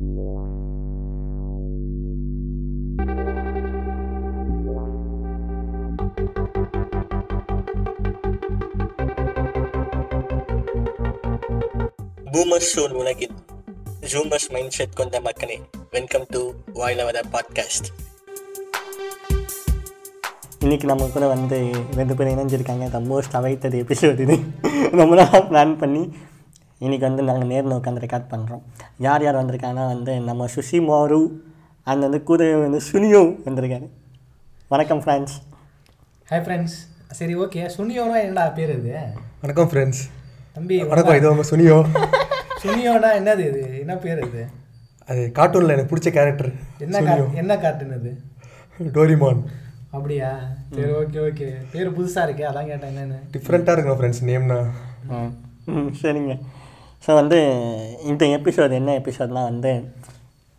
[0.00, 0.14] Boomer sure
[12.90, 13.30] உலகில்
[14.00, 15.60] ஜூமர்ஸ் mind set கொண்ட மக்களே
[15.90, 17.88] வெல்கம் டு வாயிலவர பாட்காஸ்ட்
[20.58, 22.90] இன்னைக்கு நம்ம கூட வந்து ரெண்டு பேரும் இணைஞ்சிருக்காங்க.
[22.90, 24.38] த மோஸ்ட் அவைத்தது எபிசோடு இது.
[24.90, 26.12] ரொம்ப நாளாக பிளான் பண்ணி
[26.80, 28.62] இன்னைக்கு வந்து நாங்கள் நேரில் உட்காந்து ரெக்கார்ட் பண்ணுறோம்
[29.06, 31.20] யார் யார் வந்திருக்காங்கன்னா வந்து நம்ம சுஷி மாரு
[31.86, 33.86] அண்ட் வந்து கூட வந்து சுனியோ வந்திருக்காரு.
[34.70, 35.36] வணக்கம் ஃப்ரெண்ட்ஸ்
[36.28, 36.76] ஹாய் ஃப்ரெண்ட்ஸ்
[37.18, 38.92] சரி ஓகே சுனியோனா என்னடா பேர் இது?
[39.44, 40.02] வணக்கம் ஃப்ரெண்ட்ஸ்
[40.56, 41.78] தம்பி வணக்கம் இது உங்கள் சுனியோ.
[42.62, 43.62] சுனியோனா என்னது இது?
[43.82, 44.42] என்ன பேர் இது?
[45.08, 46.50] அது கார்ட்டூனில் எனக்கு பிடிச்ச கேரக்டர்
[46.86, 48.12] என்ன கார் என்ன கார்ட்டூன் இது
[48.96, 49.40] டோரிமான்.
[49.96, 50.30] அப்படியா?
[50.74, 53.18] சரி ஓகே ஓகே பேர் புதுசாக இருக்கே அதான் கேட்டேன் என்னன்னு.
[53.34, 54.60] டிஃப்ரெண்ட்டாக இருக்கணும் ஃப்ரெண்ட்ஸ் நேம்னா
[55.72, 56.34] ம் சரிங்க.
[57.06, 57.38] ஸோ வந்து
[58.02, 59.72] இந்த எபிசோடு என்ன எபிசோட்லாம் வந்து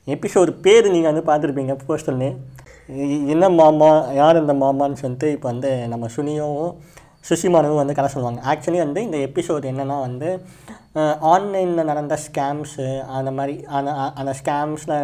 [0.08, 2.30] எபிசோடு பேர் நீங்கள் வந்து பார்த்துருப்பீங்க போஸ்டர்னு
[3.28, 6.72] என்ன மாமா யார் இந்த மாமான்னு சொல்லிட்டு இப்போ வந்து நம்ம சுனியோவும்
[7.30, 8.42] சுஷிமானவும் வந்து கதை சொல்லுவாங்க.
[8.46, 10.30] ஆக்சுவலி வந்து இந்த எபிசோடு என்னென்னா வந்து
[11.32, 14.96] ஆன்லைனில் நடந்த ஸ்கேம்ஸு அந்த மாதிரி அந்த அந்த ஸ்கேம்ஸில்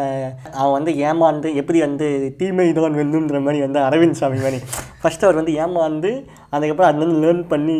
[0.59, 4.59] அவன் வந்து ஏமாந்து எப்படி வந்து தீமை தான் வெல்லுன்ற மாதிரி வந்து அரவிந்த் சாமி மாதிரி.
[5.01, 6.11] ஃபஸ்ட்டு அவர் வந்து ஏமாந்து
[6.49, 7.77] அதுக்கப்புறம் அதுலேருந்து லேர்ன் பண்ணி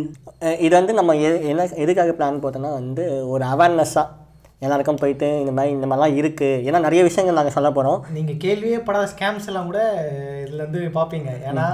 [0.60, 4.24] இது வந்து நம்ம எ என்ன எதுக்காக பிளான் போட்டோன்னா வந்து ஒரு அவேர்னஸ்ஸாக
[4.60, 8.78] எல்லாருக்கும் போயிட்டு இந்த மாதிரி இந்த மாதிரிலாம் இருக்குது ஏன்னா நிறைய விஷயங்கள் நாங்கள் சொல்ல போகிறோம் நீங்கள் கேள்வியே
[8.84, 9.82] படாத ஸ்கேம்ஸ் எல்லாம் கூட
[10.44, 11.32] இதில் வந்து பார்ப்பீங்க.
[11.50, 11.66] ஏன்னா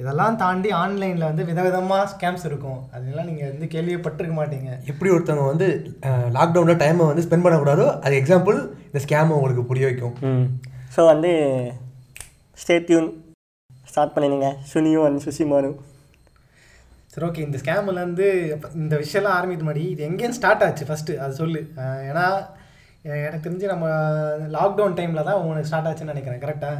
[0.00, 2.80] இதெல்லாம் தாண்டி ஆன்லைனில் வந்து விதவிதமாக ஸ்கேம்ஸ் இருக்கும்.
[2.94, 4.70] அதெல்லாம் நீங்கள் வந்து கேள்வியே பட்டிருக்க மாட்டீங்க.
[4.92, 5.68] எப்படி ஒருத்தவங்க வந்து
[6.38, 10.16] லாக்டவுனில் டைமை வந்து ஸ்பெண்ட் பண்ணக்கூடாதோ அது எக்ஸாம்பிள் இந்த ஸ்கேம் உங்களுக்கு புரிய வைக்கும்.
[10.96, 11.32] ஸோ வந்து
[12.62, 13.08] ஸ்டேட்யூன்
[13.92, 14.50] ஸ்டார்ட் பண்ணிடுங்க.
[14.72, 15.70] சுனியும் அண்ட் சுசிமானு
[17.12, 18.26] சரி ஓகே இந்த ஸ்கேம்லேருந்து
[18.82, 21.60] இந்த விஷயம்லாம் ஆரம்பித்த மாதிரி இது எங்கேருந்து ஸ்டார்ட் ஆச்சு ஃபஸ்ட்டு அது சொல்லு.
[22.10, 22.24] ஏன்னா
[23.26, 23.86] எனக்கு தெரிஞ்சு நம்ம
[24.56, 26.42] லாக்டவுன் டைமில் தான் உங்களுக்கு ஸ்டார்ட் ஆச்சுன்னு நினைக்கிறேன்.
[26.44, 26.76] கரெக்டாக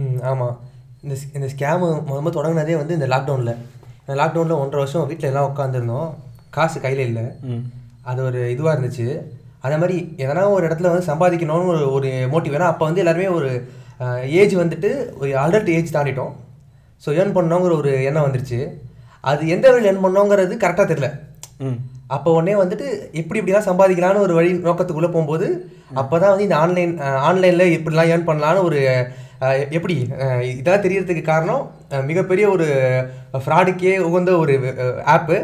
[0.00, 0.56] ம் ஆமாம்
[1.04, 3.54] இந்த இந்த ஸ்கேமு முதல்ல தொடங்கினதே வந்து இந்த லாக்டவுனில்
[4.02, 6.08] இந்த லாக்டவுனில் ஒன்றரை வருஷம் வீட்டில் எல்லாம் உட்காந்துருந்தோம்
[6.56, 7.24] காசு கையில் இல்லை.
[8.10, 9.06] அது ஒரு இதுவாக இருந்துச்சு.
[9.64, 13.50] அதே மாதிரி எதனா ஒரு இடத்துல வந்து சம்பாதிக்கணும்னு ஒரு ஒரு மோட்டிவ் ஏன்னா அப்போ வந்து எல்லாருமே ஒரு
[14.40, 14.90] ஏஜ் வந்துட்டு
[15.20, 16.32] ஒரு அடல்ட் ஏஜ் தாண்டிட்டோம்.
[17.02, 18.60] ஸோ ஏர்ன் பண்ணோங்கிற ஒரு எண்ணம் வந்துருச்சு.
[19.24, 21.08] அது எந்த வழியில் ஏர்ன் பண்ணோங்கிறது கரெக்டாக தெரில
[22.14, 22.86] அப்போ உடனே வந்துட்டு
[23.20, 25.48] எப்படி இப்படிலாம் சம்பாதிக்கலாம்னு ஒரு வழி நோக்கத்துக்குள்ளே போகும்போது
[26.00, 26.94] அப்போ தான் வந்து இந்த ஆன்லைன்
[27.28, 28.80] ஆன்லைனில் இப்படிலாம் ஏர்ன் பண்ணலான்னு ஒரு
[29.76, 29.94] எப்படி?
[30.58, 31.62] இதெல்லாம் தெரியறதுக்கு காரணம்
[32.10, 32.66] மிகப்பெரிய ஒரு
[33.44, 34.54] ஃப்ராடுக்கே உகந்த ஒரு
[35.14, 35.38] ஆப்பு.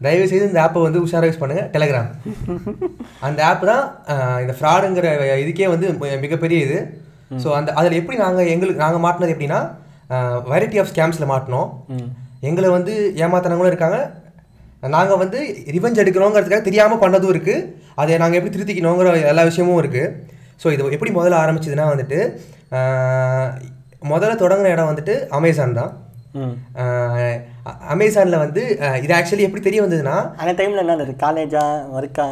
[0.00, 2.10] தயவு செய்து இந்த ஆப்பை வந்து உஷாராக யூஸ் பண்ணுங்கள் டெலகிராம்
[3.26, 3.82] அந்த ஆப் தான்
[4.42, 5.08] இந்த ஃப்ராடுங்கிற
[5.42, 5.86] இதுக்கே வந்து
[6.24, 6.78] மிகப்பெரிய இது.
[7.42, 9.60] ஸோ அந்த அதில் எப்படி நாங்கள் எங்களுக்கு நாங்கள் மாட்டினது எப்படின்னா
[10.52, 11.68] வெரைட்டி ஆஃப் ஸ்கேம்ஸில் மாட்டினோம்.
[12.48, 13.98] எங்களை வந்து ஏமாத்தினவங்களும் இருக்காங்க.
[14.96, 15.38] நாங்கள் வந்து
[15.76, 17.66] ரிவெஞ்ச் எடுக்கணுங்கிறதுக்காக தெரியாமல் பண்ணதும் இருக்குது
[18.00, 20.12] அதை நாங்கள் எப்படி திருத்திக்கணுங்கிற எல்லா விஷயமும் இருக்குது
[20.60, 22.18] ஸோ இது எப்படி முதல்ல ஆரம்பிச்சதுன்னா வந்துட்டு
[24.10, 25.90] முதல்ல தொடங்கின இடம் வந்துட்டு அமேசான் தான்.
[27.92, 28.62] அமேசானில் வந்து
[29.02, 31.64] இது ஆக்சுவலி எப்படி தெரிய வந்ததுன்னா அந்த டைமில் என்ன இருக்குது காலேஜா
[31.96, 32.26] ஒர்க்கா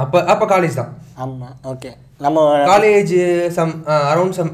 [0.00, 0.92] அப்போ அப்போ காலேஜ் தான்.
[1.16, 1.90] ஆமாம் ஓகே
[2.20, 3.14] நம்ம college
[3.50, 3.72] some
[4.08, 4.52] around some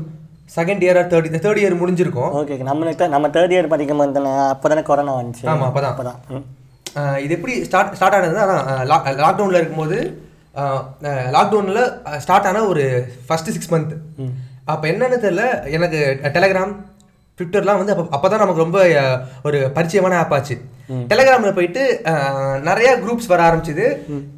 [0.57, 2.31] second year third third year முடிஞ்சிருக்கும்.
[2.41, 5.45] ஓகே நம்மளுக்கு நம்ம தேர்ட் இயர் படிக்கும் போது தானே அப்போ தானே கொரோனா வந்துச்சு.
[5.47, 5.93] ஆமா, அப்பதான்.
[5.93, 6.45] அப்போ தான் ம்.
[6.97, 8.45] ஆஹ் இது எப்படி ஸ்டார்ட் ஸ்டார்ட் ஆனதுன்னா
[9.23, 9.99] லாக்டவுனில் இருக்கும்போது
[11.33, 11.83] லாக்டவுனில்
[12.19, 12.85] ஸ்டார்ட் ஆன ஒரு
[13.29, 13.95] ஃபஸ்ட்டு சிக்ஸ் மந்த்
[14.65, 16.75] அப்போ என்னன்னு தெரியல எனக்கு டெலகிராம்
[17.39, 18.79] ட்விட்டர்லாம் வந்து அப்போ அப்போ தான் நமக்கு ரொம்ப
[19.45, 20.57] ஒரு பரிச்சயமான ஆப் ஆச்சு.
[21.09, 22.01] டெலகிராமில் போயிட்டு
[22.63, 23.87] நிறைய குரூப்ஸ் வர ஆரம்பிச்சுது.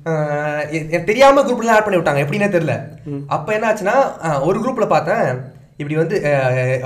[0.04, 2.74] அஹ், எ- எனக்கு தெரியாம குரூப்லாம் ஆட் பண்ணி விட்டாங்க எப்படின்னே தெரியல.
[3.26, 3.94] அப்போ என்ன ஆச்சுன்னா
[4.44, 5.40] ஒரு குரூப்பில் பார்த்தேன்
[5.76, 6.16] இப்படி வந்து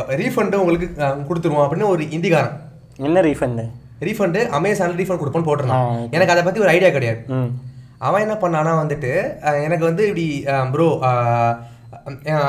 [0.09, 2.61] ரீஃபண்டு உங்களுக்கு கொடுத்துருவோம் அப்படின்னு ஒரு இந்திகாரன்.
[2.97, 3.65] என்ன ரீஃபண்டு
[4.01, 5.85] ரீஃபண்டு அமேசானில் ரீஃபண்ட் கொடுப்போன்னு போட்டிருந்தான்.
[6.11, 7.25] எனக்கு அதை பற்றி ஒரு ஐடியா கிடையாது.
[8.09, 9.13] அவன் என்ன பண்ணானா வந்துட்டு
[9.67, 10.27] எனக்கு வந்து இப்படி
[10.75, 10.89] ப்ரோ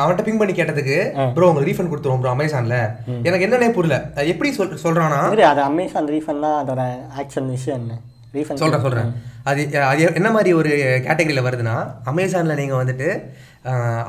[0.01, 0.97] அவன்கிட்ட பிங் பண்ணி கேட்டதுக்கு
[1.35, 2.79] ப்ரோ உங்களுக்கு ரீஃபண்ட் கொடுத்துருவோம் ப்ரோ அமேசானில்
[3.27, 3.97] எனக்கு என்னன்னே புரியல.
[4.31, 6.83] எப்படி சொல் சொல்கிறானா சரி அது அமேசான் ரீஃபண்ட்னா அதோட
[7.21, 7.95] ஆக்ஷன் விஷயம் என்ன?
[8.37, 9.11] ரீஃபண்ட் சொல்கிறேன் சொல்கிறேன்
[9.49, 9.61] அது
[9.91, 10.71] அது என்ன மாதிரி ஒரு
[11.07, 11.75] கேட்டகரியில் வருதுன்னா
[12.11, 13.07] அமேசானில் நீங்கள் வந்துட்டு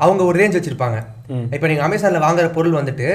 [0.05, 0.97] அவங்க ஒரு ரேஞ்ச் வச்சுருப்பாங்க.
[1.55, 3.07] இப்போ நீங்கள் அமேசானில் வாங்குற பொருள் வந்துட்டு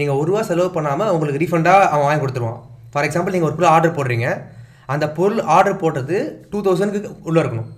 [0.00, 2.60] நீங்கள் ஒரு ரூபா செலவு பண்ணாமல் உங்களுக்கு ரீஃபண்டாக அவன் வாங்கி கொடுத்துருவான்.
[2.92, 4.28] ஃபார் எக்ஸாம்பிள் நீங்கள் ஒரு பொருள் ஆர்டர் போடுறீங்க.
[4.92, 6.16] அந்த பொருள் ஆர்டர் போட்டது
[6.52, 7.68] டூ தௌசண்ட்க்கு உள்ளே இருக்கணும்.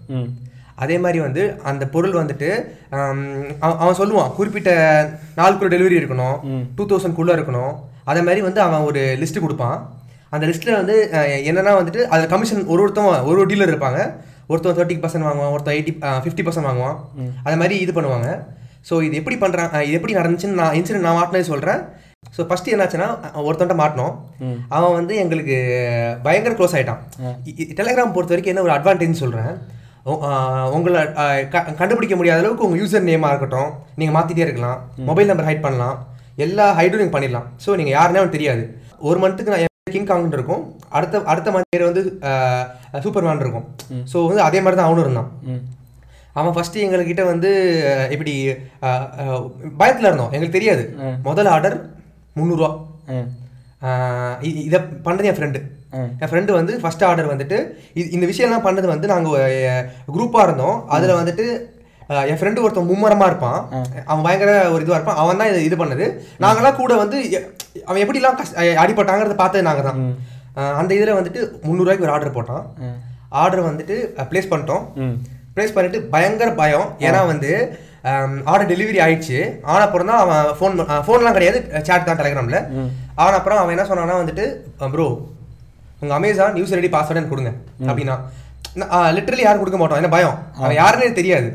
[0.85, 2.49] அதே மாதிரி வந்து அந்த பொருள் வந்துட்டு
[3.63, 4.71] அவன் அவன் சொல்லுவான் குறிப்பிட்ட
[5.39, 6.37] நாளுக்குள்ள டெலிவரி இருக்கணும்
[6.79, 7.73] டூ தௌசண்ட்குள்ளே இருக்கணும்.
[8.11, 9.79] அதே மாதிரி வந்து அவன் ஒரு லிஸ்ட்டு கொடுப்பான்.
[10.35, 10.97] அந்த லிஸ்ட்டில் வந்து
[11.51, 14.01] என்னன்னா வந்துட்டு அதில் கமிஷன் ஒரு ஒருத்தவன் ஒரு ஒரு டீலர் இருப்பாங்க.
[14.51, 15.93] ஒருத்தன் தேர்ட்டி பர்சன்ட் வாங்குவான் ஒருத்தன் எயிட்டி
[16.25, 16.99] ஃபிஃப்டி பர்சன்ட் வாங்குவான்.
[17.45, 18.29] அதே மாதிரி இது பண்ணுவாங்க.
[18.89, 21.81] ஸோ இது எப்படி பண்ணுறான் இது எப்படி நடந்துச்சுன்னு நான் இன்சிடென்ட் நான் மாட்டினது சொல்கிறேன்
[22.35, 23.09] ஸோ ஃபஸ்ட்டு என்னாச்சுன்னா
[23.47, 24.15] ஒருத்தன்ட்ட மாட்டினோம்.
[24.77, 25.57] அவன் வந்து எங்களுக்கு
[26.27, 27.01] பயங்கர க்ளோஸ் ஆகிட்டான்
[27.79, 29.55] டெலிகிராம் பொறுத்த வரைக்கும் என்ன ஒரு அட்வான்டேஜ் சொல்கிறேன்
[30.77, 31.01] உங்களை
[31.79, 33.71] கண்டுபிடிக்க முடியாத அளவுக்கு உங்கள் யூசர் நேமாக இருக்கட்டும்
[34.01, 35.97] நீங்கள் மாற்றிட்டே இருக்கலாம் மொபைல் நம்பர் ஹைட் பண்ணலாம்
[36.45, 37.47] எல்லா ஹைடும் நீங்கள் பண்ணிடலாம்.
[37.65, 38.65] ஸோ நீங்கள் யாருன்னே அவனுக்கு தெரியாது.
[39.09, 39.65] ஒரு மந்த்துக்கு நான்
[39.97, 40.63] கிங் காங் இருக்கும்
[40.99, 42.03] அடுத்த அடுத்த மந்த் பேர் வந்து
[43.05, 43.67] சூப்பர் மேன் இருக்கும்
[44.13, 45.29] ஸோ வந்து அதே மாதிரி தான் அவனும் இருந்தான்.
[46.41, 47.51] அவன் ஃபஸ்ட்டு எங்ககிட்ட வந்து
[48.15, 48.33] இப்படி
[49.81, 50.33] பயத்தில் இருந்தோம்.
[50.35, 50.85] எங்களுக்கு தெரியாது.
[51.29, 51.77] முதல் ஆர்டர்
[52.37, 52.71] முந்நூறுரூவா
[54.63, 55.61] இதை பண்ணது என் ஃப்ரெண்டு.
[56.17, 57.57] என் ஃப்ரெண்டு வந்து ஃபர்ஸ்ட் ஆர்டர் வந்துட்டு
[57.95, 59.35] இது இந்த விஷயம்லாம் பண்ணது வந்து நாங்கள்
[60.09, 60.77] குரூப்பாக இருந்தோம்.
[60.89, 61.45] அதில் வந்துட்டு
[62.27, 63.61] என் ஃப்ரெண்டு ஒருத்தன் மும்மரமாக இருப்பான்.
[64.07, 65.21] அவன் பயங்கர ஒரு இதுவாக இருப்பான்.
[65.23, 66.05] அவன் தான் இது இது பண்ணது.
[66.45, 67.19] நாங்களாம் கூட வந்து
[67.87, 69.99] அவன் எப்படிலாம் கஷ் அஹ், அடிபட்டாங்கிறத பார்த்தது நாங்கள் தான்.
[70.77, 72.63] அந்த இதில் வந்துட்டு முந்நூறுரூவாய்க்கு ஒரு ஆர்டர் போட்டான்.
[73.41, 73.97] ஆர்டர் வந்துட்டு
[74.31, 74.85] ப்ளேஸ் பண்ணிட்டோம்.
[75.57, 76.89] ப்ளேஸ் பண்ணிட்டு பயங்கர பயம்.
[77.01, 77.51] ஏன்னா வந்து
[78.51, 79.39] ஆர்டர் டெலிவரி ஆயிடுச்சு.
[79.73, 80.75] ஆன அப்புறம் தான் அவன் ஃபோன்
[81.07, 81.59] ஃபோன்லாம் கிடையாது
[81.89, 82.59] சேட் தான் டெலிகிராமில்
[83.25, 84.45] ஆன அப்புறம் அவன் என்ன சொன்னான்னா வந்துட்டு
[84.95, 85.07] ப்ரோ
[86.01, 87.53] உங்கள் அமேசான் யூஸ் ரெடி பாஸ்வேர்டு எனக்கு கொடுங்க.
[87.91, 88.17] அப்படின்னா
[89.17, 90.01] லிட்டரலி யாரும் கொடுக்க மாட்டோம்.
[90.01, 90.37] என்ன பயம்?
[90.63, 91.49] அவன் யாருன்னே தெரியாது.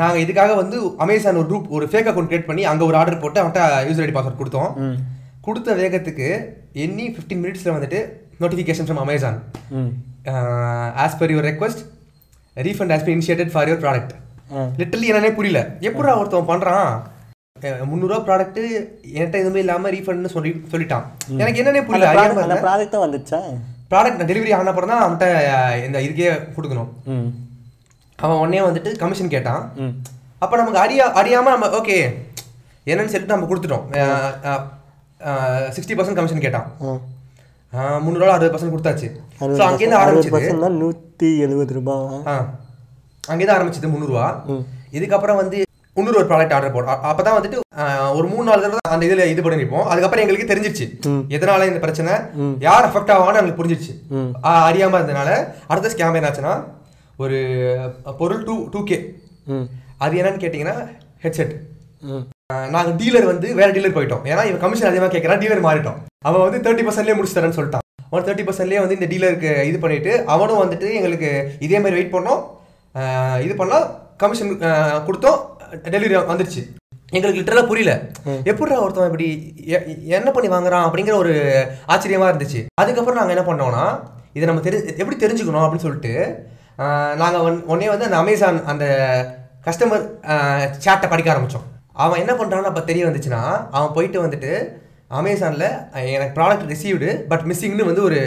[0.00, 3.40] நாங்கள் இதுக்காக வந்து அமேசான் ஒரு குரூப் ஒரு ஃபேக் அக்கௌண்ட் கிரியேட் பண்ணி அங்கே ஒரு ஆர்டர் போட்டு
[3.42, 4.70] அவன்கிட்ட யூஸ் ரெடி பாஸ்வேர்ட் கொடுத்தோம்.
[5.46, 6.28] கொடுத்த வேகத்துக்கு
[6.84, 7.98] எண்ணி ஃபிஃப்டீன் மினிட்ஸில் வந்துட்டு
[8.42, 9.36] notification from Amazon
[11.04, 11.82] as per your request
[12.56, 14.14] refund has been initiated for your product
[14.50, 14.70] hmm.
[14.80, 15.60] Literally என்னன்னே புரியல.
[15.88, 16.88] எப்படா ஒருத்தன் பண்ணுறான்
[17.90, 18.62] முந்நூறுரூவா ப்ராடக்ட்டு
[19.16, 21.04] என்கிட்ட எதுவுமே இல்லாமல் ரீஃபண்ட்னு சொல்லி சொல்லிட்டான்.
[21.42, 22.10] எனக்கு என்னன்னே புரியல.
[22.16, 23.40] ப்ராடக்ட் அந்த ப்ராடக்ட்டும் வந்துச்சா?
[23.92, 25.26] ப்ராடக்ட் நான் டெலிவரி ஆன அப்புறம் தான் அவன்கிட்ட
[25.86, 26.90] இந்த இதுக்கே கொடுக்கணும்.
[28.18, 29.62] அவன் உடனே வந்துட்டு கமிஷன் கேட்டான்.
[30.44, 31.96] அப்போ நமக்கு அறியா அறியாமல் நம்ம ஓகே
[32.90, 33.86] என்னன்னு சொல்லிட்டு நம்ம கொடுத்துட்டோம்.
[35.76, 36.68] சிக்ஸ்டி பர்சன்ட் கமிஷன் கேட்டான்.
[36.86, 37.00] ம்
[38.04, 39.08] முந்நூறுவா அறுபது பர்சன்ட் கொடுத்தாச்சு.
[39.58, 42.44] ஸோ அங்கேருந்து பர்சன்ட்னா நூற்றி எழுபது ரூபாய்.
[43.26, 44.26] அங்கே தான் ஆரம்பிச்சது முந்நூறுரூவா
[44.96, 45.58] இதுக்கப்புறம் வந்து
[45.96, 47.58] இன்னொரு ஒரு ப்ராடக்ட் ஆர்டர் போடும் அப்போ தான் வந்துட்டு
[48.16, 50.86] ஒரு மூணு நாலு தடவை அந்த இதில் இது பண்ணி நிற்போம் அதுக்கப்புறம் எங்களுக்கு தெரிஞ்சிருச்சு.
[51.36, 52.12] எதனால இந்த பிரச்சனை?
[52.66, 53.92] யார் அஃபெக்ட் ஆவான்னு எங்களுக்கு புரிஞ்சிருச்சு.
[54.44, 55.30] ஆ, அறியாம இருந்தனால
[55.70, 56.54] அடுத்த ஸ்கேம் என்னாச்சுன்னா
[57.18, 57.38] ஒரு
[58.18, 58.98] பொருள் டூ டூ கே
[59.98, 60.76] அது என்னன்னு கேட்டிங்கன்னா
[61.24, 61.54] ஹெட்செட்
[62.74, 64.24] நாங்கள் டீலர் வந்து வேற டீலர் போயிட்டோம்.
[64.30, 65.96] ஏன்னா இவன் கமிஷன் அதிகமாக கேட்குறான் டீலர் மாறிட்டோம்.
[66.22, 67.84] அவன் வந்து தேர்ட்டி பர்சன்ட்லேயே முடிச்சு தரேன்னு சொல்லிட்டான்.
[68.10, 71.30] அவன் தேர்ட்டி பர்சன்ட்லேயே வந்து இந்த டீலருக்கு இது பண்ணிட்டு அவனும் வந்துட்டு எங்களுக்கு
[71.66, 72.42] இதே மாதிரி வெயிட் பண்ணோம்.
[73.44, 73.86] இது பண்ணோம்
[74.22, 74.52] கமிஷன்
[75.06, 75.38] கொடுத்தோம்
[75.94, 76.62] டெலிவரி வந்துருச்சு.
[77.16, 77.92] எங்களுக்கு லிட்டரலாக புரியல.
[78.50, 79.26] எப்படிடா ஒருத்தன் இப்படி
[80.18, 81.34] என்ன பண்ணி வாங்குறான் அப்படிங்கிற ஒரு
[81.94, 82.60] ஆச்சரியமா இருந்துச்சு.
[82.82, 83.84] அதுக்கப்புறம் நாங்கள் என்ன பண்ணோம்னா
[84.36, 86.14] இதை நம்ம தெரி எப்படி தெரிஞ்சுக்கணும் அப்படின்னு சொல்லிட்டு
[87.22, 88.86] நாங்கள் ஒன் ஒன்னே வந்து அந்த அமேசான் அந்த
[89.66, 90.02] கஸ்டமர்
[90.84, 91.68] சேட்டை படிக்க ஆரம்பித்தோம்
[92.04, 93.42] அவன் என்ன பண்ணுறான்னு அப்போ தெரிய வந்துச்சுன்னா
[93.76, 94.50] அவன் போயிட்டு வந்துட்டு
[95.18, 95.68] அமேசானில்
[96.16, 98.20] எனக்கு ப்ராடக்ட் ரிசீவ்டு பட் மிஸ்ஸிங்னு வந்து ஒரு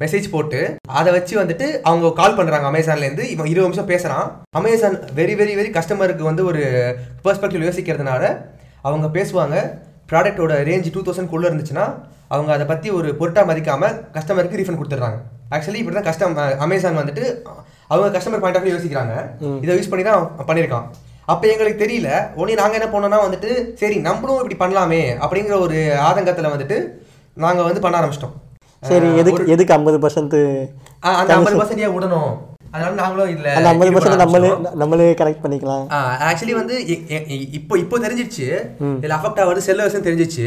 [0.00, 0.60] மெசேஜ் போட்டு
[0.98, 4.26] அதை வச்சு வந்துட்டு அவங்க கால் பண்ணுறாங்க அமேசான்லேருந்து இவன் இருபது நிமிஷம் பேசுகிறான்
[4.60, 6.62] அமேசான் வெரி வெரி வெரி கஸ்டமருக்கு வந்து ஒரு
[7.24, 8.22] பெர்ஸ்பெக்டிவ் யோசிக்கிறதுனால
[8.88, 9.56] அவங்க பேசுவாங்க.
[10.10, 11.86] ப்ராடக்ட்டோட ரேஞ்ச் டூ தௌசண்ட்குள்ளே இருந்துச்சுன்னா
[12.34, 15.18] அவங்க அதை பற்றி ஒரு பொருட்டாக மதிக்காமல் கஸ்டமருக்கு ரீஃபண்ட் கொடுத்துட்றாங்க.
[15.54, 17.24] ஆக்சுவலி இப்படி தான் கஸ்டம் அமேசான் வந்துட்டு
[17.92, 19.14] அவங்க கஸ்டமர் பாயிண்ட் ஆஃப் யோசிக்கிறாங்க.
[19.64, 20.86] இதை யூஸ் பண்ணி தான் பண்ணியிருக்கான்.
[21.32, 22.10] அப்போ எங்களுக்கு தெரியல
[22.40, 23.50] உடனே நாங்கள் என்ன பண்ணோம்னா வந்துட்டு
[23.82, 25.78] சரி நம்மளும் இப்படி பண்ணலாமே அப்படிங்கிற ஒரு
[26.08, 26.78] ஆதங்கத்தில் வந்துட்டு
[27.44, 28.36] நாங்கள் வந்து பண்ண ஆரம்பிச்சிட்டோம்.
[28.90, 30.36] சரி எதுக்கு எதுக்கு ஐம்பது பர்சன்ட்
[31.20, 32.34] அந்த ஐம்பது பர்சன்டே விடணும்?
[32.74, 34.48] அதனால நாங்களும் இல்லை அந்த ஐம்பது பர்சன்ட் நம்மளே
[34.80, 35.84] நம்மளே கரெக்ட் பண்ணிக்கலாம்.
[36.28, 36.74] ஆக்சுவலி வந்து
[37.58, 38.46] இப்போ இப்போ தெரிஞ்சிருச்சு
[38.98, 40.46] இதில் அஃபெக்ட் ஆகுது செல்லர்ஸ் தெரிஞ்சிச்சு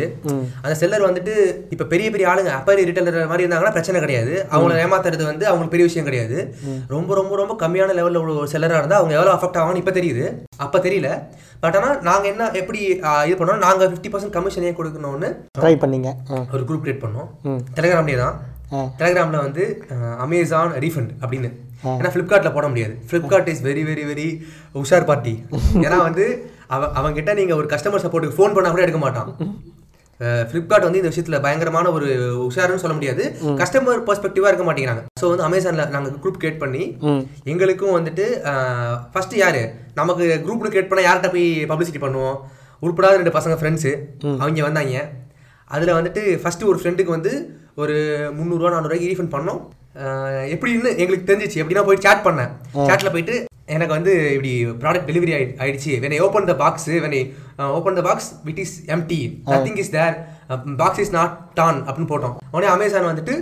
[0.63, 1.33] அந்த செல்லர் வந்துட்டு
[1.74, 4.33] இப்போ பெரிய பெரிய ஆளுங்க அப்பரி ரிட்டர்னர் மாதிரி இருந்தாங்கன்னா பிரச்சனை கிடையாது.
[4.53, 6.38] அவங்கள ஏமாத்துறது வந்து அவங்களுக்கு பெரிய விஷயம் கிடையாது.
[6.95, 10.25] ரொம்ப ரொம்ப ரொம்ப கம்மியான லெவலில் ஒரு செல்லராக இருந்தால் அவங்க எவ்வளோ அஃபெக்ட் ஆகும்னு இப்போ தெரியுது.
[10.65, 11.12] அப்போ தெரியல.
[11.63, 12.81] பட் ஆனால் நாங்கள் என்ன எப்படி
[13.29, 15.29] இது பண்ணோம் நாங்கள் ஃபிஃப்டி பர்சன்ட் கமிஷனே கொடுக்கணும்னு
[15.62, 16.10] ட்ரை பண்ணீங்க.
[16.53, 17.27] ஒரு குரூப் கிரியேட் பண்ணோம்.
[17.77, 18.36] டெலிகிராம்லேயே தான்.
[19.00, 19.63] டெலிகிராமில் வந்து
[20.25, 21.50] அமேசான் ரீஃபண்ட் அப்படின்னு.
[21.98, 22.95] ஏன்னா ஃப்ளிப்கார்ட்டில் போட முடியாது.
[23.10, 24.27] Flipkart is very very very
[24.84, 25.34] உஷார் பார்ட்டி
[25.86, 26.25] ஏன்னா வந்து
[26.75, 29.29] அவன் அவன்கிட்ட நீங்கள் ஒரு கஸ்டமர் சப்போர்ட்டுக்கு ஃபோன் பண்ணால் கூட எடுக்க மாட்டான்.
[30.49, 32.07] ஃப்ளிப்கார்ட் வந்து இந்த விஷயத்தில் பயங்கரமான ஒரு
[32.47, 33.23] உஷாருன்னு சொல்ல முடியாது.
[33.61, 35.03] கஸ்டமர் பெர்ஸ்பெக்டிவாக இருக்க மாட்டேங்கிறாங்க.
[35.21, 36.83] ஸோ வந்து அமேசானில் நாங்கள் குரூப் கிரியேட் பண்ணி
[37.51, 38.25] எங்களுக்கும் வந்துட்டு
[39.13, 39.61] ஃபஸ்ட்டு யார்?
[39.99, 42.38] நமக்கு குரூப்னு கிரியேட் பண்ணால் யார்கிட்ட போய் பப்ளிசிட்டி பண்ணுவோம்?
[42.85, 43.93] உருப்படாத ரெண்டு பசங்க ஃப்ரெண்ட்ஸு
[44.41, 45.03] அவங்க வந்தாங்க.
[45.75, 47.33] அதில் வந்துட்டு ஃபஸ்ட்டு ஒரு ஃப்ரெண்டுக்கு வந்து
[47.83, 47.95] ஒரு
[48.38, 49.61] முந்நூறுரூவா நானூறுரூவாய்க்கு ரீஃபண்ட் பண்ணோம்.
[50.55, 51.61] எப்படின்னு எங்களுக்கு தெரிஞ்சிச்சு.
[51.61, 52.51] எப்படின்னா போய் சேட் பண்ணேன்.
[52.89, 53.35] சேட்டில் போயிட்டு
[53.75, 55.91] எனக்கு வந்து இப்படி ப்ராடக்ட் டெலிவரி ஆயி ஆயிடுச்சு.
[56.03, 57.21] When I open the box when I
[57.77, 59.21] open the box it is empty
[59.51, 60.15] nothing is there
[60.81, 62.35] box is not done அப்படின்னு போட்டோம்.
[62.55, 63.35] உடனே அமேசான் வந்துட்டு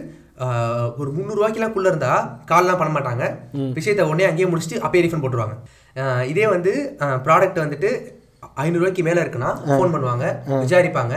[0.45, 2.11] ஆஹ் ஒரு முந்நூறுவாய்க்கெல்லாம் இருந்தா
[2.51, 3.23] கால்லாம் பண்ண மாட்டாங்க.
[3.77, 5.55] விஷயத்தை உடனே அங்கேயே முடிச்சுட்டு அப்பயே ரீஃபண்ட் போட்டுருவாங்க.
[6.31, 6.71] இதே வந்து
[7.27, 7.89] ப்ராடக்ட் வந்துட்டு
[8.63, 10.25] ஐநூறுரூவாய்க்கு மேலே இருக்குன்னா ஃபோன் பண்ணுவாங்க
[10.63, 11.15] விசாரிப்பாங்க.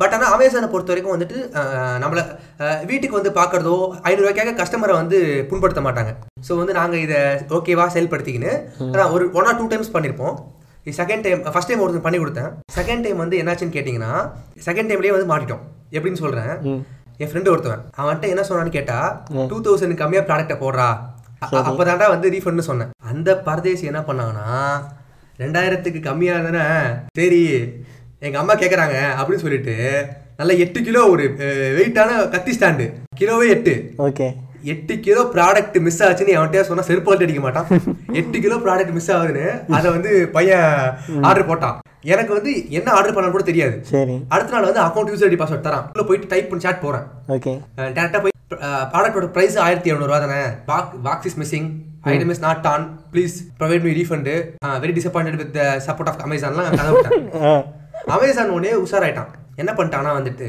[0.00, 1.36] பட் ஆனால் அமேசானை பொறுத்த வரைக்கும் வந்துட்டு
[2.02, 2.22] நம்மளை
[2.90, 3.76] வீட்டுக்கு வந்து பார்க்குறதோ
[4.10, 5.18] ஐநூறுரூவாய்க்காக கஸ்டமரை வந்து
[5.50, 6.12] புண்படுத்த மாட்டாங்க.
[6.48, 7.20] ஸோ வந்து நாங்கள் இதை
[7.58, 8.52] ஓகேவா செயல்படுத்திக்கின்னு
[8.92, 10.36] ஆனா ஒரு ஒன் ஆர் டூ டைம்ஸ் பண்ணியிருப்போம்
[10.98, 12.50] செகண்ட் டைம் ஃபர்ஸ்ட் டைம் ஒருத்தர் பண்ணி கொடுத்தேன்.
[12.78, 14.12] செகண்ட் டைம் வந்து என்னாச்சுன்னு கேட்டிங்கன்னா
[14.66, 15.64] செகண்ட் டைம்லேயே வந்து மாட்டிட்டோம்.
[15.96, 16.52] எப்படின்னு சொல்கிறேன்
[17.22, 18.98] என் ஃப்ரெண்டு ஒருத்தவன் அவன்கிட்ட என்ன சொன்னான்னு கேட்டா
[19.52, 20.88] டூ தௌசண்ட் கம்மியாக ப்ராடக்ட்டை போடுறா.
[21.70, 22.92] அப்பதான்டா வந்து ரீஃபண்ட்னு சொன்னேன்.
[23.10, 24.48] அந்த பரதேசி என்ன பண்ணாங்கன்னா
[25.42, 26.64] ரெண்டாயிரத்துக்கு கம்மியா தானே
[27.18, 27.42] சரி
[28.22, 29.74] எங்க அம்மா கேக்குறாங்க அப்படின்னு சொல்லிட்டு
[30.36, 31.24] நல்ல எட்டு கிலோ ஒரு
[31.78, 32.86] வெயிட்டான கத்தி ஸ்டாண்டு
[33.20, 33.74] கிலோவே எட்டு.
[34.06, 34.26] ஓகே.
[34.72, 37.66] எட்டு கிலோ ப்ராடக்ட் மிஸ் ஆச்சுன்னு அவன்கிட்ட சொன்னா செருப்பால் அடிக்க மாட்டான்.
[38.20, 39.44] எட்டு கிலோ ப்ராடக்ட் மிஸ் ஆகுதுன்னு
[39.78, 40.64] அதை வந்து பையன்
[41.28, 41.76] ஆர்டர் போட்டான்.
[42.14, 43.76] எனக்கு வந்து என்ன ஆர்டர் பண்ணான்னு கூட தெரியாது.
[43.92, 44.16] சரி.
[44.28, 45.86] அடுத்த நாள் வந்து அக்கௌண்ட் யூசர் ஐடி பாஸ்வேர்ட் தரான்.
[45.94, 47.06] உள்ள போயிட்டு டைப் பண்ணி சாட் போறேன்.
[47.36, 47.54] ஓகே.
[47.98, 48.34] டேரக்டா போய்
[48.92, 50.40] ப்ராடக்டோட பிரைஸ் ஆயிரத்தி எழுநூறுவா தானே.
[51.06, 51.68] Box is missing
[52.10, 54.34] item is not on please provide me refund
[54.84, 55.58] very disappointed with
[55.88, 57.64] support of அமேசான்லாம் கதை விட்டேன்.
[58.06, 59.30] அமேசான் உடனே உஷாராயிட்டான்.
[59.56, 60.48] என்ன பண்ணிட்டானா வந்துட்டு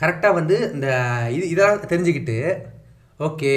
[0.00, 0.88] கரெக்டாக வந்து இந்த
[1.30, 2.36] இது இதெல்லாம் தெரிஞ்சுக்கிட்டு
[3.20, 3.52] ஓகே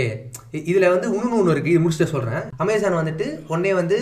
[0.69, 3.97] இதில் வந்து இன்னொன்று ஒன்று இருக்குது இது முடிச்சுட்டு சொல்கிறேன் அமேசான் வந்துட்டு உடனே வந்து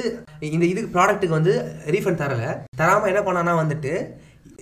[0.50, 1.54] இந்த இதுக்கு ப்ராடக்ட்டுக்கு வந்து
[1.88, 2.44] ரீஃபண்ட் தரல.
[2.78, 3.92] தராமல் என்ன பண்ணானா வந்துட்டு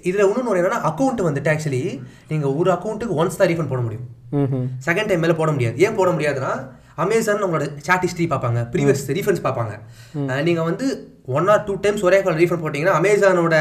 [0.02, 1.84] இதில் இன்னொன்று ஒரு என்னன்னா அக்கௌண்ட் வந்துட்டு ஆக்சுவலி
[2.28, 4.08] நீங்கள் ஒரு அக்கௌண்ட்டுக்கு ஒன்ஸ் தான் ரீஃபண்ட் போட முடியும்.
[4.88, 5.78] செகண்ட் டைம் மேலே போட முடியாது.
[5.78, 6.52] ஏன் போட முடியாதுன்னா
[6.96, 9.74] அமேசான் உங்களோட சாட் ஹிஸ்ட்ரி பார்ப்பாங்க ப்ரீவியஸ் ரீஃபண்ட்ஸ் பார்ப்பாங்க.
[10.32, 10.86] அஹ் நீங்க வந்து
[11.28, 13.56] ஒன் ஆர் டூ டைம்ஸ் ஒரே கால் ரீஃபண்ட் போட்டிங்கன்னா அமேசானோட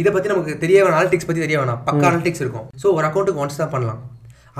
[0.00, 1.80] இதை பற்றி நமக்கு தெரிய வேணாம் அனலிட்டிக்ஸ் பற்றி தெரிய வேணாம்.
[1.86, 2.66] பக்கா அனலிட்டிக்ஸ் இருக்கும்.
[2.82, 4.00] ஸோ ஒரு அக்கௌண்ட்டுக்கு ஒன்ஸ் தான் பண்ணலாம்.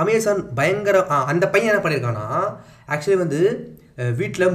[0.03, 0.99] அமேசான் பயங்கர
[1.33, 2.27] அந்த பையன் என்ன பண்ணியிருக்கான்னா
[2.95, 3.41] ஆக்சுவலி வந்து
[4.21, 4.47] வீட்டில்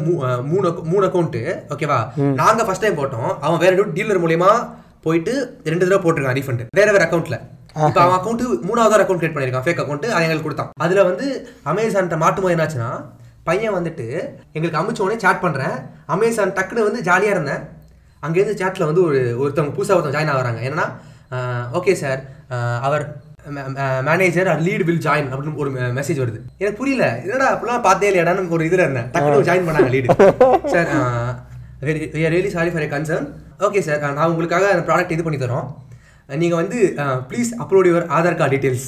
[0.50, 1.42] மூணு account- மூணு அக்கௌண்ட்டு
[1.74, 2.00] ஓகேவா
[2.40, 3.30] நாங்கள் ஃபர்ஸ்ட் டைம் போட்டோம்.
[3.46, 4.52] அவன் வேற டீலர் மூலியமா
[5.06, 5.34] போயிட்டு
[5.72, 7.38] ரெண்டு தடவை போட்டிருக்கான் ரீஃபண்ட் வேற வேற அக்கௌண்ட்ல
[7.88, 10.72] இப்போ அவன் அக்கௌண்ட் மூணாவது அக்கௌண்ட் கிரியேட் பண்ணியிருக்கான் ஃபேக் அக்கௌண்ட் அதை எங்களுக்கு கொடுத்தான்.
[10.86, 11.26] அதுல வந்து
[11.72, 12.90] அமேசான்ட்ட மாட்டும் போது என்னாச்சுன்னா
[13.50, 14.06] பையன் வந்துட்டு
[14.56, 15.76] எங்களுக்கு அமிச்ச உடனே சாட் பண்றேன்.
[16.16, 17.64] அமேசான் டக்குன்னு வந்து ஜாலியா இருந்தேன்.
[18.26, 20.62] அங்கேருந்து சாட்ல வந்து ஒரு ஒருத்தவங்க புதுசாக ஒருத்தவங்க ஜாயின் ஆகுறாங்க.
[20.68, 20.88] என்னன்னா
[21.80, 22.22] okay sir
[22.88, 23.04] our
[24.08, 26.40] manager or lead will join அப்படின்னு ஒரு மெசேஜ் வருது.
[26.62, 27.06] எனக்கு புரியல.
[27.24, 29.10] என்னடா அப்படிலாம் பார்த்தே இல்லையாடான்னு ஒரு இதில் இருந்தேன்.
[29.14, 30.08] டக்குனு ஜாயின் பண்ணாங்க lead
[30.74, 30.90] sir
[31.88, 32.00] very
[32.36, 33.28] really sorry for a concern
[33.68, 35.68] okay sir நான் உங்களுக்காக அந்த ப்ராடக்ட் இது பண்ணி தரோம்.
[36.42, 36.80] நீங்கள் வந்து
[37.30, 38.88] please upload your Aadhaar card details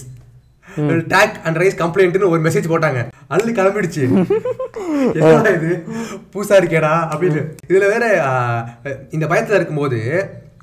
[1.14, 3.00] take and raise கம்ப்ளைண்ட்னு ஒரு மெசேஜ் போட்டாங்க.
[3.28, 4.04] அள்ளி கிளம்பிடுச்சு.
[5.14, 5.72] என்னடா இது?
[6.34, 7.42] பூசா இருக்கேடா அப்படின்னு.
[7.68, 8.06] இதுல வேற
[9.10, 10.00] இந்த பயத்துல இருக்கும்போது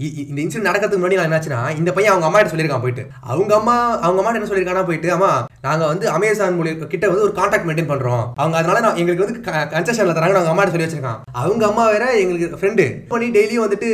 [0.04, 3.02] இந்த இன்சிடென்ட் நடக்கிறதுக்கு முன்னாடி நான் என்னாச்சுன்னா இந்த பையன் அவங்க அம்மா கிட்ட சொல்லியிருக்கான் போயிட்டு.
[3.32, 3.76] அவங்க அம்மா
[4.06, 5.30] அவங்க அம்மா என்ன சொல்லியிருக்கானா போயிட்டு அம்மா
[5.66, 8.24] நாங்க வந்து அமேசான் மூலியம் கிட்ட வந்து ஒரு கான்டாக்ட் மெயின்டைன் பண்றோம்.
[8.42, 9.40] அவங்க அதனால நான் எங்களுக்கு வந்து
[9.74, 11.20] கன்செஷன்ல தராங்க அவங்க அம்மா சொல்லி வச்சிருக்கான்.
[11.42, 13.88] அவங்க அம்மா வேற எங்களுக்கு ஃப்ரெண்டு பண்ணி டெய்லியும் வந்துட்டு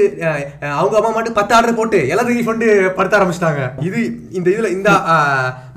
[0.81, 2.69] அவங்க அம்மா மட்டும் பத்து ஆர்டர் போட்டு எல்லாத்தையும் ரீஃபண்டு
[2.99, 3.63] படுத்த ஆரம்பிச்சிட்டாங்க.
[3.89, 4.01] இது
[4.39, 4.91] இந்த இதுல இந்த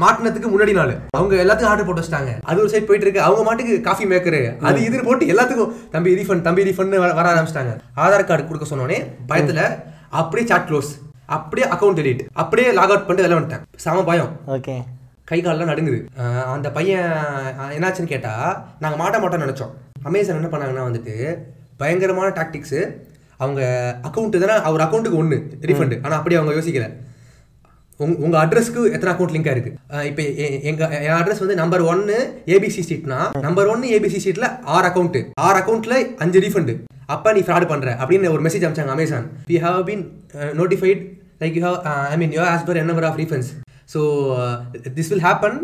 [0.03, 0.94] மாட்டினத்துக்கு முன்னாடி நாள்.
[1.17, 2.34] அவங்க எல்லாத்துக்கும் ஆர்டர் போட்டு வச்சிட்டாங்க.
[2.50, 3.25] அது ஒரு சைடு போயிட்டு இருக்கு.
[3.29, 7.74] அவங்க மாட்டுக்கு காஃபி மேக்கரு அது இது போட்டு எல்லாத்துக்கும் தம்பி ரீஃபண்ட் தம்பி ரீஃபண்ட் வர ஆரம்பிச்சிட்டாங்க.
[8.05, 9.00] ஆதார் கார்டு கொடுக்க சொன்னோடனே
[9.32, 9.62] பயத்துல
[10.22, 10.91] அப்படியே சாட் க்ளோஸ்
[11.36, 12.22] அப்படியே அக்கௌண்ட் delete.
[12.41, 13.63] அப்படியே லாக் அவுட் பண்ணிட்டு வெளில வந்துட்டேன்.
[13.84, 14.31] செம பயம்.
[14.55, 14.75] ஓகே.
[15.29, 16.00] கை கால்லாம் நடுங்குது
[16.55, 17.07] அந்த பையன்
[17.77, 18.34] என்னாச்சுன்னு கேட்டா
[18.84, 19.72] நாங்க மாட்ட மாட்டோம்னு நினைச்சோம்.
[20.10, 21.13] அமேசான் என்ன பண்ணாங்கன்னா வந்துட்டு
[21.81, 22.79] பயங்கரமான டாக்டிக்ஸ்
[23.43, 23.62] அவங்க
[24.07, 25.38] அக்கௌண்ட் தானே அவர் அக்கௌண்ட்டுக்கு ஒன்று
[25.69, 26.88] ரீஃபண்ட் ஆனா அப்படி அவங்க யோசிக்கல.
[27.99, 29.49] உங்க உங்க அட்ரஸ்க்கு எத்தனை அக்கௌண்ட் லிங்க்
[29.89, 32.17] அஹ் இப்போ எ- எங்க என் அட்ரஸ் வந்து நம்பர் ஒன்னு
[32.55, 36.73] ஏபிசி ஸ்ட்ரீட்னா நம்பர் ஒன்னு ஏபிசி ஸ்ட்ரீட்ல ஆறு அக்கௌண்ட் ஆறு அக்கௌண்ட்ல அஞ்சு ரீஃபண்ட்
[37.07, 37.89] அப்ப நீ ஃப்ராட் பண்ற.
[38.01, 40.03] அப்படின்னு ஒரு message அனுப்பிச்சாங்க Amazon we have been
[40.59, 41.01] notified
[41.41, 43.51] like you have I mean you as per number of refunds
[43.93, 44.01] so
[44.95, 45.57] this will happen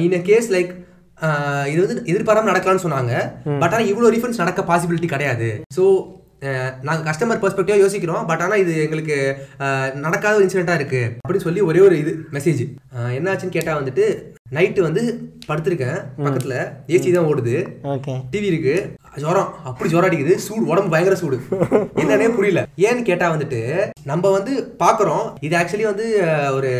[0.00, 0.70] in a case like
[1.68, 3.12] இது வந்து எதிர்பாராம நடக்கலாம்னு சொன்னாங்க.
[3.56, 5.48] பட் ஆனால் இவ்வளோ ரீஃபண்ட்ஸ் நடக்க பாசிபிலிட்டி கிடையாது.
[5.76, 5.82] ஸோ
[6.86, 8.26] நாங்கள் கஸ்டமர் பெர்ஸ்பெக்டிவாக யோசிக்கிறோம்.
[8.30, 9.16] பட் ஆனால் இது எங்களுக்கு
[10.04, 12.62] நடக்காத ஒரு இன்சிடெண்ட்டாக இருக்குது அப்படின்னு சொல்லி ஒரே ஒரு இது மெசேஜ்
[13.18, 14.06] என்னாச்சுன்னு கேட்டால் வந்துட்டு
[14.56, 15.02] நைட்டு வந்து
[15.48, 15.98] படுத்திருக்கேன்.
[16.24, 16.56] பக்கத்தில்
[16.94, 17.54] ஏசி தான் ஓடுது.
[18.32, 18.74] டிவி இருக்கு.
[19.24, 19.50] ஜுரம்.
[19.68, 20.34] அப்படி ஜுரம் அடிக்குது.
[20.46, 21.36] சூடு உடம்பு பயங்கர சூடு.
[22.02, 22.60] என்னன்னே புரியல.
[22.86, 23.60] ஏன்னு கேட்டா வந்துட்டு
[24.10, 25.24] நம்ம வந்து பாக்குறோம்.
[25.46, 26.06] இது ஆக்சுவலி வந்து
[26.58, 26.70] ஒரு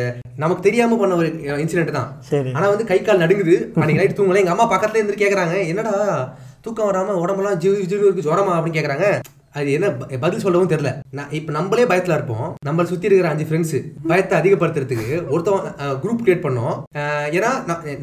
[0.42, 1.28] நமக்கு தெரியாம பண்ண ஒரு
[1.64, 2.10] இன்சிடென்ட் தான்.
[2.30, 2.52] சரி.
[2.56, 3.56] ஆனா வந்து கை கால் நடுங்குது.
[3.80, 4.42] அன்னைக்கு நைட் தூங்கல.
[4.44, 5.56] எங்க அம்மா பக்கத்துல இருந்து கேக்குறாங்க.
[5.72, 5.94] என்னடா
[6.66, 8.28] தூக்கம் வராம உடம்பெல்லாம் ஜிவு ஜிவு இருக்கு.
[8.30, 9.08] ஜுரமா அப்படின்னு கேக்குறாங்க.
[9.52, 10.90] அது என்ன ப- பதில் சொல்லவும் தெரியல.
[11.10, 12.54] நான் இப்போ நம்மளே பயத்தில் இருப்போம்.
[12.66, 15.64] நம்மளை சுற்றி இருக்கிற அஞ்சு ஃப்ரெண்ட்ஸு பயத்தை அதிகப்படுத்துறதுக்கு ஒருத்தவன்
[16.02, 16.76] குரூப் கிரியேட் பண்ணோம்.
[17.36, 17.50] ஏன்னா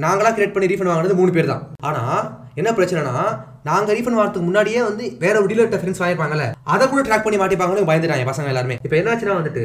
[0.06, 1.64] நாங்களாம் கிரியேட் பண்ணி ரீஃபண்ட் வாங்கினது மூணு பேர் தான்.
[1.84, 3.16] ஆனால் என்ன பிரச்சனைனா
[3.64, 7.90] நாங்கள் ரீஃபண்ட் வாங்குறதுக்கு முன்னாடியே வந்து வேற ஒரு டீலர்கிட்ட ஃப்ரெண்ட்ஸ் வாங்கிருப்பாங்கல்ல அதை கூட ட்ராக் பண்ணி மாட்டிப்பாங்கன்னு
[7.90, 8.78] பயந்துட்டாங்க பசங்க எல்லாருமே.
[8.84, 9.64] இப்போ என்னாச்சுன்னா வந்துட்டு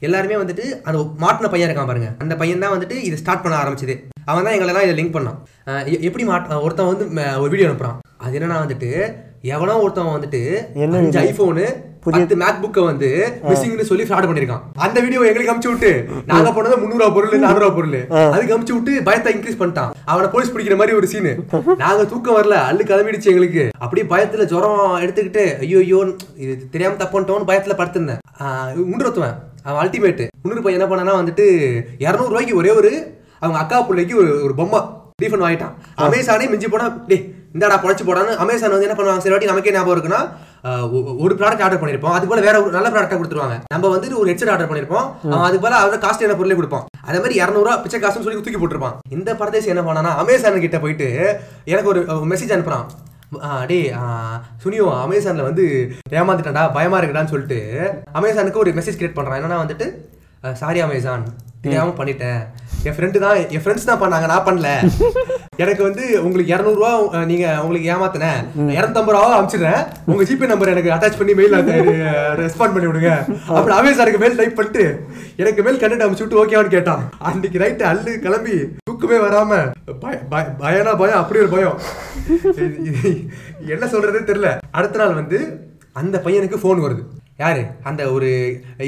[0.00, 2.08] எல்லாருமே வந்துட்டு அந்த மாட்டின பையன் இருக்கான் பாருங்க.
[2.18, 3.96] அந்த பையன் தான் வந்துட்டு இது ஸ்டார்ட் பண்ண ஆரம்பிச்சது.
[4.24, 5.38] அவன் தான் எங்களெல்லாம் இதை லிங்க் பண்ணான்.
[6.00, 8.88] எப்படி மாட் ஒருத்தன் வந்து ஒரு வீடியோ அனுப்புகிறான் அது என்னன்னா வந்துட்டு
[9.44, 10.40] எவனோ ஒருத்தன் வந்துட்டு
[10.84, 11.62] என்ன ஐபோனு
[12.04, 13.08] பத்து மேக் புக்கை வந்து
[13.46, 15.90] மிஸ்ஸிங்னு சொல்லி ஃப்ராட் பண்ணிருக்கான் அந்த வீடியோ எங்களுக்கு அமுச்சு விட்டு.
[16.30, 17.96] நாங்க போனது முந்நூறுவா பொருள் நானூறுவா பொருள்.
[18.34, 19.92] அதுக்கு அமுச்சு விட்டு பயத்தை இன்க்ரீஸ் பண்ணிட்டான்.
[20.12, 21.32] அவனை போலீஸ் பிடிக்கிற மாதிரி ஒரு சீனு
[21.82, 23.64] நாங்க தூக்கம் வரல அள்ளு கிளம்பிடுச்சு எங்களுக்கு.
[23.84, 26.00] அப்படியே பயத்துல ஜுரம் எடுத்துக்கிட்டு ஐயோ ஐயோ
[26.44, 28.22] இது தெரியாம தப்புன்ட்டோன்னு பயத்துல படுத்திருந்தேன்.
[28.92, 31.46] உண்டுருத்துவன் அவன் அல்டிமேட் இன்னொரு பையன் என்ன பண்ணானா வந்துட்டு
[32.06, 32.92] இரநூறு ரூபாய்க்கு ஒரே ஒரு
[33.42, 34.80] அவங்க அக்கா பிள்ளைக்கு ஒரு ஒரு பொம்மை
[35.22, 35.74] ரீஃபண்ட் வாங்கிட்டான்.
[36.04, 39.22] அமேசானே மிஞ்சி போனா டேய் இந்தாடா பொழைச்சு போடான்னு அமேசான் வந்து என்ன பண்ணுவாங்க?
[39.24, 40.20] சரி வாட்டி நமக்கே ஞாபகம் இருக்குன்னா
[41.24, 42.14] ஒரு ப்ராடக்ட் ஆர்டர் பண்ணிருப்போம்.
[42.16, 43.56] அதுக்கு போல வேற ஒரு நல்ல ப்ராடக்ட்டா கொடுத்துருவாங்க.
[43.74, 45.06] நம்ம வந்து ஒரு ஹெட்செட் ஆர்டர் பண்ணிருப்போம்.
[45.32, 48.96] அவன் அதுக்கு போல அவரோட காஸ்ட்லியான பொருளே கொடுப்போம் அதே மாதிரி இரநூறுவா பிச்சை காசுன்னு சொல்லி தூக்கி போட்டுருப்பான்.
[49.16, 51.08] இந்த பரதேசி என்ன பண்ணானா அமேசான் கிட்ட போயிட்டு
[51.72, 52.02] எனக்கு ஒரு
[52.32, 52.86] மெசேஜ் அனுப்புறான்.
[53.70, 54.04] டேய் ஆ,
[54.62, 55.64] சுனியோ அமேசானில் வந்து
[56.20, 57.58] ஏமாந்துட்டேன்டா பயமாக இருக்குடான்னு சொல்லிட்டு
[58.20, 59.86] அமேசானுக்கு ஒரு மெசேஜ் கிரியேட் பண்ணுறான் என்னன்னா வந்துட்டு
[60.62, 61.24] சாரி அமேசான்
[61.62, 62.40] தெரியாமல் பண்ணிட்டேன்.
[62.82, 64.68] என் ஃப்ரெண்டு தான் என் ஃப்ரெண்ட்ஸ் தான் பண்ணாங்க நான் பண்ணல.
[65.62, 66.90] எனக்கு வந்து உங்களுக்கு இரநூறுவா
[67.30, 68.38] நீங்கள் உங்களுக்கு ஏமாத்தினேன்
[68.76, 71.56] இரநூத்தம்பது ரூபா அனுப்பிச்சிடுறேன் உங்கள் ஜிபே நம்பர் எனக்கு அட்டாச் பண்ணி மெயில்
[72.42, 73.10] ரெஸ்பாண்ட் பண்ணி விடுங்க.
[73.58, 74.84] அப்படி அமேசானுக்கு மெயில் டைப் பண்ணிட்டு
[75.36, 77.02] எனக்கு மெயில் கண்டுட்டு அனுப்பிச்சு விட்டு ஓகேவான்னு கேட்டான்.
[77.18, 79.52] அன்னைக்கு நைட்டு அள்ளு கிளம்பி தூக்கமே வராம
[80.00, 81.78] பய- பய- பயனா பயம் அப்படி ஒரு பயம்.
[83.74, 84.48] என்ன சொல்றதே தெரியல.
[84.70, 85.38] அடுத்த நாள் வந்து
[85.92, 87.02] அந்த பையனுக்கு ஃபோன் வருது.
[87.42, 87.62] யாரு?
[87.88, 88.28] அந்த ஒரு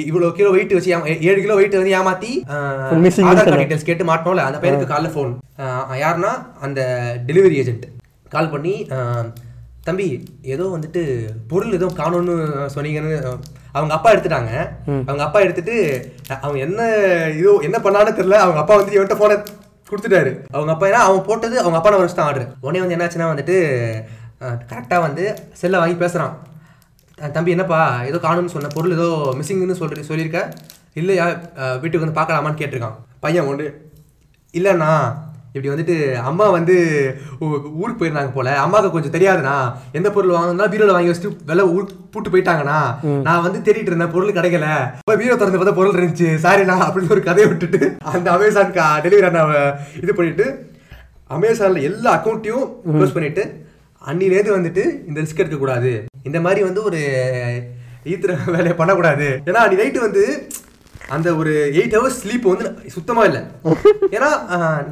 [0.09, 0.91] இவ்வளவு கிலோ வெயிட் வச்சு
[1.31, 3.63] ஏழு கிலோ வெயிட் வந்து ஏமாத்தி ஆதார் கார்டு.
[3.63, 5.33] டீடைல்ஸ் கேட்டு மாட்டோம்ல அந்த பையனுக்கு காலைல ஃபோன்
[6.03, 6.33] யாருன்னா
[6.67, 6.81] அந்த
[7.31, 7.87] டெலிவரி ஏஜென்ட்
[8.35, 8.75] கால் பண்ணி
[9.89, 10.07] தம்பி
[10.55, 11.01] ஏதோ வந்துட்டு
[11.51, 12.35] பொருள் ஏதோ காணும்னு
[12.75, 13.17] சொன்னீங்கன்னு
[13.77, 14.53] அவங்க அப்பா எடுத்துட்டாங்க.
[15.09, 15.77] அவங்க அப்பா எடுத்துட்டு
[16.43, 16.81] அவங்க என்ன
[17.39, 19.37] இதோ என்ன பண்ணான்னு தெரியல அவங்க அப்பா வந்து இவன்ட்ட போனை
[19.91, 20.31] கொடுத்துட்டாரு.
[20.57, 23.57] அவங்க அப்பா ஏன்னா அவன் போட்டது அவங்க அப்பா நம்பர் தான் ஆர்டர் உடனே வந்து என்னாச்சுன்னா வந்துட்டு
[24.71, 25.25] கரெக்டாக வந்து
[25.61, 26.35] செல்லை வாங்கி பேசுகிறான்
[27.37, 27.81] தம்பி என்னப்பா?
[28.11, 30.41] ஏதோ காணும்னு சொன்ன பொருள் ஏதோ மிஸ்ஸிங்னு சொல்லிட்டு சொல்லியிருக்க?
[31.01, 31.27] இல்லையா?
[31.83, 32.97] வீட்டுக்கு வந்து பார்க்கலாமான்னு கேட்டிருக்கான்.
[33.25, 33.67] பையன் ஒன்று
[34.55, 34.89] இல்லைண்ணா
[35.55, 35.97] இப்படி வந்துட்டு
[36.29, 36.75] அம்மா வந்து
[37.81, 38.51] ஊருக்கு போயிருந்தாங்க போல.
[38.65, 39.57] அம்மாவுக்கு கொஞ்சம் தெரியாதுண்ணா.
[39.99, 42.79] எந்த பொருள் வாங்கினா பீரோல வாங்கி வச்சுட்டு வெளில ஊருக்கு பூட்டு போயிட்டாங்கண்ணா.
[43.27, 44.69] நான் வந்து தேடிட்டு இருந்தேன் பொருள் கிடைக்கல.
[45.03, 46.31] இப்போ பீரோ திறந்து பார்த்தா பொருள் இருந்துச்சு.
[46.45, 47.81] சாரிண்ணா அப்படின்னு ஒரு கதையை விட்டுட்டு
[48.15, 48.73] அந்த அமேசான்
[49.07, 49.61] டெலிவரி அண்ணாவை
[50.05, 50.47] இது பண்ணிட்டு
[51.37, 52.67] அமேசானில் எல்லா அக்கௌண்ட்டையும்
[52.97, 53.45] க்ளோஸ் பண்ணிட்டு
[54.11, 55.93] அன்னிலேருந்து வந்துட்டு இந்த ரிஸ்க் எடுக்கக்கூடாது.
[56.29, 57.01] இந்த மாதிரி வந்து ஒரு
[58.13, 59.29] ஈத்துற வேலையை பண்ணக்கூடாது.
[59.49, 60.25] ஏன்னா அன்னி நைட்டு வந்து
[61.15, 63.41] அந்த ஒரு எயிட் ஹவர்ஸ் ஸ்லீப் வந்து சுத்தமாக இல்லை.
[64.17, 64.29] ஏன்னா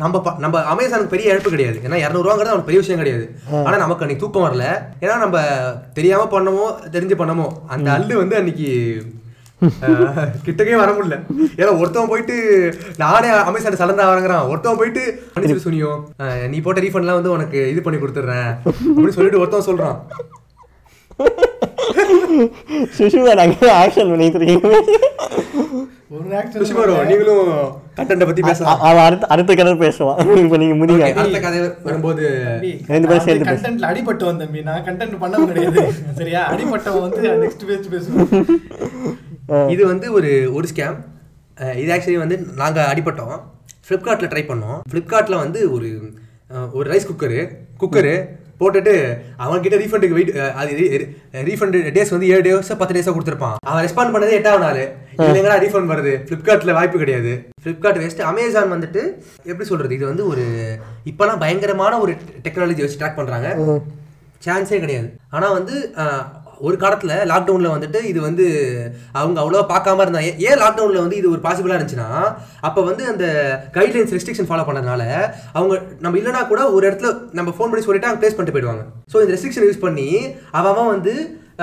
[0.02, 1.78] நம்ம நம்ம அமேசானுக்கு பெரிய இழப்பு கிடையாது.
[1.86, 3.24] ஏன்னா இரநூறுவாங்கிறது அவனுக்கு பெரிய விஷயம் கிடையாது.
[3.66, 4.66] ஆனால் நமக்கு அன்னைக்கு தூக்கம் வரல.
[5.04, 5.38] ஏன்னா நம்ம
[5.98, 8.68] தெரியாமல் பண்ணமோ தெரிஞ்சு பண்ணமோ அந்த அள்ளு வந்து அன்னைக்கு
[10.46, 11.16] கிட்டக்கே வர முடியல.
[11.60, 12.36] ஏன்னா ஒருத்தவன் போயிட்டு
[13.02, 14.48] நானே அமேசான் சலந்தா வாங்குறான்.
[14.52, 15.92] ஒருத்தவன் போயிட்டு மன்னிச்சு சுனியோ
[16.54, 18.50] நீ போட்ட ரீஃபண்ட்லாம் வந்து உனக்கு இது பண்ணி கொடுத்துட்றேன்.
[18.66, 19.98] அப்படின்னு சொல்லிட்டு ஒருத்தவன் சொல்றான்.
[22.96, 24.68] சுஷுவா நாங்கள் ஆக்ஷன் பண்ணிட்டு இருக்கீங்க
[27.08, 27.48] நீங்களும்
[27.96, 28.80] கண்டென்ட்டை பத்தி பேசலாம்.
[28.88, 30.18] அவன் அடுத்த அடுத்த கதை பேசுவான்.
[30.42, 31.04] இப்போ Okay, முடிங்க.
[31.20, 32.22] அடுத்த கதை வரும்போது
[32.92, 33.60] ரெண்டு பேரும் சேர்ந்து பேசு.
[33.60, 34.62] கண்டென்ட்ல அடிபட்டு வந்தேன் தம்பி.
[34.68, 35.84] நான் கண்டென்ட் பண்ண கிடையாது.
[36.20, 36.42] சரியா?
[36.54, 38.30] அடிபட்டவன் வந்து நெக்ஸ்ட் பேஜ் பேசுவேன்.
[39.74, 40.98] இது வந்து ஒரு ஒரு ஸ்கேம்
[41.82, 43.38] இது ஆக்சுவலி வந்து நாங்கள் அடிபட்டோம்.
[43.86, 44.78] ஃப்ளிப்கார்ட்டில் ட்ரை பண்ணோம்.
[44.90, 45.88] ஃப்ளிப்கார்ட்டில் வந்து ஒரு
[46.78, 47.40] ஒரு ரைஸ் குக்கரு
[47.82, 48.14] குக்கரு
[48.60, 48.94] போட்டுட்டு
[49.44, 50.72] அவன்கிட்ட ரீஃபண்டுக்கு வெயிட் அது
[51.48, 53.56] ரீஃபண்ட் டேஸ் வந்து ஏழு டேஸ் பத்து டேஸாக கொடுத்துருப்பான்.
[53.68, 54.82] அவன் ரெஸ்பாண்ட் பண்ணதே எட்டாவது நாள்.
[55.26, 56.12] இல்லைங்களா ரீஃபண்ட் வருது.
[56.26, 57.32] ஃப்ளிப்கார்ட்டில் வாய்ப்பு கிடையாது.
[57.62, 59.02] ஃப்ளிப்கார்ட் வேஸ்ட் அமேசான் வந்துட்டு
[59.50, 60.44] எப்படி சொல்கிறது இது வந்து ஒரு
[61.12, 62.14] இப்போலாம் பயங்கரமான ஒரு
[62.46, 63.48] டெக்னாலஜி வச்சு ட்ராக் பண்ணுறாங்க
[64.46, 65.08] சான்ஸே கிடையாது.
[65.36, 65.74] ஆனால் வந்து
[66.60, 68.46] ஒரு காலத்தில் லாக்டவுனில் வந்துட்டு இது வந்து
[69.12, 72.08] அவங்க அவ்வளோவா பார்க்காம இருந்தாங்க ஏ- ஏன் லாக்டவுனில் வந்து இது ஒரு பாசிபிளாக இருந்துச்சுன்னா
[72.60, 73.26] அப்போ வந்து அந்த
[73.74, 75.02] கைட்லைன்ஸ் ரெஸ்ட்ரிக்ஷன் ஃபாலோ பண்ணதுனால
[75.54, 78.82] அவங்க நம்ம இல்லைனா கூட ஒரு இடத்துல நம்ம ஃபோன் பண்ணி சொல்லிட்டு அங்கே ப்ளேஸ் பண்ணிட்டு போயிடுவாங்க.
[79.12, 80.08] ஸோ இந்த ரெஸ்ட்ரிக்ஷன் யூஸ் பண்ணி
[80.58, 81.14] அவன் வந்து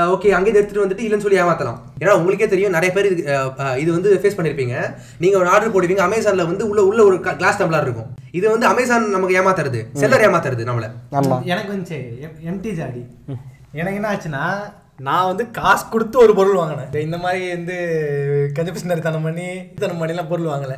[0.07, 1.77] ஓகே அங்கேயே எடுத்துட்டு வந்துட்டு இல்லைன்னு சொல்லி ஏமாத்தலாம்.
[2.01, 3.21] ஏன்னா உங்களுக்கே தெரியும் நிறைய பேர் இது
[3.77, 4.75] இது வந்து ஃபேஸ் பண்ணியிருப்பீங்க
[5.19, 8.09] நீங்கள் ஒரு ஆர்டர் போடுவீங்க அமேசானில் வந்து உள்ள உள்ள ஒரு கிளாஸ் டம்ளர் இருக்கும்.
[8.31, 10.89] இது வந்து அமேசான் நமக்கு ஏமாத்துறது செல்லர் ஏமாத்துறது நம்மளை.
[11.47, 11.99] எனக்கு வந்துச்சு
[12.47, 13.01] எம்டி ஜாடி.
[13.73, 14.43] எனக்கு என்ன ஆச்சுன்னா
[15.05, 16.93] நான் வந்து காசு கொடுத்து ஒரு பொருள் வாங்கினேன்.
[17.07, 17.75] இந்த மாதிரி வந்து
[18.57, 19.47] கஞ்சபிஸ்னரி தனம் பண்ணி
[19.81, 20.77] தனம் பண்ணிலாம் பொருள் வாங்கலை.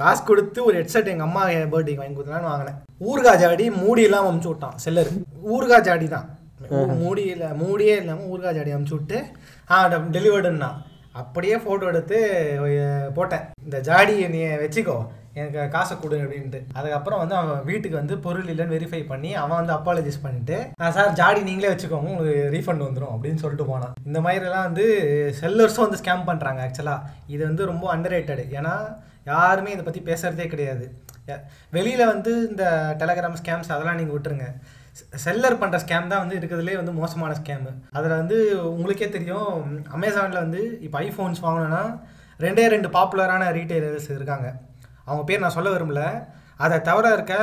[0.00, 2.78] காசு கொடுத்து ஒரு ஹெட்செட் எங்கள் அம்மா பர்த்டேக்கு வாங்கி கொடுத்தலான்னு வாங்கினேன்.
[3.08, 5.10] ஊறுகாய் ஜாடி மூடி இல்லாமல் அமுச்சு விட்டான் செல்லர்.
[5.54, 6.28] ஊறுகாய் ஜாடி தான்.
[7.02, 9.18] மூடி இல்லை மூடியே இல்லாமல் ஊறுகாய் ஜாடி அமுச்சு விட்டு
[9.70, 9.84] ஆ
[10.16, 10.70] டெலிவர்டுன்னா
[11.20, 12.18] அப்படியே ஃபோட்டோ எடுத்து
[13.16, 13.46] போட்டேன்.
[13.66, 14.98] இந்த ஜாடி நீ வச்சுக்கோ.
[15.40, 16.60] எனக்கு காசை கொடு அப்படின்ட்டு.
[16.78, 20.58] அதுக்கப்புறம் வந்து அவன் வீட்டுக்கு வந்து பொருள் இல்லைன்னு வெரிஃபை பண்ணி அவன் வந்து அப்பாலஜிஸ் பண்ணிட்டு
[20.98, 23.94] சார் ஜாடி நீங்களே வச்சுக்கோங்க உங்களுக்கு ரீஃபண்ட் வந்துடும் அப்படின்னு சொல்லிட்டு போனான்.
[24.08, 24.86] இந்த மாதிரிலாம் வந்து
[25.42, 28.16] செல்லர்ஸும் வந்து ஸ்கேம் பண்ணுறாங்க ஆக்சுவலாக இது வந்து ரொம்ப அண்டர்
[28.60, 28.74] ஏன்னா
[29.32, 30.86] யாருமே இதை பற்றி பேசுகிறதே கிடையாது.
[31.76, 32.64] வெளியில் வந்து இந்த
[33.00, 34.46] டெலகிராம் ஸ்கேம்ஸ் அதெல்லாம் நீங்கள் விட்டுருங்க.
[35.24, 38.36] செல்லர் பண்ணுற ஸ்கேம் தான் வந்து இருக்கிறதுலே வந்து மோசமான ஸ்கேமு அதில் வந்து
[38.70, 39.50] உங்களுக்கே தெரியும்
[39.96, 41.82] அமேசானில் வந்து இப்போ ஐஃபோன்ஸ் வாங்கினோன்னா
[42.44, 44.48] ரெண்டே ரெண்டு பாப்புலரான ரீட்டைலர்ஸ் இருக்காங்க.
[45.08, 46.02] அவங்க பேர் நான் சொல்ல விரும்பல.
[46.64, 47.34] அதை தவிர இருக்க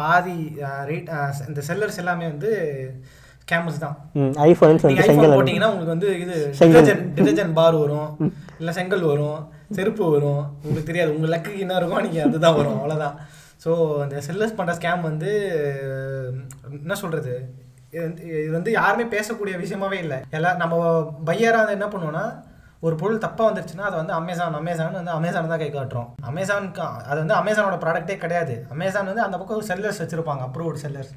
[0.00, 0.38] பாதி
[0.90, 1.10] ரீட்
[1.50, 2.50] இந்த செல்லர்ஸ் எல்லாமே வந்து
[3.42, 3.96] ஸ்கேமர்ஸ் தான்.
[4.46, 6.38] ஐஃபோன் போட்டிங்கன்னா உங்களுக்கு வந்து இது.
[7.18, 8.10] டிடர்ஜென்ட் பார் வரும்.
[8.60, 9.38] இல்லை செங்கல் வரும்
[9.76, 10.42] செருப்பு வரும்.
[10.64, 13.16] உங்களுக்கு தெரியாது உங்கள் லக்குக்கு என்ன இருக்கும் நீங்கள் அதுதான் வரும் அவ்வளோதான்
[13.64, 13.70] ஸோ
[14.04, 15.30] அந்த செல்லர்ஸ் பண்ணுற ஸ்கேம் வந்து
[16.82, 17.34] என்ன சொல்கிறது
[17.94, 20.18] இது வந்து இது வந்து யாருமே பேசக்கூடிய விஷயமாவே இல்லை.
[20.38, 20.76] எல்லாம் நம்ம
[21.28, 22.24] பையராக வந்து என்ன பண்ணுவோம்னா
[22.82, 26.10] ஒரு பொருள் தப்பாக வந்துருச்சுன்னா அதை வந்து அமேசான் அமேசான் வந்து அமேசான் தான் கை காட்டுறோம்.
[26.30, 28.56] அமேசானுக்கு அது வந்து அமேசானோட ப்ராடக்ட்டே கிடையாது.
[28.74, 31.14] அமேசான் வந்து அந்த பக்கம் செல்லர்ஸ் வச்சுருப்பாங்க அப்ரூவ்டு செல்லர்ஸ்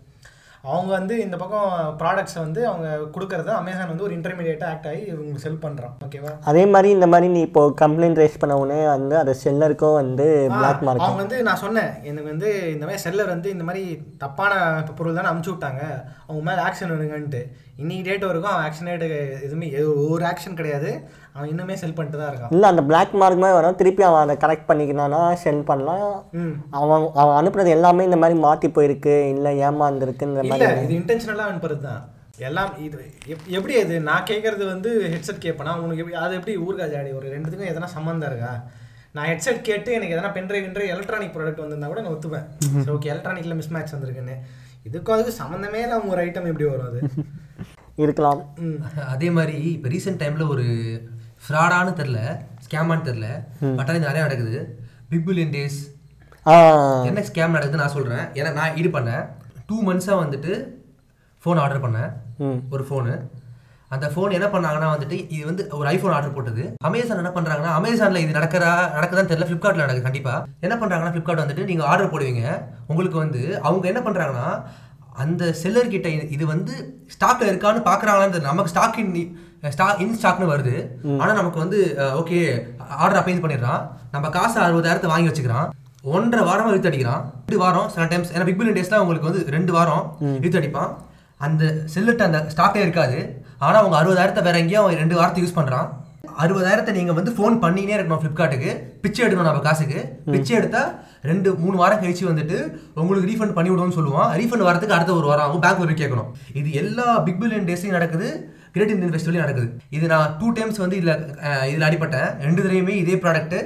[0.71, 1.69] அவங்க வந்து இந்த பக்கம்
[1.99, 6.63] ப்ராடக்ட்ஸை வந்து அவங்க கொடுக்கறத அமேசான் வந்து ஒரு இன்டர்மீடியேட்டாக ஆக்ட் ஆகி இவங்களுக்கு செல் பண்ணுறான் ஓகேவா அதே
[6.73, 11.05] மாதிரி இந்த மாதிரி நீ இப்போ கம்ப்ளைண்ட் ரைஸ் பண்ண உடனே வந்து அது செல்லருக்கும் வந்து பிளாக் மார்க்
[11.05, 13.83] அவங்க வந்து நான் சொன்னேன் எனக்கு வந்து இந்த மாதிரி செல்லர் வந்து இந்த மாதிரி
[14.17, 14.51] தப்பான
[14.99, 15.83] பொருள் தானே அமுச்சு விட்டாங்க
[16.27, 17.41] அவங்க மேலே ஆக்ஷன் எடுங்கன்ட்டு.
[17.81, 21.01] இன்னைக்கு டேட் வரைக்கும் அவன் ஆக்ஷன் எடு எதுவுமே எது- ஒரு ஆக்ஷன் கிடையாது.
[21.33, 22.53] அவன் இன்னுமே செல் பண்ணிட்டு தான் இருக்கான்.
[22.53, 23.75] இல்லை அந்த பிளாக் மார்க் மாதிரி வரும்.
[23.75, 26.25] திருப்பி அவன் அதை கரெக்ட் பண்ணிக்கினானா சென்ட் பண்ணலாம்.
[26.31, 26.49] ம்.
[26.69, 29.29] அவன் அவன் அனுப்புறது எல்லாமே இந்த மாதிரி மாற்றி போயிருக்கு.
[29.29, 30.95] இல்லை ஏமாந்துருக்குன்ற இல்ல மாதிரி.
[30.95, 33.99] இது இன்டென்ஷனலாக அனுப்புறது தான் எல்லாம் இது எப்- எப்படி அது?
[33.99, 37.11] நான் கேட்கறது வந்து ஹெட்செட் கேட்பேனா உனக்கு எப்படி அது எப்படி ஊர்கா ஜாடி?
[37.11, 38.63] ஒரு ரெண்டுத்துக்கும் எதனா சம்மந்தம் இருக்கா?
[39.11, 42.45] நான் ஹெட்செட் கேட்டு எனக்கு எதனா பென்ட்ரைவ் பென்ட்ரைவ் எலக்ட்ரானிக் ப்ராடக்ட் வந்திருந்தா கூட நான் ஒத்துப்பேன்.
[42.83, 44.37] சரி ஓகே எலக்ட்ரானிக்ல மிஸ் மேட்ச் வந்திருக்குன்னு.
[44.91, 47.01] இதுக்கும் அதுக்கு சம்மந்தமே இல்லாம ஒரு ஐட்டம் எப்படி வரும் அது?
[48.03, 48.41] இருக்கலாம்.
[49.13, 50.65] அதே மாதிரி இப்போ ரீசெண்ட் டைமில் ஒரு
[51.45, 52.19] ஃப்ராடானு தெரில
[52.65, 53.27] ஸ்கேமானு தெரில
[53.77, 54.59] பட் அது நிறையா நடக்குது.
[55.11, 55.79] பிக் பில்லியன் டேஸ்
[57.09, 59.23] என்ன ஸ்கேம் நடக்குதுன்னு நான் சொல்கிறேன் ஏன்னா நான் இது பண்ணேன்.
[59.67, 60.53] டூ மந்த்ஸாக வந்துட்டு
[61.43, 62.11] ஃபோன் ஆர்டர் பண்ணேன்.
[62.75, 63.13] ஒரு ஃபோனு
[63.95, 66.63] அந்த ஃபோன் என்ன பண்ணாங்கன்னா வந்துட்டு இது வந்து ஒரு ஐஃபோன் ஆர்டர் போட்டது.
[66.89, 69.47] அமேசான் என்ன பண்ணுறாங்கன்னா அமேசானில் இது நடக்கிறா நடக்குதான்னு தெரியல.
[69.49, 72.43] ஃப்ளிப்கார்ட்டில் நடக்குது கண்டிப்பாக என்ன பண்ணுறாங்கன்னா ஃப்ளிப்கார்ட் வந்துட்டு நீங்கள் ஆர்டர் போடுவீங்க.
[72.91, 74.47] உங்களுக்கு வந்து அவங்க என்ன பண்ணுறாங்கன்னா
[75.13, 80.49] அந்த செல்லர் கிட்ட இது- இது வந்து ஸ்டாக்ல இருக்கான்னு பார்க்குறாங்களான்னு நமக்கு ஸ்டாக் இன் ஸ்டாக் இன் ஸ்டாக்னு
[80.53, 80.89] வருது.
[81.19, 83.87] ஆனால் நமக்கு வந்து ஓகே ஆர்டர் அப்பேஞ்ச் பண்ணிடுறான்.
[84.11, 85.69] நம்ம காசு அறுபதாயிரத்தை வாங்கி வச்சுக்கிறான்.
[86.03, 87.21] ஒன்றரை வாரமாக இழுத்து அடிக்கிறான்.
[87.47, 90.95] ரெண்டு வாரம் சில டைம்ஸ் ஏன்னா பிக் பில்லியன் டேஸ்லாம் உங்களுக்கு வந்து ரெண்டு வாரம் இழுத்து அடிப்பான்.
[91.37, 93.45] அந்த செல்லுட்டு அந்த ஸ்டாக்கே இருக்காது.
[93.57, 95.89] ஆனால் அவங்க அறுபதாயிரத்தை வேற எங்கேயோ அவன் ரெண்டு வாரத்தை யூஸ் பண்ணுறான்
[96.43, 98.71] அறுபதாயிரத்தை நீங்கள் வந்து ஃபோன் பண்ணினே இருக்கணும் ஃப்ளிப்கார்ட்டுக்கு
[99.03, 99.99] பிச்சை எடுக்கணும் நம்ம காசுக்கு.
[100.33, 100.81] பிச்சை எடுத்தா
[101.29, 102.57] ரெண்டு மூணு வாரம் கழிச்சு வந்துட்டு
[103.01, 105.63] உங்களுக்கு ரீஃபண்ட் பண்ணி விடுவோம்னு சொல்லுவான் ரீஃபண்ட் வரதுக்கு அடுத்த ஒரு வாரம் ஆகும்.
[105.65, 106.29] பேங்க் வரைக்கும் கேட்கணும்.
[106.59, 108.29] இது எல்லா பிக் பில்லியன் டேஸ்லையும் நடக்குது.
[108.75, 109.67] கிரேட் இந்தியன் ஃபெஸ்டிவலையும் நடக்குது.
[109.97, 111.15] இது நான் டூ டைம்ஸ் வந்து இதில்
[111.71, 113.59] இதில் அடிப்பட்டேன் ரெண்டு தடவையுமே இதே ப்ராடக்ட்டு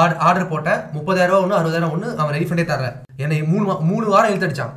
[0.00, 0.80] ஆர்டர் ஆர்டர் போட்டேன்.
[0.96, 4.74] முப்பதாயிரம் ரூபா ஒன்று அறுபதாயிரம் ஒன்று அவன் ரீஃபண்டே தரேன் என்னை மூணு மூணு வாரம் இழுத்தடிச்சான்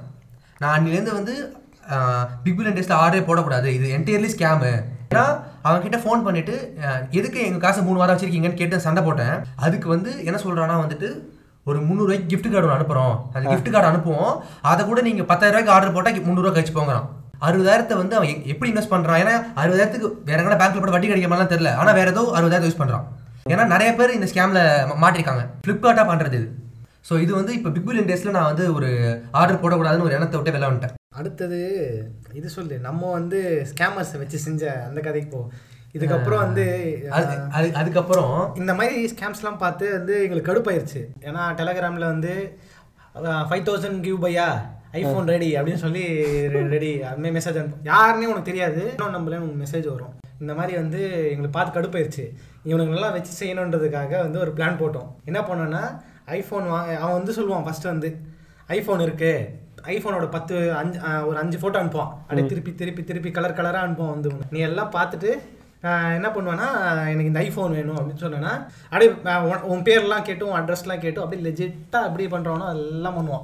[0.61, 1.33] நான் அன்னிலேருந்து வந்து
[2.43, 3.67] பிக் பில்லியன் டேஸ்ட்டில் ஆர்டரே போடக்கூடாது.
[3.77, 4.71] இது என்டையர்லி ஸ்கேமு
[5.11, 5.25] ஏன்னா
[5.67, 6.55] அவன் கிட்ட ஃபோன் பண்ணிட்டு
[7.19, 9.35] எதுக்கு எங்கள் காசு மூணு வாரம் வச்சிருக்கீங்கன்னு கேட்டு சண்டை போட்டேன்.
[9.65, 11.09] அதுக்கு வந்து என்ன சொல்கிறான்னா வந்துட்டு
[11.69, 14.31] ஒரு முந்நூறுவாய்க்கு கிஃப்ட் கார்டு ஒன்று அனுப்புகிறோம் அந்த கிஃப்ட் கார்டு அனுப்புவோம்.
[14.71, 17.05] அதை கூட நீங்கள் பத்தாயிரம் ரூபாய்க்கு ஆர்டர் போட்டால் முந்நூறுவா கழிச்சு போங்கிறான்.
[17.47, 21.53] அறுபதாயிரத்தை வந்து அவன் எப்படி இன்வெஸ்ட் பண்ணுறான் ஏன்னா அறுபதாயிரத்துக்கு வேற எங்கன்னா பேங்க்ல போட்டு வட்டி கிடைக்க மாதிரிலாம்
[21.53, 21.71] தெரியல.
[21.81, 23.05] ஆனால் வேற ஏதோ அறுபதாயிரத்தை யூஸ் பண்ணுறான்
[23.53, 24.61] ஏன்னா நிறைய பேர் இந்த ஸ்கேமில்
[25.03, 25.43] மாட்டிருக்காங்க.
[25.65, 26.49] ஃப்ளிப்கார்ட்டாக பண்ணுறது இது.
[27.07, 28.89] ஸோ இது வந்து இப்போ பிக் பில்லியன் டேஸில் நான் வந்து ஒரு
[29.39, 30.95] ஆர்டர் போடக்கூடாதுன்னு ஒரு எண்ணத்தை விட்டு வெளில வந்துட்டேன்.
[31.19, 31.59] அடுத்தது
[32.39, 33.39] இது சொல்லு நம்ம வந்து
[33.71, 35.41] ஸ்கேமர்ஸை வச்சு செஞ்ச அந்த கதைக்கு போ.
[35.97, 36.63] இதுக்கப்புறம் வந்து
[37.17, 38.37] அது அது அதுக்கப்புறம்?
[38.61, 41.01] இந்த மாதிரி ஸ்கேம்ஸ்லாம் பார்த்து வந்து எங்களுக்கு கடுப்பாயிருச்சு.
[41.27, 42.33] ஏன்னா டெலகிராமில் வந்து
[43.49, 44.47] ஃபைவ் தௌசண்ட் கிவ் பையா
[44.99, 46.03] ஐஃபோன் ரெடி அப்படின்னு சொல்லி
[46.73, 48.81] ரெடி அதுமாதிரி மெசேஜ் அனுப்பும் யாருன்னே உனக்கு தெரியாது.
[48.93, 50.13] இன்னும் நம்மளே உனக்கு மெசேஜ் வரும்.
[50.43, 52.25] இந்த மாதிரி வந்து எங்களுக்கு பார்த்து கடுப்பாயிருச்சு.
[52.69, 55.09] இவனுங்களெல்லாம் வச்சு செய்யணுன்றதுக்காக வந்து ஒரு பிளான் போட்டோம்.
[55.29, 55.83] என்ன பண்ணோன்னா
[56.39, 58.09] ஐஃபோன் வாங்க அவன் வந்து சொல்லுவான் ஃபஸ்ட்டு வந்து
[58.77, 59.33] ஐஃபோன் இருக்கு
[59.95, 62.13] ஐஃபோனோட பத்து அஞ்சு ஒரு அஞ்சு ஃபோட்டோ அனுப்புவான்.
[62.21, 64.29] அப்படியே திருப்பி திருப்பி திருப்பி கலர் கலராக அனுப்புவான் வந்து.
[64.55, 65.31] நீ எல்லாம் பார்த்துட்டு
[66.17, 66.67] என்ன பண்ணுவேன்னா
[67.11, 68.51] எனக்கு இந்த ஐஃபோன் வேணும் அப்படின்னு சொன்னேன்னா
[68.91, 69.09] அப்படியே
[69.71, 73.43] உன் பேர்லாம் கேட்டு உன் அட்ரஸ்லாம் கேட்டு அப்படியே லெஜிட்டாக அப்படியே பண்ணுறவனோ அதெல்லாம் பண்ணுவான்.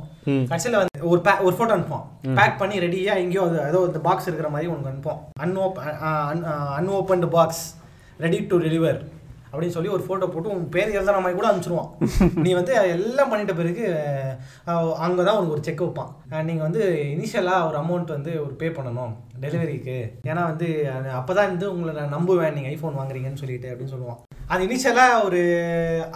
[0.51, 2.05] கடைசியில் வந்து ஒரு பே ஒரு ஃபோட்டோ அனுப்புவான்.
[2.39, 5.79] பேக் பண்ணி ரெடியாக எங்கேயோ ஏதோ இந்த பாக்ஸ் இருக்கிற மாதிரி உனக்கு அனுப்புவோம் அன்ஓப்
[6.79, 7.63] unopened box
[8.25, 9.01] ready to deliver
[9.51, 11.89] அப்படின்னு சொல்லி ஒரு ஃபோட்டோ போட்டு உன் பேர் எழுதுற மாதிரி கூட அனுப்பிச்சிருவான்.
[12.45, 13.85] நீ வந்து எல்லாம் பண்ணிட்ட பிறகு
[15.05, 16.11] அங்கே தான் உனக்கு ஒரு செக் வைப்பான்.
[16.49, 16.81] நீங்கள் வந்து
[17.15, 19.97] இனிஷியலாக ஒரு அமௌண்ட் வந்து ஒரு பே பண்ணணும் டெலிவரிக்கு
[20.29, 20.67] ஏன்னா வந்து
[21.19, 24.19] அப்போ தான் வந்து உங்களை நான் நம்புவேன் நீங்கள் ஐஃபோன் வாங்குறீங்கன்னு சொல்லிட்டு அப்படின்னு சொல்லுவான்.
[24.53, 25.41] அது இனிஷியலாக ஒரு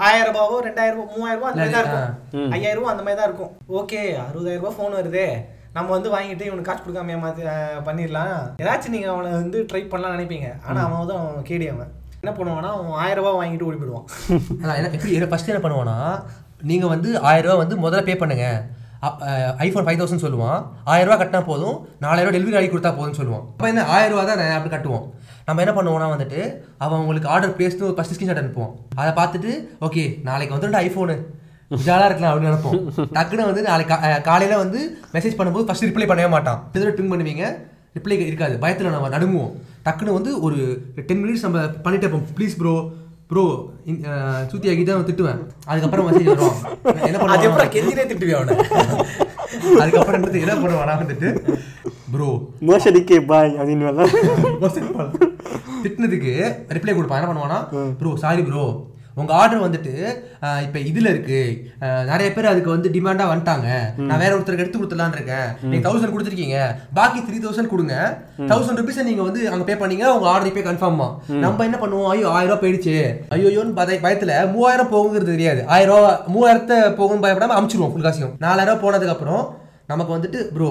[0.08, 2.52] ஆயிரம் ரூபாவோ ரெண்டாயிரம் ரூபாய் மூவாயிரம் ரூபாய் அந்த மாதிரி தான் இருக்கும்.
[2.58, 3.52] ஐயாயிரம் ரூபாய் அந்த மாதிரி தான் இருக்கும்.
[3.82, 5.28] ஓகே அறுபதாயிரம் ரூபாய் ஃபோன் வருதே.
[5.76, 7.43] நம்ம வந்து வாங்கிட்டு இவனுக்கு காசு கொடுக்காம ஏமாத்து
[7.88, 8.34] பண்ணிடலாம்.
[8.63, 10.50] ஏதாச்சும் நீங்கள் அவனை வந்து ட்ரை பண்ணலாம் நினைப்பீங்க.
[10.65, 11.91] ஆனால் அவன் வந்து அவன் கேடி அவன்.
[12.23, 14.05] என்ன பண்ணுவானா அவன் ஆயிரம் ரூபாய் வாங்கிட்டு ஓடி போயிடுவான்.
[14.77, 15.95] என்ன எப்படி ஃபஸ்ட்டு என்ன பண்ணுவானா
[16.69, 18.45] நீங்கள் வந்து ஆயிரம் ரூபா வந்து முதல்ல பே பண்ணுங்க.
[19.65, 20.59] ஐஃபோன் ஃபைவ் தௌசண்ட் சொல்லுவான்.
[20.91, 23.43] ஆயிரம் ரூபா கட்டினா போதும் நாலாயிரம் டெலிவரி ஆகி கொடுத்தா போதும்னு சொல்லுவான்.
[23.55, 25.03] அப்போ என்ன ஆயிரம் ரூபா தான் நான் அப்படி கட்டுவோம்.
[25.49, 26.39] நம்ம என்ன பண்ணுவோம்னா வந்துட்டு
[26.86, 29.51] அவன் உங்களுக்கு ஆர்டர் பேசிட்டு ஒரு ஃபஸ்ட் ஸ்கிரீன்ஷாட் அனுப்புவோம் அதை பார்த்துட்டு
[29.89, 31.17] ஓகே நாளைக்கு வந்துட்டு ஐஃபோனு
[31.88, 32.79] ஜாலாக இருக்கலாம் அப்படின்னு நினைப்போம்.
[33.17, 34.79] டக்குன்னு வந்து நாளைக்கு காலையில் வந்து
[35.17, 36.62] மெசேஜ் பண்ணும்போது ஃபஸ்ட் ரிப்ளை பண்ணவே மாட்டான்.
[36.75, 37.45] திரும்ப பிங் பண்ணுவீங்க
[37.99, 38.55] ரிப்ளை இருக்காது.
[38.65, 39.53] பயத்தில் நம்ம நடுங்குவோம்.
[39.86, 40.58] டக்குன்னு வந்து ஒரு
[41.08, 42.28] டென் மினிட்ஸ் நம்ம பண்ணிட்டே இருப்போம்.
[42.38, 42.74] ப்ளீஸ் ப்ரோ
[43.32, 43.43] ப்ரோ
[44.52, 45.39] சூத்தி ஆகி தான் திட்டுவேன்.
[45.69, 46.58] அதுக்கப்புறம் மெசேஜ் வரும்.
[47.08, 48.56] என்ன அது பண்ணுவான் எப்பறம் கெஞ்சினே திட்டுவே அவனை?
[49.82, 51.30] அதுக்கப்புறம் என்ன பண்ணுவானா வந்துட்டு
[52.13, 52.30] ப்ரோ
[52.69, 53.86] மோசடிக்கே பாய் அப்படின்னு
[55.86, 56.34] திட்டினதுக்கு
[56.76, 57.19] ரிப்ளை கொடுப்பான்.
[57.22, 57.60] என்ன பண்ணுவானா?
[58.02, 58.65] ப்ரோ சாரி ப்ரோ
[59.15, 59.91] உங்க ஆர்டர் வந்துட்டு
[60.63, 61.39] இப்ப இதுல இருக்கு.
[61.82, 63.67] அஹ், நிறைய பேர் அதுக்கு வந்து டிமாண்டா வந்துட்டாங்க.
[64.02, 65.47] நான் வேற ஒருத்தருக்கு எடுத்து கொடுத்துலான்னு இருக்கேன்.
[65.63, 66.58] நீங்க தௌசண்ட் கொடுத்துருக்கீங்க.
[66.93, 67.95] பாக்கி த்ரீ தௌசண்ட் கொடுங்க.
[68.47, 71.08] தௌசண்ட் ருபீஸ் நீங்க வந்து அங்க பே பண்ணீங்க உங்க ஆர்டர் இப்போ கன்ஃபார்மா
[71.39, 72.10] நம்ம என்ன பண்ணுவோம்?
[72.10, 72.95] ஐயோ ஆயிரம் போயிடுச்சு.
[73.30, 75.62] ஐயோயோன்னு பய பயத்துல மூவாயிரம் போகுங்கிறது தெரியாது.
[75.67, 78.34] ஆயிரம் ரூபாய் மூவாயிரத்தை போகும் பயப்படாம அமுச்சிருவோம் ஃபுல் காசியும்.
[78.39, 79.43] நாலாயிரம் ரூபாய் போனதுக்கு அப்புறம்
[79.91, 80.67] நமக்கு வந்துட்டு ப்ரோ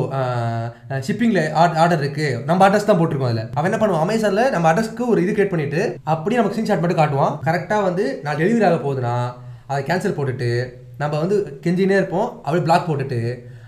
[1.06, 1.42] ஷிப்பிங்கில்
[1.82, 2.26] ஆர்டர் இருக்கு.
[2.48, 3.48] நம்ம அட்ரஸ் தான் போட்டிருக்கோம் அதில்.
[3.56, 4.04] அவன் என்ன பண்ணுவான்?
[4.06, 5.80] அமேசானில் நம்ம அட்ரஸ்க்கு ஒரு இது கிரியேட் பண்ணிட்டு
[6.14, 7.34] அப்படியே நமக்கு ஸ்க்ரீன்ஷாட் மட்டும் காட்டுவான்.
[7.48, 9.14] கரெக்டாக வந்து நான் டெலிவரி ஆக போகுதுன்னா
[9.70, 10.50] அதை கேன்சல் போட்டுட்டு
[11.02, 12.28] நம்ம வந்து கெஞ்சினே இருப்போம்.
[12.44, 13.20] அப்படியே பிளாக் போட்டுட்டு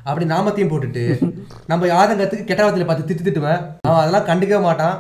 [0.09, 1.05] அப்படி நாமத்தையும் போட்டுட்டு
[1.71, 3.61] நம்ம ஆதங்கத்துக்கு கெட்ட வார்த்தையில பார்த்து திட்டு திட்டுவேன்.
[3.89, 4.97] அவன் அதெல்லாம் கண்டுக்கவே மாட்டான்.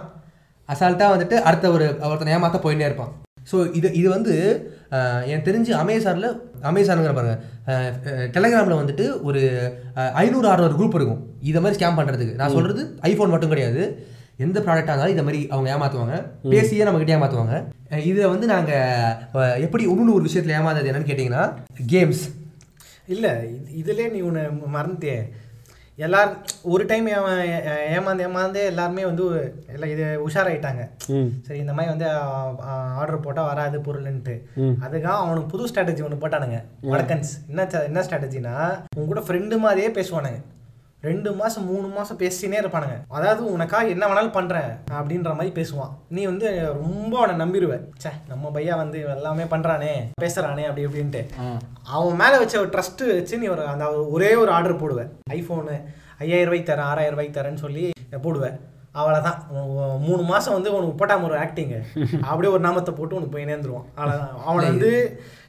[0.68, 3.12] அசால்ட்டாக வந்துட்டு அடுத்த ஒரு ஒருத்தனை ஏமாத்த போயின்னே இருப்பான்.
[3.50, 4.34] ஸோ இது இது வந்து
[5.30, 6.28] எனக்கு தெரிஞ்சு அமேசானில்
[6.70, 7.36] அமேசானுங்கிற பாருங்க
[8.34, 9.40] டெலகிராமில் வந்துட்டு ஒரு
[10.22, 11.22] ஐநூறு அறுநூறு குரூப் இருக்கும்.
[11.50, 13.82] இதை மாதிரி ஸ்கேம் பண்ணுறதுக்கு நான் சொல்கிறது ஐஃபோன் மட்டும் கிடையாது.
[14.44, 16.14] எந்த ப்ராடக்டாக இருந்தாலும் இதை மாதிரி அவங்க ஏமாற்றுவாங்க
[16.52, 17.56] பேசியே நம்மக்கிட்ட ஏமாற்றுவாங்க
[18.12, 21.44] இதை வந்து நாங்கள் எப்படி இன்னொன்று ஒரு விஷயத்தில் ஏமாந்தது என்னன்னு கேட்டிங்கன்னா
[21.92, 22.24] கேம்ஸ்
[23.14, 24.42] இல்லை இது இதுலேயே நீ ஒன்று
[24.76, 25.18] மறந்துட்டியே.
[26.04, 26.38] எல்லாரும்
[26.74, 27.08] ஒரு டைம்
[27.96, 29.24] ஏமாந்து ஏமாந்து எல்லாருமே வந்து
[29.74, 30.84] எல்லாம் இது உஷாராயிட்டாங்க.
[31.46, 32.08] சரி இந்த மாதிரி வந்து
[33.00, 34.34] ஆர்டர் போட்டால் வராது பொருள்ன்ட்டு.
[34.84, 36.58] அதுக்காக அவனுக்கு புது ஸ்ட்ராட்டஜி ஒன்று போட்டானுங்க.
[36.94, 37.32] வடக்கன்ஸ்.
[37.50, 38.56] என்ன என்ன ஸ்ட்ராட்டஜினா
[38.96, 40.40] உங்க கூட ஃப்ரெண்டு மாதிரியே பேசுவானுங்க.
[41.06, 42.96] ரெண்டு மாதம் மூணு மாதம் பேசினே இருப்பானுங்க.
[43.16, 45.92] அதாவது உனக்காக என்ன வேணாலும் பண்ணுறேன் அப்படின்ற மாதிரி பேசுவான்.
[46.16, 46.46] நீ வந்து
[46.82, 49.92] ரொம்ப அவனை நம்பிடுவ ச்சே நம்ம பையா வந்து எல்லாமே பண்ணுறானே
[50.24, 51.22] பேசுகிறானே அப்படி இப்படின்ட்டு.
[51.96, 55.76] அவன் மேலே வச்ச ஒரு ட்ரஸ்ட்டு வச்சு நீ ஒரு அந்த ஒரே ஒரு ஆர்டர் போடுவேன் ஐஃபோனு
[56.24, 57.84] ஐயாயிரம் ரூபாய்க்கு தரேன் ஆறாயிரம் ரூபாய்க்கு தரேன்னு சொல்லி
[58.26, 58.56] போடுவேன்
[59.00, 59.38] அவ்வளோதான்
[60.06, 61.78] மூணு மாதம் வந்து உனக்கு போட்டாம ஒரு ஆக்டிங்கு
[62.28, 64.92] அப்படியே ஒரு நாமத்தை போட்டு உனக்கு போய் நேர்ந்துருவான் அவ்வளோதான் அவனை வந்து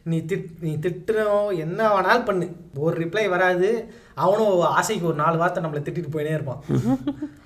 [0.09, 2.47] நீ திட் நீ திட்டுறோம் என்ன வேணாலும் பண்ணு.
[2.85, 3.69] ஒரு ரிப்ளை வராது.
[4.23, 6.59] அவனும் ஆசைக்கு ஒரு நாலு வார்த்தை நம்மளை திட்டிட்டு போயினே இருப்பான்.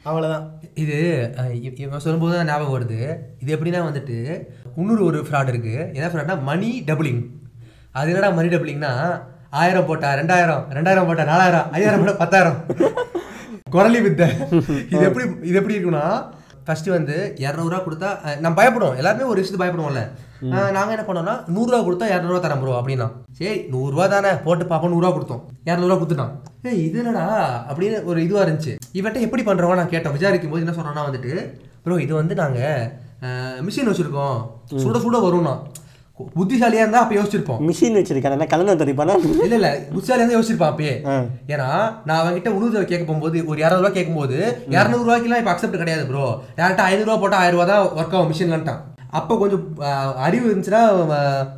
[0.08, 0.45] அவ்வளோதான்
[0.84, 0.98] இது
[1.84, 3.00] இவன் சொல்லும்போது தான் ஞாபகம் வருது.
[3.41, 4.17] இது எப்படின்னா வந்துட்டு
[4.80, 7.24] இன்னொரு ஒரு ஃப்ராட் இருக்குது என்ன ஃப்ராட்னா மணி டபுளிங்
[8.00, 8.91] அது என்னடா மணி டபுளிங்னா
[9.62, 12.60] ஆயிரம் போட்டா ரெண்டாயிரம் ரெண்டாயிரம் போட்டா நாலாயிரம் ஐயாயிரம் போட்டா பத்தாயிரம்.
[13.76, 14.24] குரலி வித்த.
[14.93, 16.06] இது எப்படி இது எப்படி இருக்குன்னா
[16.70, 18.98] ஃபர்ஸ்ட் வந்து இரநூறுவா கொடுத்தா நம்ம பயப்படுவோம்.
[18.98, 20.02] எல்லாருமே ஒரு விஷயத்துக்கு பயப்படுவோம்ல.
[20.50, 23.08] அஹ், நாங்க என்ன பண்ணோம்னா நூறுரூவா கொடுத்தா இரநூறுவா தரேன் ப்ரோ அப்படின்னா.
[23.32, 25.42] சரி நூறுரூவா தானே போட்டு பார்ப்போம் நூறுரூவா கொடுத்தோம்.
[25.66, 26.34] இரநூறுவா கொடுத்துட்டான்.
[26.64, 27.26] ஏய் இது என்னடா?
[27.70, 28.74] அப்படின்னு ஒரு இதுவா இருந்துச்சு.
[28.94, 30.16] இவன்ட்ட எப்படி பண்றவங்க நான் கேட்டேன்.
[30.18, 31.34] விசாரிக்கும் போது என்ன சொன்னா வந்துட்டு
[31.84, 32.60] ப்ரோ இது வந்து நாங்க
[33.62, 34.38] மிஷின் வச்சிருக்கோம்.
[34.84, 35.54] சுட சுட வரும்னா.
[36.36, 37.60] புத்திசாலியா இருந்தா அப்ப யோசிச்சிருப்போம்.
[37.68, 40.94] மிஷின் வச்சிருக்கான் என்ன கலந்து தெரியுப்பானா இல்ல இல்ல புத்திசாலியா இருந்தா யோசிச்சிருப்பான் அப்பயே.
[41.54, 41.68] ஏன்னா
[42.08, 44.38] நான் அவன்கிட்ட உணவு கேட்க போகும்போது ஒரு இரநூறுவா கேட்கும்போது
[44.76, 46.26] இரநூறுவாய்க்குலாம் இப்போ அக்செப்ட் கிடையாது ப்ரோ
[46.58, 48.82] டேரக்டா ஐநூறுரூவா போட்டால் ஆயிரம் ரூபா தான் ஒர்க் ஆகும் மிஷின்லான்ட்டான்
[49.20, 49.64] அப்போ கொஞ்சம்
[50.26, 50.82] அறிவு இருந்துச்சுன்னா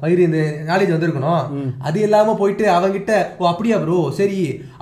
[0.02, 1.42] வயிறு இந்த நாலேஜ் வந்திருக்கணும்.
[1.82, 4.38] அது இல்லாம போயிட்டு அவன்கிட்ட ஓ அப்படியா ப்ரோ சரி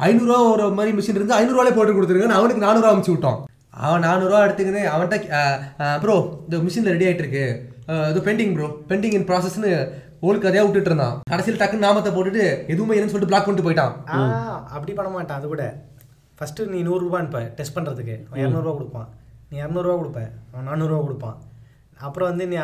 [0.08, 3.40] ஐநூறுரூவா ஒரு மாதிரி மிஷின் இருந்து ஐநூறுரூவாலே போட்டு கொடுத்துருங்கன்னு அவனுக்கு நானூறுவா அமுச்சு விட்டோம்
[3.80, 5.42] அவன் நானூறுரூவா எடுத்துக்கின்னு அவன்கிட்ட
[6.04, 6.16] ப்ரோ
[6.46, 7.46] இந்த மிஷினில் ரெடி ஆயிட்டு இருக்கு
[8.12, 9.72] இது பெண்டிங் ப்ரோ பெண்டிங் இன் ப்ராசஸ்னு
[10.28, 13.94] ஓல் கதையாக விட்டுட்டு இருந்தான் கடைசியில் டக்குன்னு நாமத்தை போட்டுட்டு எதுவுமே இல்லைன்னு சொல்லிட்டு பிளாக் பண்ணிட்டு போயிட்டான்.
[14.16, 14.18] ஆ
[14.76, 15.66] அப்படி பண்ண மாட்டான் அது கூட.
[16.40, 19.08] ஃபஸ்ட்டு நீ நூறுரூவா அனுப்ப டெஸ்ட் பண்ணுறதுக்கு அவன் இரநூறுவா கொடுப்பான்.
[19.52, 20.20] நீ இரநூறுவா கொடுப்ப
[20.52, 21.38] அவன் நானூறுரூவா கொடுப்பான்.
[22.08, 22.58] அப்புறம் வந்து நீ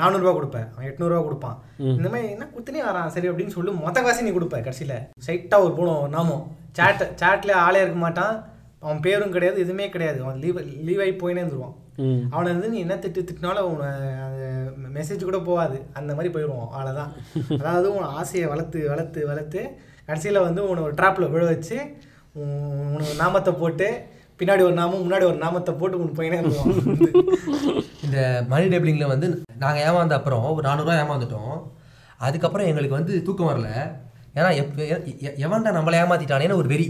[0.00, 1.58] நானூறுரூவா கொடுப்ப அவன் எட்நூறுவா கொடுப்பான்.
[1.98, 3.12] இந்த மாதிரி என்ன குத்துனே வரான்.
[3.14, 4.98] சரி அப்படின்னு சொல்லி மொத்த காசு நீ கொடுப்ப கடைசியில்.
[5.26, 6.42] சைட்டாக ஒரு போனோம் நாமம்.
[6.78, 8.34] சேட் சேட்டில் ஆளே இருக்க மாட்டான்.
[8.84, 10.18] அவன் பேரும் கிடையாது எதுவுமே கிடையாது.
[10.24, 11.76] அவன் லீவ் லீவ் ஆகி போயினே இருந்துருவான்.
[12.34, 13.90] அவனை வந்து நீ என்ன திட்டு திட்டினாலும் அவனை
[14.96, 15.76] மெசேஜ் கூட போகாது.
[15.98, 17.12] அந்த மாதிரி போயிடுவான் அவ்வளோதான்
[17.60, 19.60] அதாவது உன் ஆசையை வளர்த்து வளர்த்து வளர்த்து
[20.08, 21.78] கடைசியில் வந்து உன்னை ஒரு ட்ராப்பில் விழ வச்சு
[22.40, 22.56] உன்
[22.94, 23.88] உனக்கு நாமத்தை போட்டு
[24.40, 26.38] பின்னாடி ஒரு நாமம் முன்னாடி ஒரு நாமத்தை போட்டு உனக்கு போயினே
[28.06, 28.18] இந்த
[28.52, 29.26] மணி டேபிளிங்கில் வந்து
[29.62, 31.54] நாங்கள் ஏமாந்த அப்புறம் ஒரு நானூறுரூவா ஏமாந்துட்டோம்.
[32.26, 33.68] அதுக்கப்புறம் எங்களுக்கு வந்து தூக்கம் வரல.
[34.38, 34.80] ஏன்னா எப்
[35.44, 36.88] எவன்டா நம்மளை ஏமாத்திட்டானேன்னு ஒரு வெறி.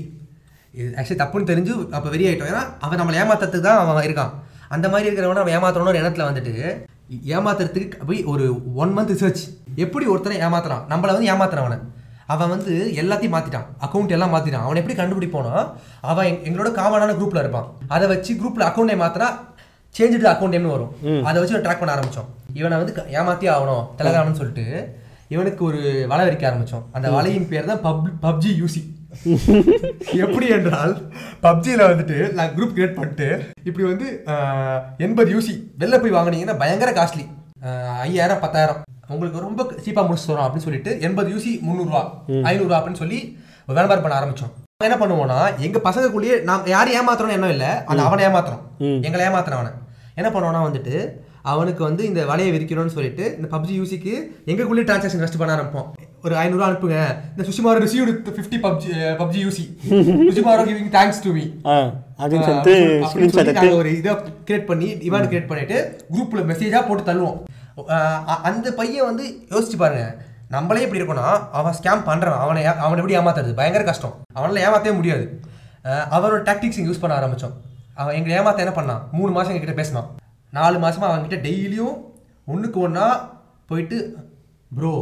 [0.78, 2.50] இது ஆக்சுவலி தப்புன்னு தெரிஞ்சு அப்போ வெறி ஆயிட்டோம்.
[2.52, 4.32] ஏன்னா அவன் நம்மளை ஏமாத்துறதுக்கு தான் அவன் இருக்கான்.
[4.72, 6.84] அந்த மாதிரி இருக்கிறவன அவன் ஏமாத்தணும்னு ஒரு எண்ணத்தில் வந்துட்டு
[7.26, 10.82] ஏமாத்துறதுக்கு போய் ஒரு ஒன் மந்த் ரிசர்ச் எப்படி ஒருத்தனை ஏமாத்துறான்?
[10.88, 11.78] நம்மளை வந்து ஏமாத்துறவனை.
[12.26, 13.66] அவன் வந்து எல்லாத்தையும் மாத்திட்டான்.
[13.80, 14.52] அக்கௌண்ட் எல்லாம் மாத்திட்டான்.
[14.52, 17.66] அவன் எப்படி கண்டுபிடிப்போனா அவன் எங்க- எங்களோட காமனான குரூப்ல இருப்பான்.
[17.88, 19.26] அதை வச்சு குரூப்ல அக்கௌண்ட் நேம் மாத்தினா
[19.98, 20.94] சேஞ்ச் அக்கௌண்ட் நேம்னு வரும்.
[21.24, 22.28] அதை வச்சு ட்ராக் பண்ண ஆரம்பிச்சோம்.
[22.54, 26.82] இவனை வந்து ஏமாத்தியே ஆகணும் டெலகிராம்னு சொல்லிட்டு இவனுக்கு ஒரு வலை விரிக்க ஆரம்பிச்சோம்.
[26.92, 28.90] அந்த வலையின் பேர் தான் பப் பப்ஜி யூசி
[30.24, 30.92] எப்படி என்றால்
[31.44, 33.26] பப்ஜியில் வந்துட்டு நான் குரூப் கிரியேட் பண்ணிட்டு
[33.68, 34.06] இப்படி வந்து
[35.06, 37.24] எண்பது யூசி வெளில போய் வாங்குனீங்கன்னா பயங்கர காஸ்ட்லி
[38.04, 38.78] ஐயாயிரம் பத்தாயிரம்.
[39.12, 42.02] உங்களுக்கு ரொம்ப சீப்பாக முடிச்சு தரோம் அப்படின்னு சொல்லிட்டு எண்பது யூசி முந்நூறுரூவா
[42.50, 43.18] ஐநூறுரூவா அப்படின்னு சொல்லி
[43.68, 44.52] வியாபாரம் பண்ண ஆரம்பிச்சோம்.
[44.76, 48.62] நாங்க என்ன பண்ணுவோம்னா எங்க பசங்களுக்குள்ளேயே நாம் யாரும் ஏமாத்துறோம்னு எண்ணம் இல்லை அந்த அவனை ஏமாத்துறோம்.
[49.08, 49.72] எங்களை ஏமாத்துறோம் அவனை
[50.20, 50.94] என்ன பண்ணுவோம்னா வந்துட்டு
[51.52, 54.14] அவனுக்கு வந்து இந்த வலையை விரிக்கணும்னு சொல்லிட்டு இந்த பப்ஜி யூசிக்கு
[54.50, 55.90] எங்களுக்குள்ளே டிரான்சாக்ஷன் ஃபஸ்ட் பண்ண ஆரம்பிப்போம்.
[56.24, 56.98] ஒரு ஐநூறுரூவா அனுப்புங்க.
[57.32, 59.64] இந்த Sushimaro received fifty PUBG PUBG UC
[60.28, 61.44] Sushimaro giving thanks to me
[62.22, 64.12] அப்படின்னு சொல்லிட்டு ஒரு இதை
[64.48, 65.78] கிரியேட் பண்ணி இவான் கிரியேட் பண்ணிட்டு
[66.12, 67.38] குரூப்ல மெசேஜா போட்டு தள்ளுவோம்.
[68.50, 70.04] அந்த பையன் வந்து யோசிச்சு பாருங்க.
[70.54, 71.28] நம்மளே இப்படி இருக்கோம்னா
[71.60, 72.40] அவன் ஸ்கேம் பண்றான்.
[72.44, 73.52] அவனை அவனை எப்படி ஏமாத்துறது?
[73.60, 74.14] பயங்கர கஷ்டம்.
[74.38, 75.24] அவனால ஏமாத்தவே முடியாது.
[75.84, 77.54] அஹ் அவரோட டாக்டிக்ஸ் யூஸ் பண்ண ஆரம்பிச்சோம்.
[78.00, 79.02] அவன் எங்களை ஏமாத்த என்ன பண்ணான்?
[79.18, 80.08] மூணு மாசம் எங்ககிட்ட பேசினான்.
[80.52, 81.96] நாலு மாசமா அவன்கிட்ட டெய்லியும்
[82.52, 83.06] ஒண்ணுக்கு ஒண்ணா
[83.70, 83.98] போயிட்டு
[84.76, 84.92] ப்ரோ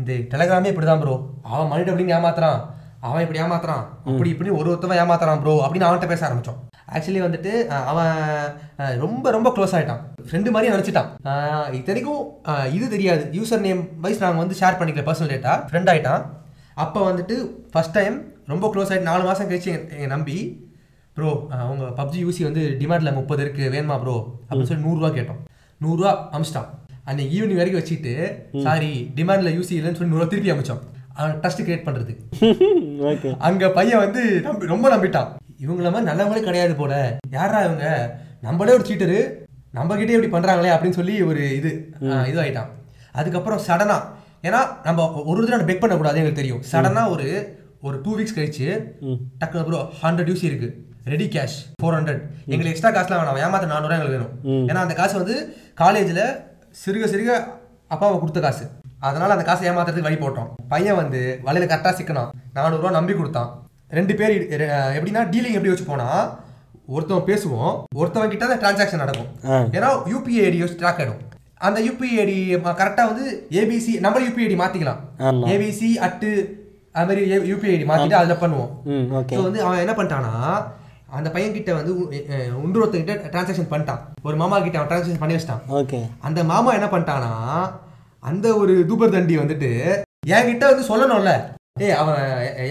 [0.00, 1.14] இந்த டெலகிராமே இப்படிதான் ப்ரோ
[1.52, 2.58] அவன் மணி டபுளிங் ஏமாத்துறான்.
[3.08, 3.84] அவன் இப்படி ஏமாத்துறான்.
[4.10, 6.58] அப்படி இப்படி ஒரு ஒருத்தவன் ஏமாத்துறான் ப்ரோ அப்படின்னு அவன்கிட்ட பேச ஆரம்பிச்சோம்
[6.94, 7.52] ஆக்சுவலி வந்துட்டு
[7.90, 8.14] அவன்
[9.02, 10.02] ரொம்ப ரொம்ப க்ளோஸ் ஆயிட்டான்.
[10.28, 11.10] ஃப்ரெண்டு மாதிரி நினச்சிட்டான்.
[11.78, 12.22] இத்தனைக்கும்
[12.76, 13.24] இது தெரியாது.
[13.38, 16.24] யூசர் நேம் வைஸ் நாங்கள் வந்து ஷேர் பண்ணிக்கல பர்சனல் டேட்டா ஃப்ரெண்ட் ஆயிட்டான்.
[16.84, 17.36] அப்போ வந்துட்டு
[17.74, 18.16] ஃபர்ஸ்ட் டைம்
[18.52, 20.38] ரொம்ப க்ளோஸ் ஆகிட்டு நாலு மாதம் கழிச்சு எங்க நம்பி
[21.16, 21.30] ப்ரோ
[21.64, 24.16] அவங்க பப்ஜி யூசி வந்து டிமாண்டில் முப்பது இருக்குது வேணுமா ப்ரோ
[24.48, 25.40] அப்படின்னு சொல்லி நூறுரூவா கேட்டோம்.
[25.84, 26.68] நூறுரூவா அமிச்சிட்டான்.
[27.08, 28.12] அன்னைக்கு ஈவினிங் வரைக்கும் வச்சுட்டு
[28.64, 30.80] சாரி டிமாண்டில் யூசி இல்லைன்னு சொல்லி நூறுரூவா திருப்பி அமிச்சோம்.
[31.18, 32.12] அவன் ட்ரஸ்ட் கிரியேட் பண்ணுறது
[33.10, 34.22] ஓகே அங்கே பையன் வந்து
[34.72, 35.30] ரொம்ப நம்பிட்டான்.
[35.64, 36.94] இவங்கள மாதிரி நல்லவங்களே கிடையாது போல.
[37.36, 37.86] யாரா இவங்க?
[38.46, 39.20] நம்மளே ஒரு சீட்டரு
[39.76, 41.70] நம்ம கிட்டே இப்படி பண்ணுறாங்களே அப்படின்னு சொல்லி ஒரு இது
[42.30, 42.70] இது ஆயிட்டான்
[43.20, 44.04] அதுக்கப்புறம் சடனாக
[44.48, 46.62] ஏன்னா நம்ம ஒரு தடவை பெக் பண்ணக்கூடாது எங்களுக்கு தெரியும்.
[46.72, 47.26] சடனாக ஒரு
[47.86, 48.68] ஒரு டூ வீக்ஸ் கழிச்சு
[49.40, 50.68] டக்குனு ப்ரோ ஹண்ட்ரட் யூசி இருக்கு.
[51.14, 53.40] ரெடி கேஷ் ஃபோர் ஹண்ட்ரட் எங்களுக்கு எக்ஸ்ட்ரா காசுலாம் வேணாம்.
[53.46, 54.34] ஏமாத்த நானூறுவா எங்களுக்கு வேணும்.
[54.70, 55.36] ஏன்னா அந்த காசு வந்து
[55.82, 56.22] காலேஜில்
[56.82, 57.30] சிறுக சிறுக
[57.94, 58.64] அப்பாவை கொடுத்த காசு.
[59.08, 60.48] அதனால அந்த காசை ஏமாத்துறதுக்கு வழி போட்டோம்.
[60.72, 62.30] பையன் வந்து வலையில கரெக்டாக சிக்கினான்.
[62.56, 63.50] நானூறுரூவா நம்பி கொடுத்தான்.
[63.98, 64.34] ரெண்டு பேர்
[64.96, 66.08] எப்படின்னா டீலிங் எப்படி வச்சு போனா
[66.94, 69.30] ஒருத்தவன் பேசுவோம் ஒருத்தவன் கிட்ட அந்த டிரான்சாக்ஷன் நடக்கும்.
[69.76, 71.22] ஏன்னா யூபிஐ ஐடி வச்சு ட்ராக் ஆயிடும்.
[71.66, 72.36] அந்த யூபிஐ ஐடி
[72.80, 73.24] கரெக்டாக வந்து
[73.60, 75.00] ஏபிசி நம்ம யூபிஐ ஐடி மாற்றிக்கலாம்.
[75.54, 76.30] ஏபிசி அட்டு
[76.96, 78.70] அது மாதிரி யூபிஐ ஐடி மாற்றிட்டு அதில் பண்ணுவோம்.
[79.36, 80.34] ஸோ வந்து அவன் என்ன பண்ணிட்டானா
[81.16, 81.92] அந்த பையன் கிட்ட வந்து
[82.62, 84.00] உண்டொருத்தங்கிட்ட டிரான்சாக்ஷன் பண்ணிட்டான்.
[84.28, 85.62] ஒரு மாமா கிட்ட அவன் டிரான்சாக்ஷன் பண்ணி வச்சிட்டான்.
[85.78, 86.00] ஓகே.
[86.28, 87.30] அந்த மாமா என்ன பண்ணிட்டானா
[88.30, 89.70] அந்த ஒரு தூபர் தண்டி வந்துட்டு
[90.34, 91.32] என்கிட்ட வந்து சொல்லணும்ல.
[91.84, 92.20] ஏய் அவன்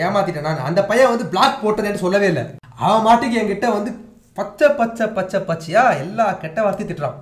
[0.05, 0.47] ஏமாத்திட்டான்.
[0.47, 2.45] நான் அந்த பையன் வந்து பிளாக் போட்டதுன்னு சொல்லவே இல்லை.
[2.85, 3.93] அவன் மாட்டுக்கு என்கிட்ட வந்து
[4.39, 7.17] பச்சை பச்சை பச்சை பச்சையா எல்லா கெட்ட வார்த்தையும் திட்டுறான்.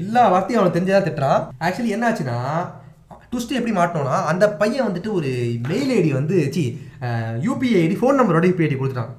[0.00, 1.40] எல்லா வார்த்தையும் அவனுக்கு தெரிஞ்சதா திட்டுறான்.
[1.66, 2.38] ஆக்சுவலி என்ன ஆச்சுன்னா
[3.30, 5.30] ட்விஸ்ட் எப்படி மாட்டோம்னா அந்த பையன் வந்துட்டு ஒரு
[5.70, 6.62] மெயில் ஐடி வந்து சி
[7.46, 9.10] யூபிஐ ஐடி ஃபோன் நம்பரோட யூபிஐ ஐடி கொடுத்துட்டான்.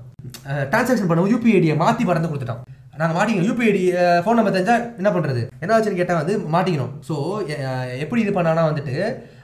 [0.71, 2.61] டிரான்சாக்ஷன் பண்ணுவோம் யூபிஐ ஐடியை மாற்றி மறந்து கொடுத்துட்டான்
[3.01, 3.47] நாங்கள் மாட்டிக்கணும்.
[3.49, 3.83] யூபிஐ ஐடி
[4.23, 6.93] ஃபோன் நம்பர் தெரிஞ்சா என்ன பண்ணுறது என்ன ஆச்சுன்னு கேட்டால் வந்து மாட்டிக்கணும்.
[7.07, 7.15] ஸோ
[8.03, 8.95] எப்படி இது பண்ணானா வந்துட்டு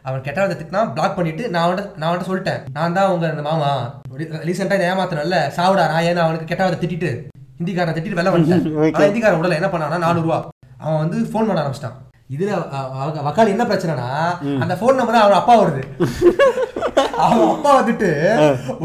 [0.08, 2.60] அவன் கெட்ட திட்டினா பிளாக் பண்ணிட்டு நான் அவன்கிட்ட நான் அவன்கிட்ட சொல்லிட்டேன்.
[2.77, 3.71] நான் தான் உங்க அந்த மாமா.
[4.49, 7.12] ரீசெண்டாக ஏமாத்தினல்ல சாவுடா நான் ஏன்னா அவனுக்கு கெட்ட திட்டிட்டு
[7.60, 10.39] ஹிந்திக்காரனை திட்டிட்டு வெளில வந்துட்டேன் ஹிந்திக்காரன் உடல என்ன பண்ணானா நானூறுரூவா
[10.84, 11.97] அவன் வந்து ஃபோன் பண்ண ஆரம்பிச்சிட்டான்.
[12.29, 12.51] இதுல
[13.25, 14.05] வக்கால் என்ன பிரச்சனைனா
[14.63, 15.81] அந்த ஃபோன் நம்பர் அவன் அப்பா வருது.
[17.25, 18.09] அவன் அப்பா வந்துட்டு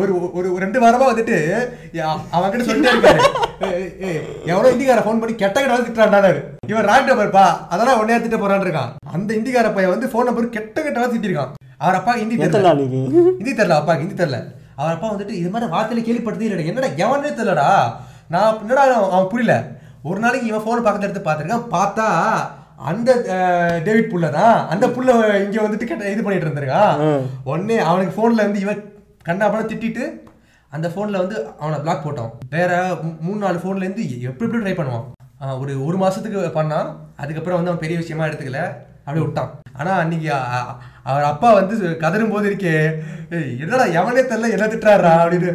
[0.00, 1.36] ஒரு ஒரு ரெண்டு வாரமா வந்துட்டு
[2.36, 3.22] அவன் கிட்ட சொல்லிட்டே இருக்காரு.
[4.50, 6.38] எவனோ இந்திக்கார ஃபோன் பண்ணி கெட்ட கெட்ட திட்டுறான்
[6.72, 8.92] இவன் ராங் நம்பர்ப்பா அதெல்லாம் உடனே திட்ட போறான்னு இருக்கான்.
[9.16, 11.52] அந்த இந்திக்கார பையன் வந்து ஃபோன் நம்பர் கெட்ட கெட்டவா திட்டிருக்கான்.
[11.84, 12.72] அவர் அப்பா ஹிந்தி தெரியல.
[13.40, 14.40] ஹிந்தி தெரியல அப்பாக்கு ஹிந்தி தெரியல.
[14.80, 17.68] அவர் அப்பா வந்துட்டு இது மாதிரி வார்த்தையில கேள்விப்பட்டதே இல்லை என்னடா எவனே தெரியலடா?
[18.34, 18.84] நான் என்னடா
[19.16, 19.54] அவன் புரியல.
[20.08, 22.06] ஒரு நாளைக்கு இவன் ஃபோன் பக்கத்துல எடுத்து பார்த்துருக்கான் பார்த்தா
[22.80, 23.10] அந்த
[23.84, 24.66] டேவிட் புள்ள தான்.
[24.68, 25.10] அந்த புள்ள
[25.44, 27.24] இங்க வந்துட்டு கெட்ட இது பண்ணிட்டு இருந்திருக்கான் ம்.
[27.44, 28.82] உடனே அவனுக்கு ஃபோன்ல இருந்து இவன்
[29.24, 30.04] கண்ணாப்பட திட்டிட்டு
[30.72, 32.32] அந்த ஃபோனில் வந்து அவனை பிளாக் போட்டான்.
[32.50, 32.70] வேற
[33.20, 35.06] மூணு நாலு ஃபோன்ல இருந்து எப்படி எப்படி ட்ரை பண்ணுவான்?
[35.60, 36.88] ஒரு ஒரு மாசத்துக்கு பண்ணான்.
[37.16, 38.60] அதுக்கப்புறம் வந்து அவன் பெரிய விஷயமா எடுத்துக்கல.
[39.00, 39.50] அப்படியே விட்டான்.
[39.72, 40.28] ஆனா அன்னைக்கு
[41.04, 42.72] அவர் அப்பா வந்து கதறும் போது இருக்கே
[43.30, 45.50] "ஏய், என்னடா எவனே தெரியல என்ன திட்டுறாரா அப்படின்னு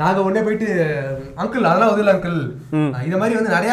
[0.00, 0.68] நாங்க உடனே போயிட்டு
[1.42, 2.38] அங்கிள் அதெல்லாம் இல்லை அங்கிள்
[3.08, 3.72] இந்த மாதிரி வந்து நிறைய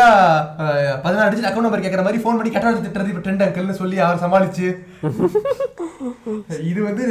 [1.03, 4.23] பதினாறு டிஜிட் அக்கௌண்ட் நம்பர் கேட்குற மாதிரி ஃபோன் பண்ணி கெட்ட திட்டுறது இப்போ ட்ரெண்ட் அங்கிள்னு சொல்லி அவர்
[4.23, 4.67] சமாளிச்சு.
[6.71, 7.05] இது வந்து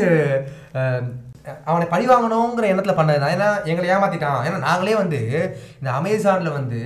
[1.70, 3.34] அவனை பழி வாங்கணுங்கிற எண்ணத்துல பண்ணது தான்.
[3.36, 4.40] ஏன்னா எங்களை ஏமாத்திட்டான்.
[4.46, 5.20] ஏன்னா நாங்களே வந்து
[5.78, 6.80] இந்த அமேசான்ல வந்து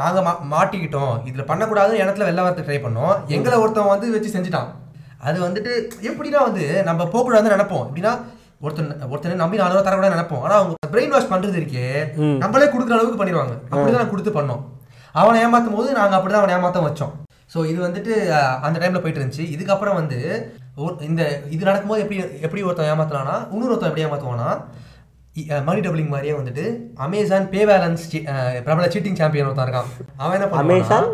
[0.00, 1.14] நாங்க மா மாட்டிக்கிட்டோம்.
[1.28, 3.14] இதுல பண்ணக்கூடாதுன்னு எண்ணத்துல வெளில வரதுக்கு ட்ரை பண்ணோம்.
[3.36, 4.70] எங்களை ஒருத்தன் வந்து வச்சு செஞ்சுட்டான்.
[5.28, 5.72] அது வந்துட்டு
[6.08, 7.86] எப்படின்னா வந்து நம்ம போகக்கூடாதுன்னு நினைப்போம்.
[7.88, 8.14] எப்படின்னா
[8.64, 10.42] ஒருத்தன் ஒருத்தனை நம்பி நாலு ரூபா தரக்கூடாது நினைப்போம்.
[10.46, 11.86] ஆனா அவங்க பிரெயின் வாஷ் பண்றது இருக்கே.
[12.42, 13.54] நம்மளே கொடுக்குற அளவுக்கு பண்ணிடுவாங்க.
[13.72, 14.62] அப்படிதான் கொடுத்து பண்ணோம்.
[15.20, 17.12] அவனை ஏமாத்தும் போது நாங்க அப்படிதான் அவனை ஏமாத்த வச்சோம்.
[17.52, 18.12] ஸோ இது வந்துட்டு
[18.66, 19.44] அந்த டைம்ல போயிட்டு இருந்துச்சு.
[19.56, 20.18] இதுக்கப்புறம் வந்து
[21.08, 21.22] இந்த
[21.54, 24.48] இது நடக்கும்போது எப்படி எப்படி ஒருத்தன் ஏமாத்தலாம்னா இன்னொரு ஒருத்தன் எப்படி ஏமாத்துவானா
[25.68, 26.64] மணி டபுளிங் மாதிரியே வந்துட்டு
[27.06, 28.04] அமேசான் பே பேலன்ஸ்
[28.66, 29.90] பிரபல சீட்டிங் சாம்பியன் ஒருத்தன் இருக்கான்.
[30.22, 31.06] அவன் என்ன பண்ணுவான் Amazon?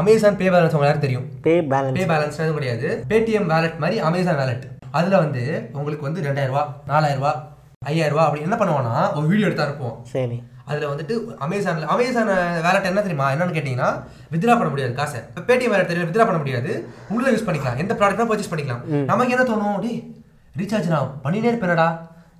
[0.00, 1.26] அமேசான் பே பேலன்ஸ் உங்களுக்கு யாரும் தெரியும்?
[1.46, 2.88] பே பேலன்ஸ் பே பேலன்ஸ் கிடையாது.
[3.10, 4.64] பேடிஎம் வேலட் மாதிரி அமேசான் வேலட்
[4.98, 5.42] அதுல வந்து
[5.78, 7.38] உங்களுக்கு வந்து ரூபாய்
[7.90, 10.36] ஐயாயிரம் ரூபாய் அப்படி என்ன பண்ணுவானா ஒரு வீடியோ எடுத்து அனுப்புவோம் சரி.
[10.68, 12.30] அதுல வந்துட்டு அமேசான்ல அமேசான்
[12.66, 13.26] வேலட் என்ன தெரியுமா?
[13.34, 13.88] என்னன்னு கேட்டீங்கன்னா
[14.34, 15.18] வித்ரா பண்ண முடியாது காசை.
[15.30, 16.70] இப்போ பேடிஎம் வேலட் தெரியும் வித்ரா பண்ண முடியாது.
[17.14, 17.80] உள்ள யூஸ் பண்ணிக்கலாம்.
[17.82, 18.82] எந்த ப்ராடக்ட்னா பர்ச்சேஸ் பண்ணிக்கலாம்.
[19.10, 19.76] நமக்கு என்ன தோணும்?
[19.84, 20.00] டேய்
[20.60, 21.88] ரீசார்ஜ் நான் பண்ணினே இருப்பேனடா.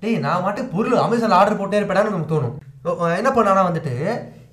[0.01, 2.55] டேய் நான் மாட்டு பொருள் அமேசான்ல ஆர்டர் போட்டே இருப்பேனான்னு நமக்கு தோணும்.
[3.19, 3.93] என்ன பண்ணானா வந்துட்டு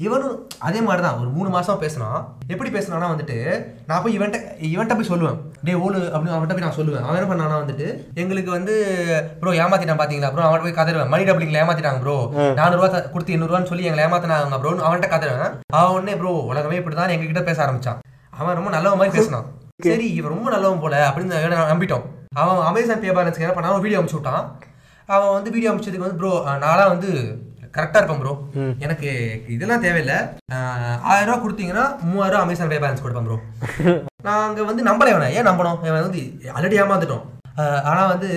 [0.05, 0.37] இவனும்
[0.67, 2.21] அதே மாதிரி தான் ஒரு மூணு மாசம் பேசினான்
[2.53, 3.37] எப்படி பேசினானா வந்துட்டு
[3.89, 4.39] நான் போய் இவன்ட்ட
[4.75, 5.39] இவன்ட்ட போய் சொல்லுவேன்.
[5.67, 7.05] டே ஓலு அப்படின்னு அவன்கிட்ட போய் நான் சொல்லுவேன்.
[7.07, 7.87] அவன் என்ன பண்ணானா வந்துட்டு
[8.23, 8.75] எங்களுக்கு வந்து
[9.41, 11.11] ப்ரோ ஏமாத்திட்டான் பாத்தீங்களா ப்ரோ அவன்கிட்ட போய் கதறுவேன்.
[11.15, 12.17] மணி டபுளிங்ல ஏமாத்திட்டாங்க ப்ரோ
[12.61, 15.55] நானூறுவா கொடுத்து எண்ணூறுவான்னு சொல்லி எங்களை ஏமாத்தினாங்க ப்ரோ அவன்கிட்ட கதறுவேன்.
[15.79, 18.01] அவன் உடனே ப்ரோ உலகமே இப்படிதான் எங்க கிட்ட பேச ஆரம்பிச்சான்.
[18.41, 19.47] அவன் ரொம்ப நல்லவன் மாதிரி பேசினான்.
[19.89, 22.05] சரி இவன் ரொம்ப நல்லவன் போல அப்படின்னு நம்பிட்டோம்.
[22.43, 23.83] அவன் அமேசான் பே பேலன்ஸ்க்கு என்ன பண்ணான்?
[23.85, 24.45] வீடியோ அனுப்பிச்சு விட்டான்.
[25.15, 26.31] அவன் வந்து வீடியோ அனுப்பிச்சதுக்கு வந்து ப்ரோ
[26.65, 27.11] நான்லாம் வந்து
[27.77, 28.33] கரெக்டாக இருப்பேன் ப்ரோ
[28.85, 29.11] எனக்கு
[29.55, 30.17] இதெல்லாம் தேவையில்லை.
[31.11, 33.39] ஆயிரம் ரூபா கொடுத்தீங்கன்னா மூவாயிரம் ரூபா அமேசான் பே பேலன்ஸ் கொடுப்பேன் ப்ரோ
[34.29, 35.29] நாங்கள் வந்து நம்பலை இவனை.
[35.39, 35.79] ஏன் நம்பணும்?
[35.89, 36.23] இவன் வந்து
[36.57, 37.25] ஆல்ரெடி ஏமாந்துட்டோம்
[37.63, 38.31] ஆஹ் ஆனா வந்து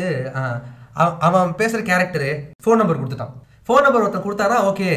[1.27, 2.29] அவன் பேசுகிற கேரக்டரு
[2.63, 3.33] ஃபோன் நம்பர் கொடுத்துட்டான்.
[3.67, 4.89] ஃபோன் நம்பர் ஒருத்தன் கொடுத்தானா ஓகே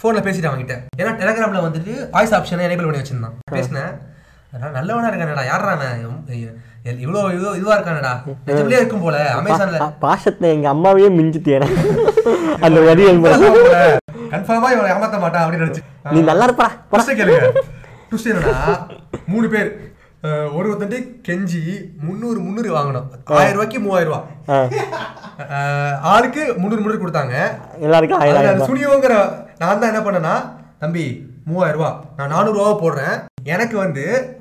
[0.00, 0.76] ஃபோனில் பேசிட்டு அவன்கிட்ட.
[1.00, 3.36] ஏன்னா டெலகிராமில் வந்துட்டு வாய்ஸ் ஆப்ஷனை எனேபிள் பண்ணி வச்சிருந்தான்.
[3.56, 3.92] பேசினேன்.
[4.62, 5.44] நான் நல்லவனா இருக்கானடா.
[5.50, 6.22] யாரா அவன்?
[6.84, 8.12] இவ்வளோ இவ்வளோ இதுவாக இருக்கானடா.
[8.46, 9.82] நிஜத்திலே இருக்கும் போல அமேசானில்.
[9.82, 11.68] பா- பாசத்துல எங்க அம்மாவையே மிஞ்சிட்டியேன
[12.60, 13.20] அந்த வரியல்
[14.30, 16.12] கன்ஃபார்மா இவன் ஏமாத்த மாட்டான் அப்படின்னு நினைச்சு.
[16.12, 17.48] நீ நல்லா இருப்பா ஃபர்ஸ்ட் கேளுங்க.
[18.10, 18.76] ட்விஸ்ட் என்னன்னா
[19.26, 19.90] மூணு பேர்.
[20.54, 21.60] ஒரு ஒருத்தன்ட்டு கெஞ்சி
[22.00, 23.04] முந்நூறு முந்நூறு வாங்கணும்.
[23.24, 24.68] ஆயிரம் ரூபாய்க்கு மூவாயிரம் ரூபா.
[26.02, 27.34] ஆளுக்கு முந்நூறு முந்நூறு கொடுத்தாங்க.
[27.80, 32.04] எல்லாருக்கும் ஆயிரம் சுனியோங்கிற நான் தான் என்ன பண்ணேன்னா தம்பி மூவாயிரம் ரூபா.
[32.16, 33.24] நான் நானூறு ரூபா போடுறேன்.
[33.44, 34.36] எனக்கு வந்து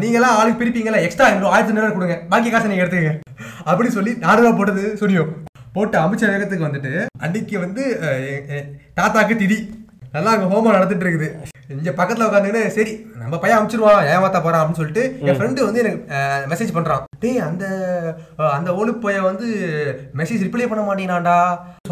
[0.00, 2.16] நீங்களாம் ஆளுக்கு பிரிப்பீங்களா எக்ஸ்ட்ரா ஐநூறு ஆயிரத்தி ஐநூறு கொடுங்க.
[2.30, 3.12] பாக்கி காசை நீங்க எடுத்துக்கங்க.
[3.68, 5.22] அப்படின்னு சொல்லி ரூபா போட்டது சுனியோ
[5.76, 6.92] போட்டு அமைச்ச வேகத்துக்கு வந்துட்டு
[7.24, 7.82] அன்னைக்கு வந்து
[8.98, 9.58] தாத்தாக்கு திதி.
[10.14, 11.28] நல்லா அங்கே ஹோமம் நடந்துட்டு இருக்குது.
[11.76, 16.00] இங்க பக்கத்துல உட்காந்துன்னு சரி நம்ம பையன் அனுப்பிச்சிருவான் ஏமாத்தா போறான் அப்படின்னு சொல்லிட்டு என் ஃப்ரெண்டு வந்து எனக்கு
[16.52, 17.04] மெசேஜ் பண்றான்.
[17.22, 17.64] டேய் அந்த
[18.56, 19.48] அந்த ஓலு பையன் வந்து
[20.20, 21.38] மெசேஜ் ரிப்ளை பண்ண மாட்டேங்கிறான்டா.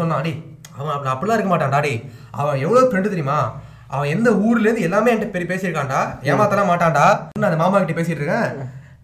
[0.01, 0.39] சொன்னான் டேய்
[0.77, 1.99] அவன் அப்படி அப்படிலாம் இருக்க மாட்டான்டா டேய்.
[2.41, 3.39] அவன் எவ்வளவு ஃப்ரெண்டு தெரியுமா?
[3.93, 6.01] அவன் எந்த ஊர்ல இருந்து எல்லாமே என்கிட்ட பெரிய பேசியிருக்கான்டா.
[6.29, 7.05] ஏமாத்தலாம் மாட்டான்டா.
[7.39, 8.49] நான் அந்த மாமா கிட்ட பேசிட்டு இருக்கேன்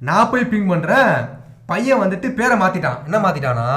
[0.07, 1.13] நான் போய் பிங் பண்றேன்.
[1.71, 2.99] பையன் வந்துட்டு பேரை மாத்திட்டான்.
[3.07, 3.67] என்ன மாத்திட்டானா?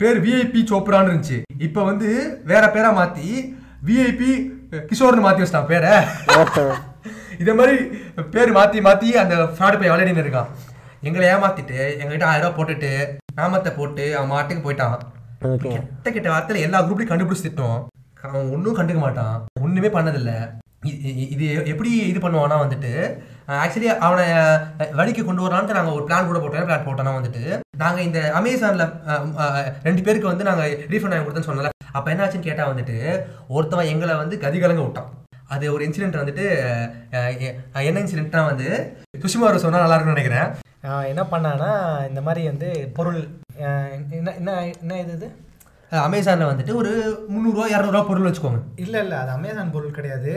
[0.00, 1.38] பேர் விஐபி சோப்ரான்னு இருந்துச்சு.
[1.66, 2.08] இப்போ வந்து
[2.50, 3.28] வேற பேரா மாத்தி
[3.88, 4.30] விஐபி
[4.90, 5.94] கிஷோர்னு மாத்தி வச்சிட்டான் பேரை.
[7.42, 7.76] இதே மாதிரி
[8.34, 10.50] பேர் மாத்தி மாத்தி அந்த ஃப்ராடு போய் விளையாடின்னு இருக்கான்.
[11.08, 12.92] எங்களை ஏமாத்திட்டு எங்ககிட்ட ஆயிரம் ரூபாய் போட்டுட்டு
[13.40, 15.00] நாமத்தை போட்டு அவன் மாட்டுக்கு போயிட்டான்.
[15.64, 17.80] கெட்ட கெட்ட வார்த்தையில எல்லா குரூப்லையும் கண்டுபிடிச்சு திட்டோம்.
[18.26, 19.34] அவன் ஒன்றும் கண்டுக்க மாட்டான்.
[19.64, 20.36] ஒன்றுமே பண்ணதில்லை.
[21.34, 22.92] இது எப்படி இது பண்ணுவானா வந்துட்டு
[23.62, 24.24] ஆக்சுவலி அவனை
[24.98, 26.66] வழிக்கு கொண்டு வரலான்ட்டு நாங்கள் ஒரு பிளான் கூட போட்டோம்.
[26.68, 27.42] பிளான் போட்டோம்னா வந்துட்டு
[27.82, 28.86] நாங்கள் இந்த அமேசானில்
[29.86, 32.96] ரெண்டு பேருக்கு வந்து நாங்கள் ரீஃபண்ட் ஆகி கொடுத்தேன்னு சொன்னல அப்போ என்னாச்சுன்னு கேட்டால் வந்துட்டு
[33.56, 35.10] ஒருத்தவன் எங்களை வந்து கதிகலங்க விட்டான்.
[35.54, 36.44] அது ஒரு இன்சிடென்ட் வந்துட்டு
[37.88, 38.68] என்ன இன்சிடென்ட்னா வந்து
[39.24, 40.50] சுஷிமா அவர் சொன்னால் நல்லா இருக்கும்னு நினைக்கிறேன்.
[41.12, 41.72] என்ன பண்ணான்னா
[42.10, 43.20] இந்த மாதிரி வந்து பொருள்
[44.18, 44.50] என்ன என்ன
[44.82, 45.28] என்ன இது இது?
[46.06, 46.92] அமேசானில் வந்துட்டு ஒரு
[47.32, 48.60] முந்நூறுரூவா இரநூறுவா பொருள் வச்சுக்கோங்க.
[48.84, 50.32] இல்லை இல்லை அது அமேசான் பொருள் கிடையாது.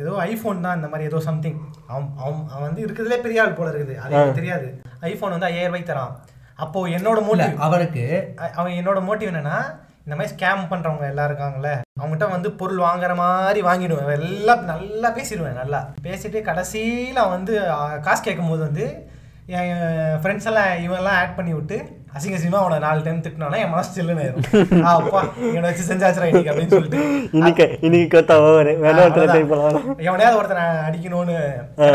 [0.00, 1.58] ஏதோ ஐஃபோன் தான் இந்த மாதிரி ஏதோ சம்திங்
[1.90, 3.96] அவன் அவன் அவன் வந்து இருக்கிறதுலே பெரிய ஆள் போல இருக்குது.
[4.02, 4.68] அது எனக்கு தெரியாது.
[5.10, 6.14] ஐஃபோன் வந்து ஐயாயிரம் ரூபாய்க்கு தரான்.
[6.64, 8.04] அப்போ என்னோட மோட்டிவ் அவனுக்கு
[8.60, 9.58] அவன் என்னோட மோட்டிவ் என்னன்னா
[10.06, 14.10] இந்த மாதிரி ஸ்கேம் பண்றவங்க எல்லாம் இருக்காங்கல்ல அவங்ககிட்ட வந்து பொருள் வாங்குற மாதிரி வாங்கிடுவேன்.
[14.20, 15.80] எல்லாம் நல்லா பேசிடுவேன் நல்லா.
[16.06, 17.54] பேசிட்டு கடைசியில் அவன் வந்து
[18.06, 18.86] காசு கேட்கும் போது வந்து
[19.58, 21.78] என் ஃப்ரெண்ட்ஸ் எல்லாம் இவெல்லாம் ஆட் பண்ணி விட்டு
[22.16, 24.44] அசிங்க அசிங்கமா அவனை நாலு டைம் திட்டினானா என் மனசு சில்லுன்னு ஆயிரும்.
[24.90, 27.00] அப்பா இவனை வச்சு செஞ்சாச்சுரா இன்னைக்கு அப்படின்னு சொல்லிட்டு.
[27.38, 28.36] இன்னைக்கு இன்னைக்கு கொத்தா
[30.08, 31.38] எவனையாவது ஒருத்தனை அடிக்கணும்னு.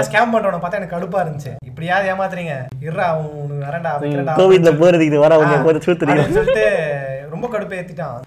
[0.08, 1.54] ஸ்கேம் பண்றவனை பார்த்தா எனக்கு கடுப்பா இருந்துச்சு.
[1.70, 2.58] இப்படியாவது ஏமாத்துறீங்க.
[2.88, 3.64] இருறா அவன்
[4.02, 4.36] வைக்கிறேன்டா.
[4.42, 6.68] கோவிட்ல போறதுக்கு வர அவங்க சொல்லிட்டு
[7.34, 8.20] ரொம்ப கடுப்பு ஏத்திட்டான்.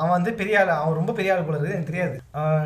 [0.00, 2.16] அவன் வந்து பெரிய ஆள் அவன் ரொம்ப பெரிய ஆள் போல இருக்குது எனக்கு தெரியாது.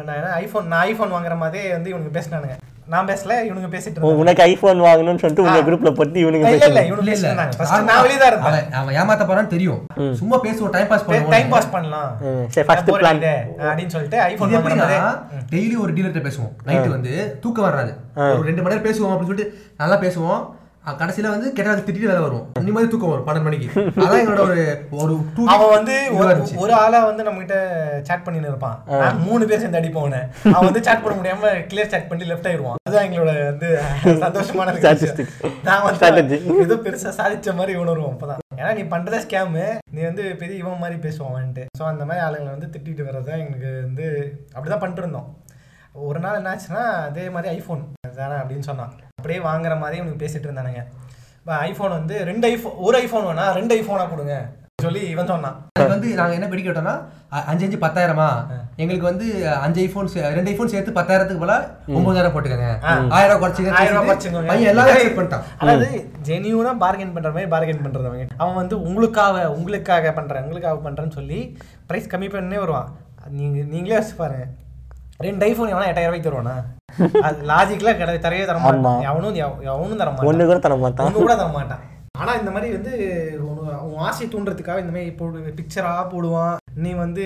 [0.07, 2.57] நான் என்ன ஐஃபோன் நான் ஐஃபோன் வாங்குற மாதிரியே வந்து இவனுக்கு பேசினானுங்க.
[2.93, 7.09] நான் பேசல இவனுங்க பேசிட்டு உனக்கு ஐபோன் வாங்கணும்னு சொல்லிட்டு உங்க குரூப்ல பத்தி இவனுக்கு இல்ல இல்ல இல்ல.
[7.09, 9.81] பேசினாங்க ஃபர்ஸ்ட் நான் வெளியே தான் இருந்தேன் அவன் ஏமாத்த போறான்னு தெரியும்.
[10.21, 11.33] சும்மா பேசுவோம் டைம் பாஸ் பண்ணுவோம்.
[11.35, 12.11] டைம் பாஸ் பண்ணலாம்.
[12.55, 12.67] சரி,
[13.03, 13.11] plan.
[13.11, 13.35] அடிக்குதே,
[13.71, 16.53] அப்படின்னு சொல்லிட்டு ஐஃபோன் இது வாங்குற எப்படின்னா மாதிரி டெய்லி ஒரு டீலர்கிட்ட பேசுவோம்.
[16.69, 17.13] நைட்டு வந்து
[17.45, 17.93] தூக்கம் வராது.
[18.37, 20.41] ஒரு ரெண்டு மணி நேரம் பேசுவோம் அப்படின்னு சொல்லிட்டு நல்லா பேசுவோம்.
[20.97, 23.81] கடைசியில வந்து கெட்ட திட்டிட்டு வேலை வரும் நிம்மதி தூக்கம் வரும் பன்னெண்டு மணிக்கு.
[23.81, 28.83] அதான் எங்களோட ஒரு ஒரு டூ அவன் வந்து ஒரு- ஆளா வந்து நம்ம கிட்ட சாட் பண்ணின்னு இருப்பான்.
[29.19, 30.19] மூணு பேர் சேர்ந்து அடிப்போம் அவனை.
[30.61, 32.75] வந்து சாட் பண்ண முடியாம கிளியர் சாட் பண்ணி லெஃப்ட் ஆயிடுவான்.
[32.83, 34.73] அதுதான் எங்களோட வந்து சந்தோஷமான.
[35.65, 35.83] நான்
[36.15, 36.43] வந்து.
[36.59, 38.39] ஏதோ பெருசா சாதிச்ச மாதிரி உணர்வோம் அப்பதான்.
[38.57, 42.51] ஏன்னா நீ பண்றதே ஸ்கேமு நீ வந்து பெரிய இவன் மாதிரி பேசுவான் வந்துட்டு ஸோ அந்த மாதிரி ஆளுங்களை
[42.51, 45.37] வந்து திட்டிட்டு வர்றது தான் எங்களுக்கு வந்து அப்படிதான் பண்ணிட்டு இருந்தோம்.
[46.07, 47.83] ஒரு நாள் என்னாச்சுன்னா அதே மாதிரி ஐஃபோன்
[48.21, 48.93] தானே அப்படின்னு சொன்னான்.
[49.19, 50.83] அப்படியே வாங்குற மாதிரி இவனுக்கு பேசிட்டு இருந்தானுங்க.
[51.71, 54.35] ஐஃபோன் வந்து ரெண்டு ஐஃபோன் ஒரு ஐஃபோன் வேணா ரெண்டு ஐஃபோனா கொடுங்க
[54.85, 55.57] சொல்லி இவன் சொன்னான்.
[55.69, 56.93] அதுக்கு வந்து நாங்க என்ன பிடிக்க விட்டோம்னா
[57.51, 58.27] அஞ்சு அஞ்சு பத்தாயிரமா?
[58.83, 59.27] எங்களுக்கு வந்து
[59.65, 61.57] அஞ்சு ஐபோன் ரெண்டு ஐபோன் சேர்த்து பத்தாயிரத்துக்கு போல
[61.97, 62.69] ஒன்பதாயிரம் போட்டுக்கங்க.
[63.17, 64.43] ஆயிரம் ரூபாய் ஆயிரம் ரூபாய் குறைச்சிங்க.
[64.51, 65.45] பையன் எல்லாமே accept பண்ணிட்டான்.
[65.63, 65.89] அதாவது
[66.29, 68.27] ஜெனியூனா பார்கெயின் பண்ற மாதிரி பார்கெயின் பண்றது அவங்க.
[68.43, 71.41] அவன் வந்து உங்களுக்காக உங்களுக்காக பண்றேன் உங்களுக்காக பண்றேன்னு சொல்லி
[71.91, 72.89] பிரைஸ் கம்மி பண்ணே வருவான்.
[73.39, 74.47] நீங்க நீங்களே வச்சு பாருங்க.
[75.19, 76.65] ரெண்டு ஐஃபோன் எவனா எட்டாயிரம் ரூபாய்க்கு தருவானா?
[77.23, 79.01] அது லாஜிக்லாம் கிடையாது தரவே தர மாட்டான்.
[79.01, 81.07] எவனும் எவ- எவனும் தர மாட்டான் ஒண்ணு கூட தர மாட்டான்.
[81.07, 81.79] ஒண்ணு கூட தர மாட்டான்.
[82.19, 83.39] ஆனா இந்த மாதிரி வந்து
[83.81, 86.57] உன் ஆசையை தூண்டுறதுக்காக இந்த மாதிரி போடு பிக்சரா போடுவான்.
[86.75, 87.25] நீ வந்து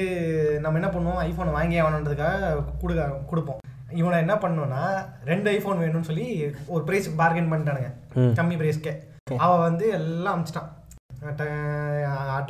[0.62, 1.22] நம்ம என்ன பண்ணுவோம்?
[1.22, 3.58] ஐஃபோன் வாங்கி ஆகணுன்றதுக்காக கொடுக்க கொடுப்போம்.
[3.90, 7.92] இவனை என்ன பண்ணோம்னா ரெண்டு ஐஃபோன் வேணும்னு சொல்லி ஒரு பிரைஸ் பார்கெயின் பண்ணிட்டானுங்க.
[8.14, 8.96] கம்மி பிரைஸ்க்கே
[9.36, 10.70] அவன் வந்து எல்லாம் அமிச்சிட்டான்.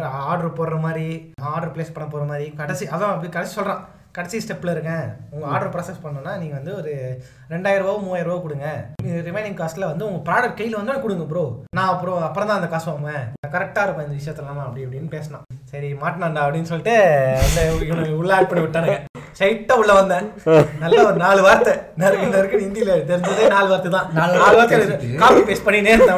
[0.02, 3.80] ஆர்டர் போடுற மாதிரி ஆர்டர் பிளேஸ் பண்ண போற மாதிரி கடைசி அதான் அப்படி கடைசி சொல்றான்.
[4.16, 6.92] கடைசி ஸ்டெப்பில் இருக்கேன் உங்கள் ஆர்டர் ப்ராசஸ் பண்ணோன்னா நீங்கள் வந்து ஒரு
[7.52, 8.68] ரெண்டாயிரரூவா மூவாயிரரூவா மூவாயிரம் ரூபா கொடுங்க
[9.28, 11.44] ரிமைனிங் காஸ்ட்டில் வந்து உங்கள் ப்ராடக்ட் கையில் வந்து கொடுங்க ப்ரோ
[11.78, 13.24] நான் அப்புறம் அப்புறம் தான் அந்த காசு வாங்குவேன்.
[13.54, 16.96] கரெக்டாக இருக்கும் இந்த விஷயத்துலலாம் அப்படி இப்படின்னு பேசினான் சரி மாட்டினாண்டா அப்படின்னு சொல்லிட்டு
[17.46, 18.98] அந்த இவனை உள்ள ஆட் பண்ணி விட்டானுங்க.
[19.32, 20.26] ஸ்ட்ரைட்டா உள்ள வந்தேன்.
[20.80, 21.72] நல்ல ஒரு நாலு வார்த்தை.
[21.98, 24.06] நறுக்கு நறுக்கு ஹிந்தியில தெரிஞ்சதே நாலு வார்த்தை தான்.
[24.12, 25.08] நாலு நாலு வார்த்தை வார்த்தை.
[25.22, 26.16] காப்பி பேஸ்ட் பண்ணி நேர்த்த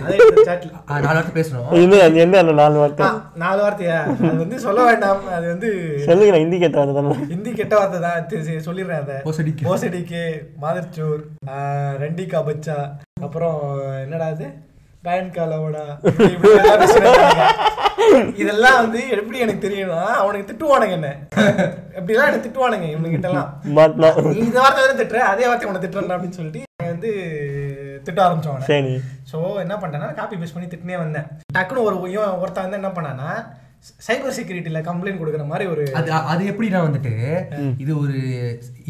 [0.00, 0.16] அதே
[0.48, 1.70] சாட்ல ஆ, நாலு வார்த்தை பேசணும்.
[1.82, 3.08] இது அது என்ன அந்த நாலு வார்த்தை?
[3.36, 3.98] நாலு வார்த்தையா?
[4.22, 5.22] அது வந்து சொல்ல வேண்டாம்.
[5.36, 5.70] அது வந்து
[6.06, 7.16] சொல்லுங்க ஹிந்தி கேட்ட வந்து தானே.
[7.32, 8.64] ஹிந்தி கெட்ட வார்த்தை தான்.
[8.68, 9.18] சொல்லிடுறேன் அதை.
[9.26, 9.66] போசடிக்கு.
[9.68, 10.22] போசடிக்கு
[10.64, 11.22] மாதர்ச்சோர்
[12.02, 12.78] ரெண்டிகா பச்சா.
[13.22, 13.60] அப்புறம்
[14.04, 14.48] என்னடா அது?
[15.04, 15.82] பேன் காலோடா
[18.42, 21.10] இதெல்லாம் வந்து எப்படி எனக்கு தெரியும்னா அவனுக்கு திட்டுவானுங்க என்ன?
[21.98, 23.50] எப்படிலாம் எனக்கு திட்டுவானுங்க இவனுங்கிட்ட எல்லாம்
[24.28, 27.10] நீ இந்த வார்த்தை தானே திட்டுற அதே வார்த்தை உன்னை திட்டுறேன் அப்படின்னு சொல்லிட்டு நான் வந்து
[28.06, 28.92] திட்ட ஆரம்பிச்சோம் சரி.
[29.30, 31.26] ஸோ என்ன பண்ணிட்டேன்னா காப்பி பேஸ்ட் பண்ணி திட்டுனே வந்தேன்.
[31.56, 31.96] டக்குன்னு ஒரு
[32.42, 33.30] ஒருத்தன் வந்து என்ன பண்ணானா
[34.04, 37.12] சைபர் செக்யூரிட்டியில் கம்ப்ளைண்ட் கொடுக்குற மாதிரி ஒரு அது அது எப்படி நான் வந்துட்டு
[37.82, 38.16] இது ஒரு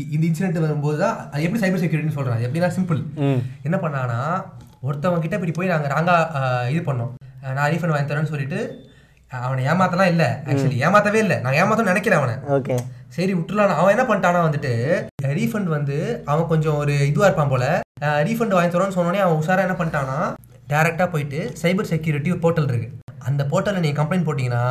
[0.07, 3.01] இந்த இன்சிடென்ட் வரும்போது தான் அது எப்படி சைபர் செக்யூரிட்டின்னு சொல்றேன் அது எப்படின்னா சிம்பிள்
[3.67, 4.21] என்ன பண்ணானா
[4.85, 6.17] ஒருத்தவங்க கிட்ட இப்படி போய் நாங்கள் ராங்கா
[6.73, 7.13] இது பண்ணோம்.
[7.51, 8.61] நான் ரீஃபண்ட் வாங்கி தரேன்னு சொல்லிட்டு
[9.47, 10.29] அவனை ஏமாத்தலாம் இல்லை.
[10.51, 11.37] ஆக்சுவலி ஏமாத்தவே இல்லை.
[11.45, 12.37] நான் ஏமாத்தணும்னு நினைக்கிறேன் அவனை.
[12.57, 12.77] ஓகே.
[13.17, 14.73] சரி விட்டுலாம் அவன் என்ன பண்ணிட்டானா வந்துட்டு
[15.39, 15.97] ரீஃபண்ட் வந்து
[16.31, 17.67] அவன் கொஞ்சம் ஒரு இதுவாக இருப்பான் போல.
[18.29, 20.19] ரீஃபண்ட் வாங்கி தரோன்னு சொன்னோடனே அவன் உஷாரா என்ன பண்ணிட்டானா
[20.73, 22.89] டேரெக்டாக போயிட்டு சைபர் செக்யூரிட்டி போர்ட்டல் இருக்கு.
[23.29, 24.65] அந்த போர்ட்டலில் நீங்கள் கம்ப்ளைண்ட் போட்டிங்கன்னா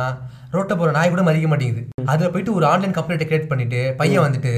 [0.54, 1.82] ரோட்டை போகிற நாய் கூட மதிக்க மாட்டேங்குது.
[2.12, 4.52] அதில் போயிட்டு ஒரு ஆன்லைன் கம்ப்ளைண்ட்டை கிரியேட் பண்ணிட்டு பையன் வந்துட்டு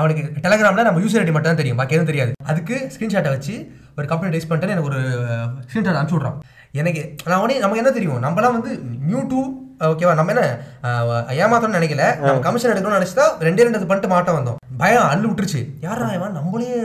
[0.00, 1.78] அவனுக்கு டெலகிராமில் நம்ம யூசர் ஐடி மட்டும் தான் தெரியும்.
[1.80, 2.32] பாக்கி எதுவும் தெரியாது.
[2.50, 3.54] அதுக்கு ஸ்க்ரீன்ஷாட்டை வச்சு
[3.98, 5.00] ஒரு கம்ப்ளைண்ட் ரைஸ் பண்ணிட்டு எனக்கு ஒரு
[5.66, 6.38] ஸ்க்ரீன்ஷாட் அனுப்பிச்சு விட்றான்.
[6.80, 8.24] எனக்கு நான் உடனே நமக்கு என்ன தெரியும்?
[8.26, 8.72] நம்மலாம் வந்து
[9.10, 9.40] நியூ டூ
[9.86, 10.42] ஓகேவா நம்ம என்ன
[11.44, 12.04] ஏமாத்தணும்னு நினைக்கல.
[12.20, 14.58] நம்ம கமிஷன் எடுக்கணும்னு நினைச்சா ரெண்டே ரெண்டு பண்ணிட்டு மாட்ட வந்தோம்.
[14.80, 15.60] பயம் அள்ளு விட்டுருச்சு.
[15.86, 16.32] யாரா இவன்?
[16.38, 16.78] நம்மளே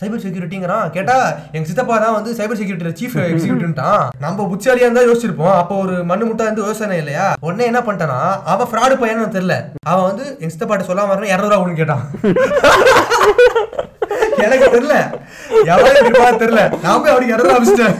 [0.00, 1.16] சைபர் செக்யூரிட்டிங்கிறான் கேட்டா
[1.54, 5.56] எங்க சித்தப்பா தான் வந்து சைபர் செக்யூரிட்டி சீஃப் எக்ஸிக்யூட்டிவ்ட்டான் நம்ம புச்சாலியா இருந்தா யோசிச்சிருப்போம்.
[5.62, 7.26] அப்போ ஒரு மண்ணு முட்டா இருந்து யோசனை இல்லையா?
[7.46, 8.20] உடனே என்ன பண்ணிட்டானா
[8.54, 9.56] அவன் ஃப்ராடு பையன்னு தெரியல.
[9.90, 12.04] அவன் வந்து எங்க சித்தப்பாட்ட சொல்லாம வரணும் இரநூறுவா ஒன்று கேட்டான்.
[14.46, 14.96] எனக்கு தெரியல.
[15.72, 16.64] எவ்வளவு தெரியல.
[16.86, 17.96] நான் போய் அவனுக்கு இரநூறுவா அமிச்சிட்டேன்.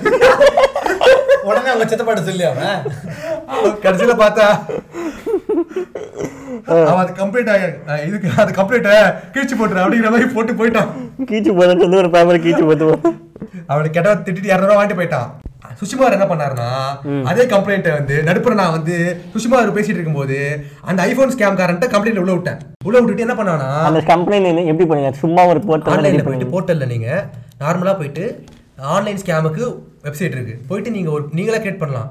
[1.48, 2.76] உடனே அவங்க சித்தப்பாட்ட சொல்லி அவன்.
[3.84, 4.46] கடைசியில பார்த்தா
[6.90, 7.64] அவன் அது கம்ப்ளீட் ஆக
[8.08, 8.88] இதுக்கு அது கம்ப்ளீட்
[9.34, 10.90] கிழிச்சு போட்டுரு அப்படிங்கிற மாதிரி போட்டு போயிட்டான்.
[11.30, 12.88] கீச்சு போதுன்னு சொல்லி ஒரு பேப்பர் கீச்சு போட்டு
[13.72, 15.28] அவனை கெட்ட திட்டிட்டு இரநூறுவா வாங்கிட்டு போயிட்டான்.
[15.80, 16.68] சுஷிமார் என்ன பண்ணாருன்னா
[17.30, 18.94] அதே கம்ப்ளைண்ட்டை வந்து நடுப்புற நான் வந்து
[19.32, 20.38] சுஷிமார் பேசிட்டு இருக்கும்போது
[20.90, 22.60] அந்த ஐபோன் ஸ்கேம் காரன்ட்ட கம்ப்ளைண்ட் உள்ள விட்டேன்.
[22.88, 25.60] உள்ள விட்டுட்டு என்ன பண்ணானா அந்த கம்ப்ளைண்ட் எப்படி பண்ணுங்க சும்மா ஒரு
[25.94, 27.08] ஆன்லைன்ல போயிட்டு போர்ட்டல்ல நீங்க.
[27.62, 28.24] நார்மலா போயிட்டு
[28.94, 29.64] ஆன்லைன் ஸ்கேமுக்கு
[30.06, 32.10] வெப்சைட் இருக்குது போயிட்டு நீங்கள் ஒரு நீங்களே கிரியேட் பண்ணலாம்.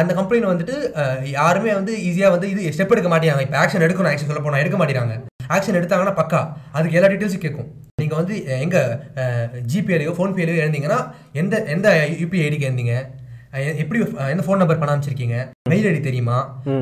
[0.00, 0.76] அந்த கம்பெனியில் வந்துட்டு
[1.38, 3.46] யாருமே வந்து ஈஸியாக வந்து இது ஸ்டெப் எடுக்க மாட்டேங்கிறாங்க.
[3.46, 5.16] இப்போ ஆக்ஷன் எடுக்கணும் ஆக்ஷன் சொல்ல போனால் எடுக்க மாட்டேங்கிறாங்க.
[5.56, 6.40] ஆக்ஷன் எடுத்தாங்கன்னா பக்கா.
[6.76, 7.68] அதுக்கு எல்லா டீட்டெயில்ஸும் கேட்கும்
[8.02, 8.34] நீங்கள் வந்து
[8.64, 8.82] எங்கே
[9.72, 11.00] ஜிபேலையோ ஃபோன்பேலையோ எழுந்தீங்கன்னா
[11.42, 11.88] எந்த எந்த
[12.22, 12.96] யூபிஐ ஐடிக்கு எழுந்தீங்க?
[13.82, 13.98] எப்படி
[14.32, 15.36] எந்த ஃபோன் நம்பர் பண்ண அமைச்சிருக்கீங்க
[15.72, 16.38] மெயில் ஐடி தெரியுமா?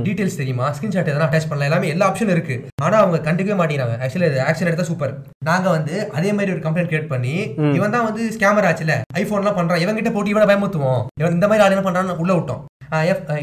[0.07, 0.67] டீடைல்ஸ் தெரியுமா?
[0.77, 1.69] ஸ்கிரீன்ஷாட் எதனா அட்டாச் பண்ணலாம்.
[1.69, 2.57] எல்லாமே எல்லா ஆப்ஷன் இருக்கு.
[2.85, 3.97] ஆனா அவங்க கண்டுக்கவே மாட்டேங்கிறாங்க.
[4.05, 5.13] ஆக்சுவலி அது ஆக்ஷன் எடுத்தா சூப்பர்
[5.49, 7.35] நாங்க வந்து அதே மாதிரி ஒரு கம்ப்ளைண்ட் கிரியேட் பண்ணி
[7.79, 8.95] இவன் தான் வந்து ஸ்கேமர் ஆச்சுல.
[9.23, 9.83] ஐபோன்லாம் பண்றான்.
[9.85, 12.63] இவன் கிட்ட போட்டு இவனை பயமுத்துவோம் இவன் இந்த மாதிரி ஆள் என்ன பண்றான்னு உள்ள விட்டோம்.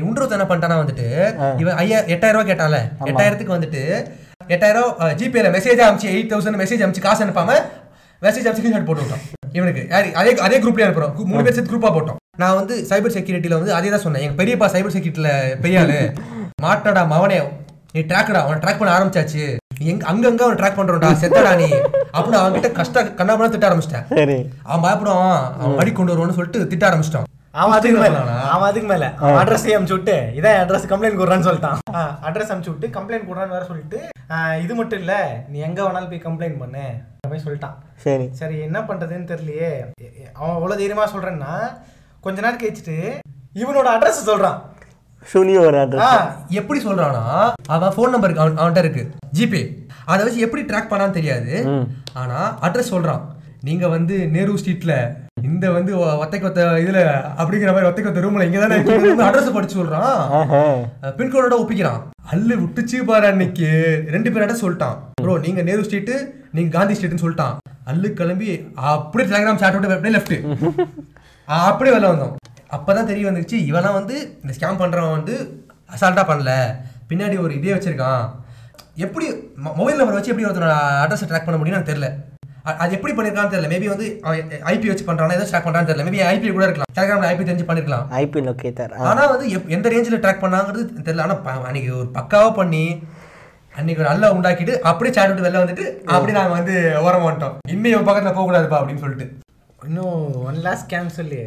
[0.07, 1.07] உண்டரத்து என்ன பண்ணிட்டானா வந்துட்டு
[1.61, 2.79] இவன் ஐயா எட்டாயிரம் ரூபாய் கேட்டான்ல.
[3.11, 3.83] எட்டாயிரத்துக்கு வந்துட்டு
[4.55, 4.91] எட்டாயிரம்
[5.21, 7.59] ஜிபேல மெசேஜ் அனுப்பிச்சு எயிட் தௌசண்ட் மெசேஜ் அனுப்பிச்சு காசு அனுப்பாம
[8.25, 9.23] மெசேஜ் அனுப்பிச்சு ஸ்கிரீன்ஷாட் போட்டு விட்டோம்.
[9.59, 11.13] இவனுக்கு யாரு அதே அதே குரூப்லயே அனுப்புறோம்.
[11.31, 12.19] மூணு பேர் சேர்த்து குரூப்பா போட்டோம்.
[12.39, 14.23] நான் வந்து சைபர் செக்யூரிட்டில வந்து அதே தான் சொன்னேன்.
[14.25, 15.29] எங்க பெரியப்பா சைபர் செக்யூரிட்டில
[15.63, 15.97] பெரிய ஆளு
[16.65, 17.37] மாட்டடா மவனே
[17.95, 19.43] நீ ட்ராக்டா அவன் ட்ராக் பண்ண ஆரம்பிச்சாச்சு.
[19.91, 21.67] எங்க அங்கங்க அவன் ட்ராக் பண்றோம்டா செத்தடா நீ.
[22.13, 24.07] அப்படின்னு அவன் கிட்ட கஷ்ட கண்ணாபுரம் திட்ட ஆரம்பிச்சிட்டேன்.
[24.19, 24.37] சரி.
[24.67, 27.27] அவன் பயப்படுவான் அவன் மடி கொண்டு வருவான்னு சொல்லிட்டு திட்ட ஆரம்பிச்சிட்டான்
[27.61, 28.17] அவன் அதுக்கு மேல?
[28.55, 29.05] அவன் அதுக்கு மேல.
[29.41, 31.79] அட்ரஸ் அனுப்பிச்சு விட்டு இதான் அட்ரஸ் கம்ப்ளைண்ட் கொடுறான்னு சொல்லிட்டான்.
[32.27, 33.99] அட்ரஸ் அனுப்பிச்சு விட்டு கம்ப்ளைண்ட் கொடுறான்னு வேற சொல்லிட்டு
[34.65, 35.13] இது மட்டும் இல்ல
[35.53, 36.85] நீ எங்க வேணாலும் போய் கம்ப்ளைண்ட் பண்ணு
[37.33, 37.75] போய் சொல்லிட்டான்.
[38.05, 38.27] சரி.
[38.41, 39.71] சரி என்ன பண்றதுன்னு தெரியலையே.
[40.37, 41.53] அவன் அவ்வளவு தைரியமா சொல்றேன்னா
[42.21, 42.95] கொஞ்ச நேரம் கழிச்சிட்டு
[43.55, 44.57] இவனோட அட்ரஸ் சொல்றான்.
[45.33, 45.99] சுனியோ ஒரு address.
[45.99, 47.23] ஆ, எப்படி சொல்றானா
[47.67, 49.03] அவன் ஃபோன் நம்பர் அவன் அவன்கிட்ட இருக்கு.
[49.39, 49.61] ஜிபே.
[50.05, 51.53] அதை வச்சு எப்படி ட்ராக் பண்ணான்னு தெரியாது.
[52.13, 53.21] ஆனா அட்ரஸ் சொல்றான்.
[53.61, 54.93] நீங்க வந்து நேரு ஸ்ட்ரீட்ல
[55.43, 56.99] இந்த வந்து ஒத்தைக்கு ஒத்த இதுல
[57.41, 58.77] அப்படிங்கிற மாதிரி ஒத்தைக்கு ஒத்த ரூம்ல இங்க தானே
[59.29, 60.15] அட்ரஸ் படிச்சு சொல்றான்.
[61.19, 62.01] பின்கோடோட ஒப்பிக்கிறான்.
[62.31, 63.69] அல்லு விட்டுச்சு பாரு அன்னைக்கு.
[64.09, 64.97] ரெண்டு பேர் அட்ரஸ் சொல்லிட்டான்.
[65.21, 66.13] ப்ரோ நீங்க நேரு ஸ்ட்ரீட்
[66.51, 67.57] நீங்க காந்தி ஸ்ட்ரீட்னு சொல்லிட்டான்.
[67.91, 68.49] அல்லு கிளம்பி
[68.91, 70.35] அப்படியே டெலிகிராம் சாட் விட்டு அப்படியே லெஃப்ட்
[71.59, 72.35] அப்படியே வெளில வந்தோம்.
[72.71, 76.75] அப்பதான் தெரிய வந்துச்சு இவெல்லாம் வந்து இந்த ஸ்கேம் பண்றவன் வந்து அசால்ட்டா பண்ணல.
[77.09, 78.29] பின்னாடி ஒரு இதே வச்சிருக்கான்.
[78.95, 82.13] எப்படி மொபைல் நம்பர் வச்சு எப்படி ஒருத்தனோட அட்ரஸ் ட்ராக் பண்ண முடியும்னு
[82.67, 83.69] அ- அது எப்படி பண்ணிருக்கான்னு தெரியல.
[83.69, 84.19] மேபி வந்து
[84.65, 86.03] ஐபி வச்சு பண்றானா ஏதோ ட்ராக் பண்றான்னு தெரியல.
[86.03, 86.91] மேபி ஐபி கூட இருக்கலாம்.
[86.99, 88.05] டெலிகிராம்ல ஐபி தெரிஞ்சு பண்ணிருக்கலாம்.
[88.11, 91.21] ஐபி லொக்கேட்டர் ஆனா வந்து எந்த ரேஞ்சில் ட்ராக் பண்ணாங்கிறது தெரியல.
[91.21, 93.03] ஆனா அன்னைக்கு ஒரு பக்காவா பண்ணி
[93.75, 97.57] அன்னைக்கு ஒரு அல்ல உண்டாக்கிட்டு அப்படியே சாட் விட்டு வெளில வந்துட்டு அப்படி நாங்க வந்து ஓரம் வந்துட்டோம்.
[97.67, 99.37] இவன் பக்கத்துல போக கூடாதுப்பா அப்படின்னு சொல்லிட்டு.
[99.81, 100.15] இன்னும்
[100.47, 101.41] ஒன் லாஸ்ட் ஸ்கேம் சொல்லி.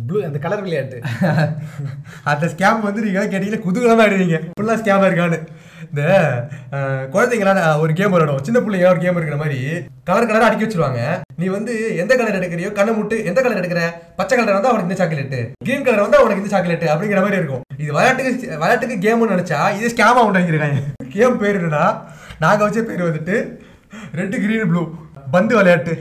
[0.00, 0.96] ப்ளூ அந்த கலர் விளையாட்டு.
[2.30, 4.38] அந்த ஸ்கேம் வந்து நீங்கள் கேட்டீங்கன்னா குதூகலமாக ஆயிடுவீங்க.
[4.50, 5.38] ஃபுல்லாக ஸ்கேம் இருக்கான்னு.
[5.86, 6.02] இந்த
[6.76, 7.04] அஹ்,
[7.82, 9.58] ஒரு கேம் விளையாடும் சின்ன பிள்ளைங்க ஒரு கேம் இருக்கிற மாதிரி
[10.08, 11.00] கலர் கலராக அடிக்க வச்சிருவாங்க.
[11.40, 13.82] நீ வந்து எந்த கலர் எடுக்கிறியோ கண்ணை முட்டு எந்த கலர் எடுக்கிற?
[14.18, 17.64] பச்சை கலர் வந்து அவனுக்கு இந்த சாக்லேட் கிரீன் கலர் வந்து அவனுக்கு இந்த சாக்லேட் அப்படிங்கிற மாதிரி இருக்கும்.
[17.76, 20.80] இது விளையாட்டுக்கு விளையாட்டுக்கு கேம்னு நினச்சா இது ஸ்கேமாக உண்டாங்கிருக்காங்க
[21.14, 21.84] கேம் பேர் என்னன்னா
[22.40, 23.36] நாங்கள் வச்ச பேர் வந்துட்டு
[24.14, 24.82] ரெட்டு கிரீன் ப்ளூ
[25.32, 25.92] பந்து விளையாட்டு.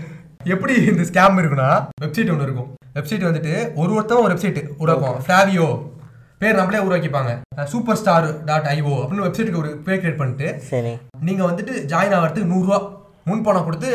[0.46, 1.70] எப்படி இந்த ஸ்கேம் இருக்குன்னா
[2.04, 2.70] வெப்சைட் ஒன்று இருக்கும்.
[2.96, 5.66] வெப்சைட் வந்துட்டு ஒரு ஒருத்தன் ஒரு வெப்சைட் உருவாக்கும் ஃப்ளாவியோ
[6.38, 7.32] பேர் நம்மளே உருவாக்கிப்பாங்க.
[7.66, 10.94] சூப்பர் ஸ்டார் டாட் ஐஓ அப்படின்னு வெப்சைட்டுக்கு ஒரு பேர் கிரியேட் பண்ணிட்டு சரி.
[11.22, 12.78] நீங்க வந்துட்டு ஜாயின் ஆகிறதுக்கு நூறுரூவா
[13.24, 13.90] முன் பணம் கொடுத்து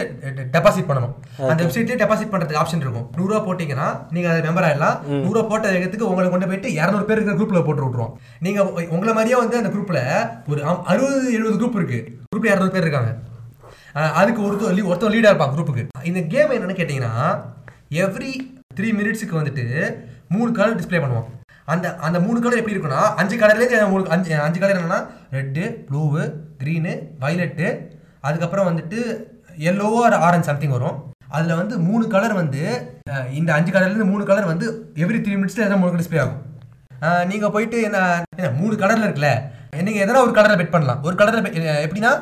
[0.53, 1.15] டெபாசிட் பண்ணணும்.
[1.49, 3.11] அந்த வெப்சைட்லேயே டெபாசிட் பண்றதுக்கு ஆப்ஷன் இருக்கும்.
[3.17, 4.99] நூறுரூவா போட்டீங்கன்னா நீங்க அது மெம்பர் ஆயிடலாம்.
[5.25, 9.15] நூறுரூவா போட்ட வேகத்துக்கு உங்களை கொண்டு போயிட்டு இரநூறு பேர் இருக்கிற குரூப்ல போட்டு விட்டுருவோம் நீங்க உ- உங்களை
[9.15, 10.01] மாதிரியே வந்து அந்த குரூப்ல
[10.49, 12.01] ஒரு அறுபது எழுபது குரூப் இருக்கு.
[12.29, 13.13] குரூப்ல இரநூறு பேர் இருக்காங்க.
[13.95, 17.13] அதுக்கு ஒருத்தர் லீ- ஒருத்தர் லீடாக இருப்பான் குரூப்புக்கு இந்த கேம் என்னென்னு கேட்டிங்கன்னா
[18.03, 18.33] எவ்ரி
[18.77, 19.65] த்ரீ மினிட்ஸுக்கு வந்துட்டு
[20.29, 21.29] மூணு கலர் டிஸ்ப்ளே பண்ணுவோம்
[21.65, 25.01] அந்த அந்த மூணு கலர் எப்படி இருக்குன்னா அஞ்சு கலர்லேயே மூணு அஞ்சு அஞ்சு கலர் என்னென்னா
[25.33, 26.23] ரெட்டு ப்ளூவு
[26.63, 27.69] க்ரீனு வைலட்டு
[28.21, 28.99] அதுக்கப்புறம் வந்துட்டு
[29.71, 30.99] எல்லோவோ ஆர் ஆரஞ்ச் சம்திங் வரும்.
[31.29, 32.63] அதில் வந்து மூணு கலர் வந்து
[33.33, 34.67] இந்த அஞ்சு கலர்லேருந்து மூணு கலர் வந்து
[34.97, 36.41] எவ்ரி த்ரீ மினிட்ஸில் எதாவது மூணு டிஸ்ப்ளே ஆகும்.
[37.31, 37.99] நீங்கள் போயிட்டு என்ன
[38.61, 39.31] மூணு கலரில் இருக்குல்ல
[39.87, 41.03] நீங்கள் எதனா ஒரு கலரில் பெட் பண்ணலாம்.
[41.03, 41.49] ஒரு கலரில்
[41.87, 42.13] எப்படின்னா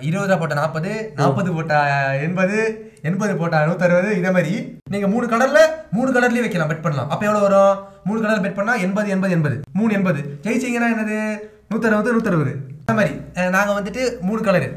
[0.00, 1.78] இருபது ரூபா போட்ட நாற்பது நாற்பது போட்டா
[2.26, 2.58] எண்பது
[3.02, 4.54] எண்பது போட்டா நூற்றறுபது இதே மாதிரி.
[4.86, 5.60] நீங்க மூணு கலர்ல
[5.92, 7.10] மூணு கலர்லயே வைக்கலாம் பெட் பண்ணலாம்.
[7.10, 7.76] அப்போ எவ்வளவு வரும்?
[8.04, 9.56] மூணு கலர் பெட் பண்ணா எண்பது எண்பது எண்பது.
[9.72, 10.20] மூணு எண்பது.
[10.44, 11.18] ஜெயிச்சிங்கன்னா என்னது?
[11.70, 14.68] நூற்றறுபது நூற்றறுபது அந்த மாதிரி அஹ், நாங்க வந்துட்டு மூணு கலரு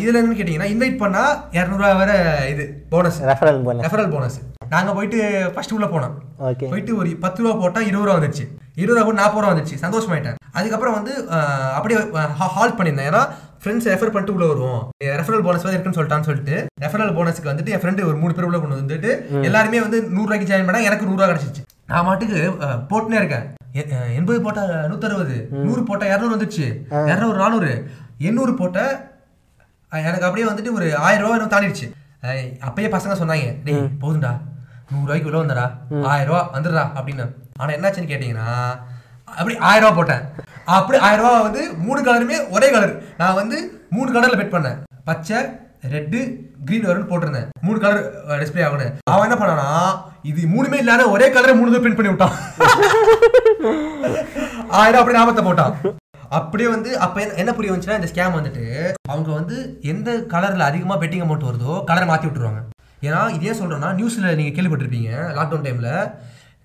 [0.00, 2.10] இதுல என்னன்னு கேட்டீங்கன்னா இன்வைட் பண்ணா இரநூறுவா வர
[2.50, 4.38] இது போனஸ் ரெஃபரல் போனேன் ரெஃபரல் போனஸ்
[4.68, 5.18] நாங்க போயிட்டு
[5.54, 6.14] ஃபர்ஸ்ட் உள்ள போனோம்.
[6.64, 8.44] போயிட்டு ஒரு பத்து ரூபா போட்டா இருபது ரூபா வந்துச்சு
[8.76, 10.36] இருபது ரூபா கூட நாற்பது ரூபா வந்துச்சு சந்தோஷமாயிட்டேன்.
[10.58, 11.12] அதுக்கப்புறம் வந்து
[11.76, 11.98] அப்படியே
[12.54, 13.10] ஹால்ட் பண்ணியிருந்தேன்.
[13.10, 13.22] ஏன்னா
[13.62, 14.82] ஃப்ரெண்ட்ஸ் ரெஃபர் பண்ணிட்டு உள்ள வருவோம்.
[15.20, 16.54] ரெஃபரல் போனஸ் வந்து இருக்குன்னு சொல்லிட்டான்னு சொல்லிட்டு
[16.84, 19.10] ரெஃபரல் போனஸ்க்கு வந்துட்டு என் ஃப்ரெண்டு ஒரு மூணு பேர் உள்ள கொண்டு வந்துட்டு
[19.48, 21.62] எல்லாருமே வந்து நூறுரூவாய்க்கு ஜாயின் பண்ணா எனக்கு நூறுரூவா கிடைச்சிச்சு.
[21.90, 22.40] நான் மாட்டுக்கு
[22.90, 23.46] போட்டுனே இருக்கேன்.
[24.18, 25.36] எண்பது போட்டா நூத்தறுபது
[25.66, 26.66] நூறு போட்டா இரநூறு வந்துச்சு.
[27.10, 27.72] இரநூறு நானூறு
[28.28, 28.78] எண்ணூறு போட்ட
[29.92, 31.86] எனக்கு அப்படியே வந்துட்டு ஒரு ஆயிரம் ரூபா எனக்கு தாண்டிடுச்சு.
[32.68, 34.32] அப்பயே பசங்க சொன்னாங்க டேய் போதும்டா.
[34.90, 35.66] நூறு ரூபாய்க்கு உள்ள வந்துடா.
[36.12, 37.26] ஆயிரம் ரூபா வந்துடுறா அப்படின்னு.
[37.60, 38.48] ஆனா என்னாச்சுன்னு கேட்டீங்கன்னா
[39.40, 40.24] அப்படி ஆயிரம் ரூபா போட்டேன்.
[40.70, 44.78] அப்படி ஆயிரம் ரூபா வந்து மூணு கலருமே ஒரே கலர் நான் வந்து மூணு கலர்ல பெட் பண்ணேன்.
[45.04, 45.36] பச்சை
[45.90, 46.18] ரெட்டு
[46.64, 47.48] கிரீன் வரும்னு போட்டிருந்தேன்.
[47.60, 49.68] மூணு கலர் டிஸ்ப்ளே ஆகணும் அவன் என்ன பண்ணானா
[50.22, 52.32] இது மூணுமே இல்லாத ஒரே கலரை மூணு பிரிண்ட் பண்ணி விட்டான்.
[54.68, 55.94] ஆயிரம் அப்படி ஞாபகத்தை போட்டான்.
[56.28, 60.98] அப்படியே வந்து அப்ப என்ன- என்ன புரிய வந்துச்சுன்னா இந்த ஸ்கேம் வந்துட்டு அவங்க வந்து எந்த கலர்ல அதிகமா
[60.98, 62.60] பெட்டிங் அமௌண்ட் வருதோ கலரை மாத்தி விட்டுருவாங்க.
[63.02, 65.88] ஏன்னா இதே சொல்றேன்னா நியூஸ்ல நீங்க கேள்விப்பட்டிருப்பீங்க லாக்டவுன் டைம்ல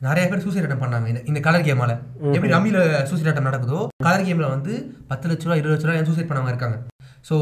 [0.02, 1.28] நிறைய பேர் சூசைட் அட்டம் பண்ணாங்க.
[1.28, 1.92] இந்த- கலர் கேமால
[2.34, 4.74] எப்படி ரம்மியில சூசைட் அட்டம் நடக்குதோ கலர் கேம்ல வந்து
[5.08, 6.78] பத்து லட்ச ரூபா இருபது லட்ச ரூபா சூசைட் பண்ணவங்க இருக்காங்க?
[7.30, 7.36] ஸோ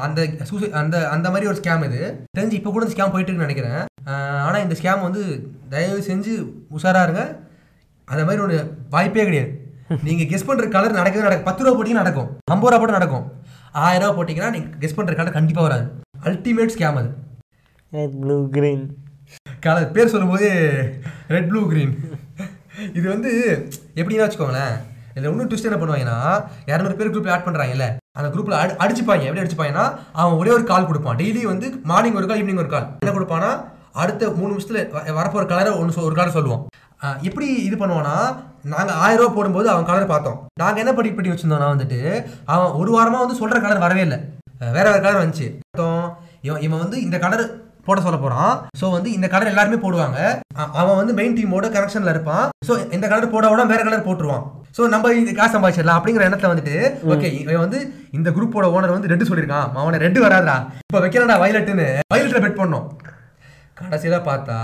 [0.00, 2.00] அந்த சூசை அந்த அந்த மாதிரி ஒரு ஸ்கேம் இது.
[2.38, 3.78] தெரிஞ்சு இப்போ கூட ஸ்கேம் போயிட்டு இருக்குன்னு நினைக்கிறேன்.
[4.06, 5.22] அஹ், ஆனா இந்த ஸ்கேம் வந்து
[5.68, 6.32] தயவு செஞ்சு
[6.76, 7.22] உஷாரா இருங்க.
[8.08, 8.56] அந்த மாதிரி ஒரு
[8.90, 9.52] வாய்ப்பே கிடையாது.
[10.02, 12.28] நீங்க கெஸ் பண்ற கலர் நடக்கவே நடக்கும் பத்து ரூபா போட்டீங்கன்னா நடக்கும்.
[12.44, 13.26] ஐம்பது ரூபா போட்டு நடக்கும்.
[13.80, 15.84] ஆயிரம் ரூபா போட்டீங்கன்னா நீங்க கெஸ் பண்ற கலர் கண்டிப்பா வராது.
[16.22, 17.10] அல்டிமேட் ஸ்கேம் அது.
[18.20, 18.84] Blue green
[19.66, 19.92] colour.
[19.92, 20.48] பேர் சொல்லும்போது
[21.28, 21.94] ரெட் ப்ளூ க்ரீன்
[22.94, 23.30] இது வந்து
[23.94, 24.74] எப்படின்னா வச்சுக்கோங்களேன்
[25.14, 26.16] இதில் இன்னும் ட்விஸ்ட் என்ன பண்ணுவாங்கன்னா
[26.70, 27.86] இரநூறு பேர் குரூப்பில் ஆட் பண்ணுறாங்கல்ல
[28.18, 29.22] அந்த குரூப்பில் அடி அடிச்சுப்பாங்க.
[29.22, 31.16] எப்படி அடிச்சுப்பாங்கன்னா அவன் ஒரே ஒரு கால் கொடுப்பான்.
[31.16, 33.50] டெய்லி வந்து மார்னிங் ஒரு கால் ஈவினிங் ஒரு கால் என்ன கொடுப்பானா
[34.02, 36.64] அடுத்த மூணு நிமிஷத்தில் வ- கலரை ஒன்று ஒரு கலர் சொல்லுவோம்
[37.22, 38.14] எப்படி இது பண்ணுவானா
[38.64, 40.38] நாங்கள் ஆயிரம் ரூபா போடும்போது அவன் கலர் பார்த்தோம்.
[40.60, 41.98] நாங்கள் என்ன பண்ணி பண்ணி வச்சுருந்தோம்னா வந்துட்டு
[42.46, 44.18] அவன் ஒரு வாரமாக வந்து சொல்கிற கலர் வரவே இல்லை.
[44.76, 45.46] வேற வேறு கலர் வந்துச்சு.
[46.42, 47.44] இவன் இவன் வந்து இந்த கலர்
[47.88, 48.52] போட சொல்ல போறான்.
[48.80, 50.18] ஸோ வந்து இந்த கலர் எல்லாருமே போடுவாங்க.
[50.80, 52.44] அவன் வந்து மெயின் டீமோட கனெக்ஷன்ல இருப்பான்.
[52.68, 54.44] ஸோ இந்த கலர் போட விட வேற கலர் போட்டுருவான்.
[54.76, 56.76] ஸோ நம்ம இது காசு சம்பாதிச்சிடலாம் அப்படிங்கிற எண்ணத்துல வந்துட்டு
[57.12, 57.78] ஓகே இவன் வந்து
[58.18, 59.68] இந்த குரூப்போட ஓனர் வந்து ரெட்டு சொல்லியிருக்கான்.
[59.82, 60.56] அவனை ரெட்டு வராதுடா.
[60.88, 62.86] இப்போ வைக்கிறடா வயலட்டுன்னு வயலட்ல பெட் பண்ணோம்
[63.80, 64.58] கடைசியில பார்த்தா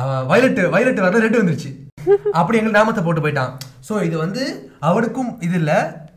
[0.00, 1.70] அவன் வயலட் வயலட் வரல ரெட்டு வந்துருச்சு.
[2.38, 3.52] அப்படி எங்க நாமத்தை போட்டு போயிட்டான்.
[3.88, 4.42] ஸோ இது வந்து
[4.88, 5.72] அவனுக்கும் இது இல்ல.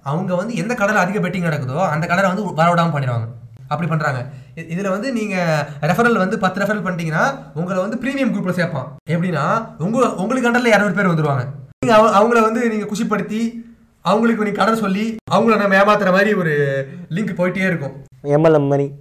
[0.10, 3.28] அவங்க வந்து எந்த கலர் அதிக பெட்டிங் நடக்குதோ அந்த கலரை வந்து வரவிடாம பண்ணிடுவாங்க.
[3.68, 4.26] அப்படி பண்றாங்க.
[4.56, 8.88] இ- இதுல வந்து நீங்க ரெஃபரல் வந்து பத்து ரெஃபரல் பண்ணிட்டீங்கன்னா உங்களை வந்து பிரீமியம் குரூப்ல சேர்ப்பான்.
[9.10, 11.46] எப்படின்னா உங்க உங்களுக்கு அண்டர்ல இரநூறு பேர் வந்துருவாங்க.
[11.80, 13.64] நீங்க அவ- அவங்கள வந்து நீங்க குஷிப்படுத்தி
[14.02, 18.04] அவங்களுக்கு நீங்க கடன் சொல்லி அவங்கள நம்ம ஏமாத்துற மாதிரி ஒரு லிங்க் போயிட்டே இருக்கும்.
[18.24, 18.92] எம்எல்எம் மாதிரி.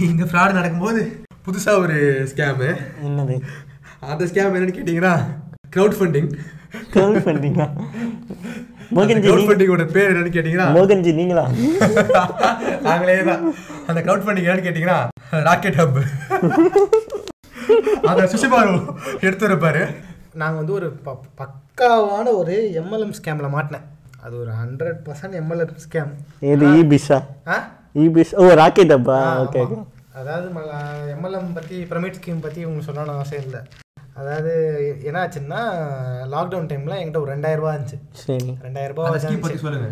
[0.00, 3.40] இந்த ஃப்ராடு நடக்கும்போது புதுசா ஒரு ஸ்கேமு என்னது?
[4.00, 5.20] அந்த ஸ்கேம் என்னன்னு கேட்டிங்கன்னா
[5.76, 6.32] க்ரௌட் ஃபண்டிங்
[6.90, 7.70] கேள்வி பண்ணுறீங்களா
[8.90, 11.42] மோகன்ஜி ஃபண்டிங்கோட பேர் என்னன்னு கேட்டிங்கன்னா மோகன்ஜி நீங்களா?
[12.86, 13.42] நாங்களே தான்.
[13.88, 14.98] அந்த க்ரௌட் ஃபண்டிங் என்னன்னு கேட்டிங்கன்னா
[15.46, 15.98] ராக்கெட் ஹப்
[18.10, 18.72] அதை சுஷிபாரு
[19.20, 19.82] எடுத்து இருப்பாரு
[20.34, 21.08] நாங்கள் வந்து ஒரு ப
[21.40, 23.86] பக்காவான ஒரு எம்எல்எம் ஸ்கேமில் மாட்டினேன்.
[24.24, 26.10] அது ஒரு ஹண்ட்ரட் பர்சன்ட் எம்எல்எம் ஸ்கேம்
[26.50, 27.18] இது ஈபிஷா
[27.48, 27.56] ஆ?
[27.96, 29.62] ஈபிஷ் ஓ ராக்கெட் அப்பா ஓகே.
[30.20, 30.48] அதாவது
[31.14, 33.60] எம்எல்எம் பற்றி பிரமிட் ஸ்கீம் பற்றி உங்களுக்கு சொல்லணும்னு அவசியம் இல்லை.
[34.18, 34.52] அதாவது
[35.08, 35.60] என்ன ஆச்சுன்னா
[36.34, 37.98] லாக்டவுன் டைமில் என்கிட்ட ஒரு ரெண்டாயிரம் ரூபாய் இருந்துச்சு.
[38.24, 38.52] சரி.
[38.66, 39.68] ரெண்டாயிரம் ரூபாய் அந்த ஸ்கீம் பத்தி இருந்துச்சு.
[39.68, 39.90] சொல்லுங்க.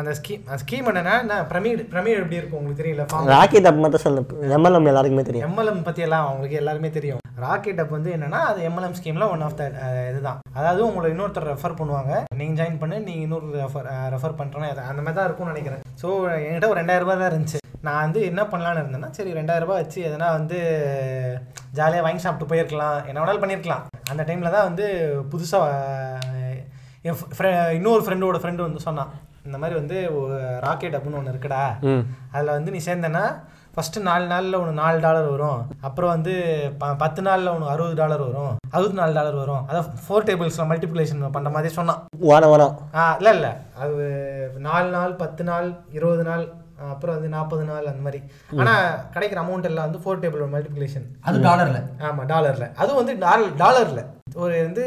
[0.00, 4.04] அந்த ஸ்கீம் அந்த ஸ்கீம் என்னன்னா நான் பிரமிட் பிரமிட் எப்படி இருக்கும் உங்களுக்கு தெரியல ராக்கெட் அப் மட்டும்
[4.04, 4.20] சொல்லு.
[4.56, 5.46] எம்எல்எம் எல்லாருக்குமே தெரியும்.
[5.48, 7.22] எம்எல்எம் பற்றி எல்லாம் அவங்களுக்கு எல்லாருமே தெரியும்.
[7.44, 9.64] ராக்கெட் அப் வந்து என்னன்னா அது எம்எல்எம் ஸ்கீமில் ஒன் ஆஃப் த
[10.10, 10.40] இதுதான்.
[10.58, 12.12] அதாவது உங்களை இன்னொருத்தர் ரெஃபர் பண்ணுவாங்க.
[12.40, 15.84] நீங்கள் ஜாயின் பண்ணி நீங்கள் இன்னொரு ரெஃபர் ரெஃபர் பண்ணுறேன்னா அந்த மாதிரி தான் இருக்கும்னு நினைக்கிறேன்.
[16.02, 16.08] ஸோ
[16.48, 17.59] என்கிட்ட ஒரு ரெண்டாயிரம் ரூபாய் தான் இருந்துச்சு.
[17.86, 20.58] நான் வந்து என்ன பண்ணலான்னு இருந்தேன்னா சரி ரெண்டாயிரம் ரூபாய் வச்சு எதனா வந்து
[21.78, 22.98] ஜாலியாக வாங்கி சாப்பிட்டு போயிருக்கலாம்.
[23.08, 24.86] என்ன வேணாலும் பண்ணியிருக்கலாம் அந்த டைமில் தான் வந்து
[25.32, 25.68] புதுசாக
[27.08, 29.12] என் ஃப்ரெ இன்னொரு ஃப்ரெண்டோட ஃப்ரெண்டு வந்து சொன்னான்
[29.46, 31.62] இந்த மாதிரி வந்து ஒரு ராக்கெட் அப்படின்னு ஒன்று இருக்குடா.
[32.34, 33.24] அதில் வந்து நீ சேர்ந்தேன்னா
[33.74, 35.60] ஃபஸ்ட்டு நாலு நாளில் உனக்கு நாலு டாலர் வரும்.
[35.86, 36.32] அப்புறம் வந்து
[36.80, 38.54] ப பத்து நாளில் உனக்கு அறுபது டாலர் வரும்.
[38.74, 39.62] அறுபத்தி நாலு டாலர் வரும்.
[39.68, 42.00] அதான் ஃபோர் டேபிள்ஸில் மல்டிப்ளிகேஷன் பண்ணுற மாதிரி சொன்னான்.
[43.00, 43.52] ஆ இல்லை இல்லை.
[43.84, 44.06] அது
[44.68, 45.68] நாலு நாள் பத்து நாள்
[45.98, 46.44] இருபது நாள்
[46.88, 48.20] அப்புறம் வந்து நாற்பது நாள் அந்த மாதிரி.
[48.60, 53.58] ஆனால் கிடைக்கிற அமௌண்ட் எல்லாம் வந்து ஃபோர் டேபிள் மல்டிப்ளிகேஷன் அது டாலர்ல ஆமாம் டாலரில் அதுவும் வந்து டாலர்
[53.62, 54.02] டாலரில்
[54.36, 54.84] ஒரு வந்து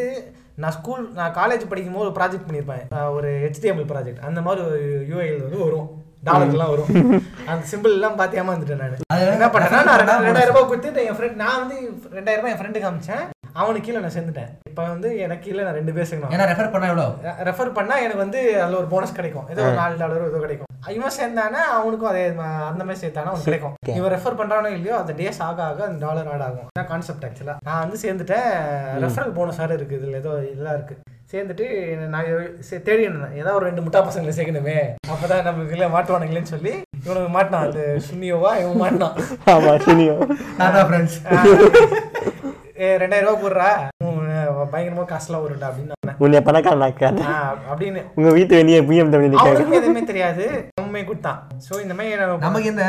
[0.55, 2.83] நான் ஸ்கூல் நான் காலேஜ் படிக்கும் போது ஒரு ப்ராஜெக்ட் பண்ணியிருப்பேன்
[3.17, 4.79] ஒரு HTML ப்ராஜெக்ட் அந்த மாதிரி ஒரு
[5.11, 5.87] யூஐயில் வந்து வரும்.
[6.27, 6.89] டாலர்லாம் வரும்.
[7.51, 8.93] அந்த சிம்பிள் எல்லாம் பார்த்து ஏமாந்துட்டேன் நான்.
[9.33, 11.77] என்ன பண்ணேன்னா நான் ரெண்டாயிரம் ரூபாய் கொடுத்து என் ஃப்ரெண்ட் நான் வந்து
[12.17, 13.25] ரெண்டாயிரம் ரூபாய் என் ஃப்ரெண்டுக்கு காமிச்சேன்
[13.61, 14.51] அவனுக்கு கீழே நான் சேர்ந்துட்டேன்.
[14.69, 16.33] இப்போ வந்து எனக்கு கீழே நான் ரெண்டு பேர் சேர்க்கணும்.
[16.35, 17.07] ஏன்னா ரெஃபர் பண்ணா எவ்வளோ
[17.49, 19.47] ரெஃபர் பண்ணா எனக்கு வந்து அதுல ஒரு போனஸ் கிடைக்கும்.
[19.53, 20.69] ஏதோ ஒரு நாலு டாலரோ ஏதோ கிடைக்கும்.
[20.95, 22.23] இவன் சேர்ந்தானா அவனுக்கும் அதே
[22.71, 23.75] அந்த மாதிரி சேர்த்தானா அவனுக்கு கிடைக்கும்.
[23.99, 26.67] இவன் ரெஃபர் பண்றானோ இல்லையோ அந்த டேஸ் ஆக ஆக அந்த டாலர் ஆட் ஆகும்.
[26.71, 28.49] அதான் கான்செப்ட் ஆக்சுவலா நான் வந்து சேர்ந்துட்டேன்.
[29.05, 29.99] ரெஃபரல் போனஸ் வேற இருக்கு.
[29.99, 30.97] இதுல ஏதோ இதெல்லாம் இருக்கு.
[31.33, 31.67] சேர்ந்துட்டு
[32.13, 32.27] நான்
[32.87, 34.77] தேடி இருந்தேன் ஏதாவது ஒரு ரெண்டு முட்டா பசங்களை சேர்க்கணுமே.
[35.13, 36.73] அப்பதான் நம்மளுக்கு இல்லை மாட்டுவானுங்களேன்னு சொல்லி
[37.05, 37.67] இவனுக்கு மாட்டினான்.
[37.67, 39.15] அந்த சுனியோவா இவன் மாட்டினான்.
[39.53, 40.17] ஆமாம் சீனியோ.
[40.89, 41.17] ஃப்ரெண்ட்ஸ்
[42.75, 43.67] ரெண்டாயிரம் ரூபா போடுறா.
[44.71, 47.35] பயங்கரமா காசுலாம் வரும்டா அப்படின்னு உன்னை பணக்காரன் ஆக்காது ஆ,
[47.71, 48.01] அப்படின்னு.
[48.15, 50.45] உங்கள் வீட்டு வெளியே பிஎம்டபிள்யூ அவனுக்கு எதுவுமே தெரியாது.
[50.81, 51.39] உண்மை கொடுத்தான்.
[51.67, 52.85] ஸோ இந்த மாதிரி நமக்கு என்ன?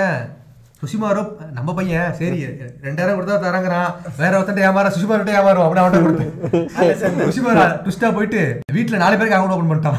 [0.84, 1.22] சுஷிமாரோ
[1.56, 2.38] நம்ம பையன் சரி
[2.86, 3.92] ரெண்டாயிரம் கொடுத்தா தரங்கிறான்.
[4.20, 7.22] வேற ஒருத்தன் ஏமாற சுஷிமா கிட்ட ஏமாறும் அப்படி அவன்கிட்ட கொடுத்து.
[7.28, 8.42] சுஷிமாரா டுஸ்டா போயிட்டு
[8.76, 9.98] வீட்டுல நாலு பேருக்கு அக்கௌண்ட் ஓபன் பண்ணிட்டான்.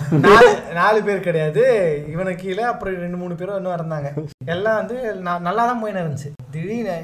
[0.79, 1.63] நாலு பேர் கிடையாது.
[2.13, 4.11] இவனுக்கு கீழே அப்புறம் ரெண்டு மூணு பேரும் இன்னும் இருந்தாங்க
[4.55, 4.95] எல்லாம் வந்து
[5.47, 6.31] நல்லா தான் போயின்னு இருந்துச்சு.
[6.53, 6.97] திடீர்னு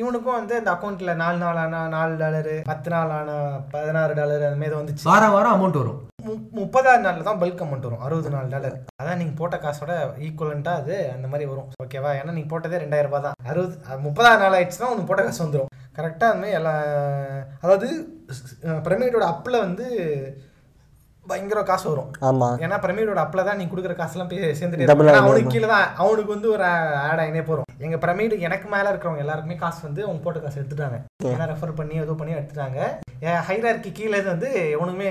[0.00, 3.36] இவனுக்கும் வந்து அந்த அக்கௌண்ட்ல நாலு நாள் ஆனா நாலு டாலரு பத்து நாள் ஆனா
[3.74, 5.08] பதினாறு டாலர் அந்த மாதிரி வந்துச்சு.
[5.12, 6.00] வாரம் வாரம் அமௌண்ட் வரும்.
[6.26, 8.02] மு- முப்பதாறு நாளில் தான் பல்க் அமௌண்ட் வரும்.
[8.02, 9.92] அறுபது நாலு டாலர் அதான் நீங்கள் போட்ட காசோட
[10.26, 11.68] ஈக்குவலண்ட்டாக அது அந்த மாதிரி வரும்.
[11.84, 13.38] ஓகேவா ஏன்னா நீங்கள் போட்டதே ரெண்டாயிரம் ரூபாய் தான்.
[13.50, 13.74] அறுபது
[14.06, 16.74] முப்பதாறு நாள் ஆயிடுச்சுன்னா உனக்கு போட்ட காசு வந்துடும் கரெக்டாக அந்த மாதிரி எல்லா
[17.60, 17.88] அதாவது
[18.84, 19.86] பிரமிடோட அப்பில் வந்து
[21.26, 22.10] பயங்கர காசு வரும்.
[22.20, 24.86] ஆமாம் ஏன்னா பிரமிடோட அப்பில் தான் நீ கொடுக்குற காசுலாம் போய் சேர்ந்துட்டே.
[25.22, 26.64] அவனுக்கு கீழே தான் அவனுக்கு வந்து ஒரு
[27.04, 30.98] ஆட் ஆகினே போகிறோம் எங்கள் பிரமிடு எனக்கு மேலே இருக்கிறவங்க எல்லாருக்குமே காசு வந்து அவங்க போட்ட காசு எடுத்துட்டாங்க.
[31.30, 32.78] ஏன்னா ரெஃபர் பண்ணி ஏதோ பண்ணி எடுத்துட்டாங்க.
[33.48, 35.10] ஹைரார்க்கி கீழே இது வந்து எவனுமே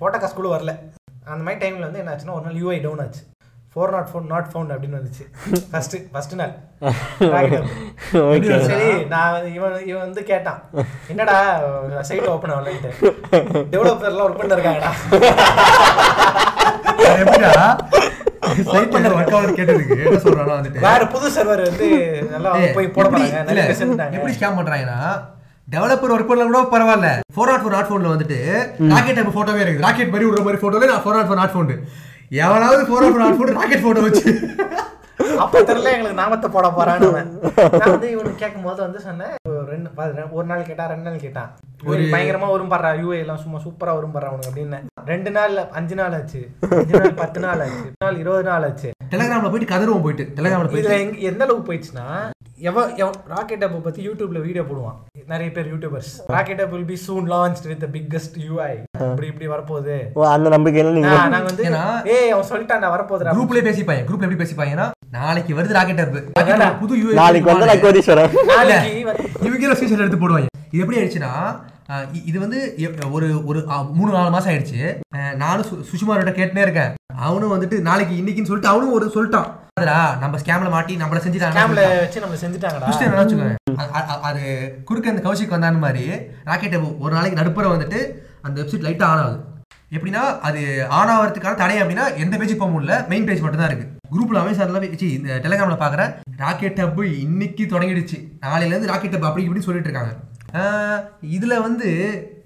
[0.00, 0.72] போட்ட காசு கூட வரல.
[1.32, 3.22] அந்த மாதிரி டைமில் வந்து என்ன ஆச்சுன்னா ஒரு நாள் யூஐ டவுன் ஆச்சு.
[3.72, 5.24] Four naught four not found அப்படின்னு வந்துச்சு.
[5.70, 6.52] ஃபர்ஸ்ட் ஃபர்ஸ்ட் நாள்.
[8.30, 10.60] ஓகே சரி நான் இவன் இவன் வந்து கேட்டான்.
[11.12, 11.36] என்னடா
[12.10, 12.90] சைட் ஓப்பன் ஆகலன்ட்டு
[13.72, 14.92] டெவலப்பர்லாம் ஒர்க் பண்ணிருக்காங்கடா.
[20.86, 21.88] வேற புது சர்வர் வந்து
[22.32, 23.38] நல்லா போய் போட போறாங்க
[24.16, 24.98] எப்படி ஸ்கேம் பண்றாங்கன்னா
[25.72, 27.10] டெவலப்பர் ஒர்க் பண்ணல கூட பரவாயில்ல.
[27.34, 28.38] ஃபோர் நாட் ஃபோர் நாட் ஃபோன்ல வந்துட்டு
[28.94, 29.84] ராக்கெட் டைப் போட்டோவே இருக்குது.
[29.86, 31.70] ராக்கெட் மாதிரி விடுற மாதிரி போட்டோவே நான் four naught four naught phone
[32.42, 34.32] எவனாவது four naught four naught phone rocket photo வச்சு.
[35.42, 40.24] அப்ப தெரியல எங்களுக்கு நாமத்தை போட போறான்னு வந்து இவனுக்கு கேட்கும் போது வந்து சொன்னேன் ஒரு ரெண்டு பாரு,
[40.38, 41.50] ஒரு நாள் கேட்டா ரெண்டு நாள் கேட்டான்.
[41.90, 44.80] ஒரு பயங்கரமா வரும் பாடுறா யூஏ எல்லாம் சும்மா சூப்பரா வரும் பாடுறா உனக்கு அப்படின்னு.
[45.12, 46.42] ரெண்டு நாள் அஞ்சு நாள் ஆச்சு.
[46.78, 47.84] அஞ்சு நாள் பத்து நாள் ஆச்சு.
[48.04, 48.90] நாள் இருபது நாள் ஆச்சு.
[49.12, 50.26] டெலிகிராம்ல போயிட்டு கதருவோம் போயிட்டு.
[50.38, 51.02] டெலிகிராம்ல இதுல போயிட்டு.
[51.04, 52.06] எங்க எந்த அளவுக்கு போயிடுச்சுன்னா
[52.64, 54.98] எவ எவ ராக்கெட் அப் பத்தி யூடியூப்ல வீடியோ போடுவான்.
[55.26, 59.96] நிறைய பேர் YouTubers rocket app will be soon launch with biggest UI இப்படி இப்படி வரப்போகுது.
[60.14, 63.34] ஓ அந்த நம்பிக்கையில ஆ, நீங்கள் நாங்க வந்து ஏய் அவன் சொல்லிட்டான்டா வரப்போகுதுடா.
[63.34, 68.44] குரூப்லயே பேசிப்பாங்க குரூப்ல எப்படி பேசிப்பாங்கன்னா நாளைக்கு வருது ராக்கெட் டப் புது யூஏ நாளைக்கு வந்து நான் கோடீஸ்வரன்.
[68.44, 68.98] நாளைக்கு
[69.42, 70.46] இவங்க ஸ்டேஷன் எடுத்து போடுவாங்க.
[70.70, 71.32] இது எப்படி ஆயிடுச்சுன்னா
[72.24, 72.60] இது வந்து
[73.10, 74.96] ஒரு ஒரு மூணு நாலு மாசம் ஆயிடுச்சு.
[75.34, 76.92] நானும் சு- சுஷிமாரோட கேட்டுனே இருக்கேன்.
[77.16, 79.50] அவனும் வந்துட்டு நாளைக்கு இன்னைக்குன்னு சொல்லிட்டு அவனும் ஒரு சொல்லிட்டான்.
[79.78, 82.88] அதுடா, நம்ம ஸ்கேம்ல மாட்டி நம்மள செஞ்சுட்டாங்க ஸ்கேம்ல வச்சு நம்ம செஞ்சுட்டாங்கடா.
[82.88, 84.20] Twist என்ன வச்சுக்கோங்க.
[84.28, 84.42] அது
[84.88, 86.04] குறுக்க அந்த கௌஷிக் வந்தான மாதிரி
[86.48, 88.00] ராக்கெட் ஒரு நாளைக்கு நடுப்புற வந்துட்டு
[88.46, 89.40] அந்த வெப்சைட் லைட்டா ஆன் ஆகுது.
[89.96, 90.60] எப்படின்னா அது
[90.98, 94.82] ஆன் ஆகிறதுக்கான தடை அப்படின்னா எந்த பேஜ் போக முடியல மெயின் பேஜ் மட்டும் தான் இருக்கு குரூப்ல அமேசான்ல
[94.84, 96.12] வச்சு இந்த டெலிகிராம்ல பாக்குறேன்
[96.44, 98.20] ராக்கெட் ஹப் இன்னைக்கு தொடங்கிடுச்சு.
[98.46, 100.14] நாளையில இருந்து ராக்கெட் ஹப் அப்படி இப்படி சொல்லிட்டு இருக்காங்க.
[101.34, 101.88] இதுல வந்து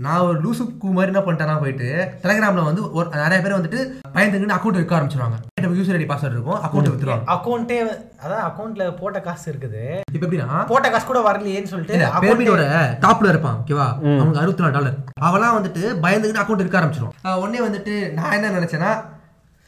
[0.04, 1.88] நான் ஒரு லூசு கூ மாதிரி என்ன பண்ணிட்டேன்னா போயிட்டு
[2.22, 3.80] டெலிகிராம்ல வந்து ஒரு நிறைய பேர் வந்துட்டு
[4.14, 5.36] பயந்துங்கன்னு அக்கௌண்ட் வைக்க ஆரம்பிச்சிருவாங்க.
[5.78, 7.26] யூசர் ஐடி பாஸ்வேர்ட் இருக்கும் அக்கௌண்ட் வித்துருவாங்க.
[7.34, 7.78] அக்கௌண்ட்டே
[8.22, 9.82] அதான் அக்கௌண்ட்ல போட்ட காசு இருக்குது.
[10.14, 12.64] இப்போ எப்படின்னா போட்ட காசு கூட வரலையேன்னு சொல்லிட்டு பேர்மிடோட
[13.04, 13.88] டாப்ல இருப்பான் ஓகேவா
[14.18, 14.98] அவனுக்கு அறுபத்தி நாலு டாலர்
[15.28, 18.92] அவெல்லாம் வந்துட்டு பயந்துக்கிட்டு அக்கௌண்ட் இருக்க ஆரம்பிச்சிடும் உடனே வந்துட்டு நான் என்ன நினைச்சேன்னா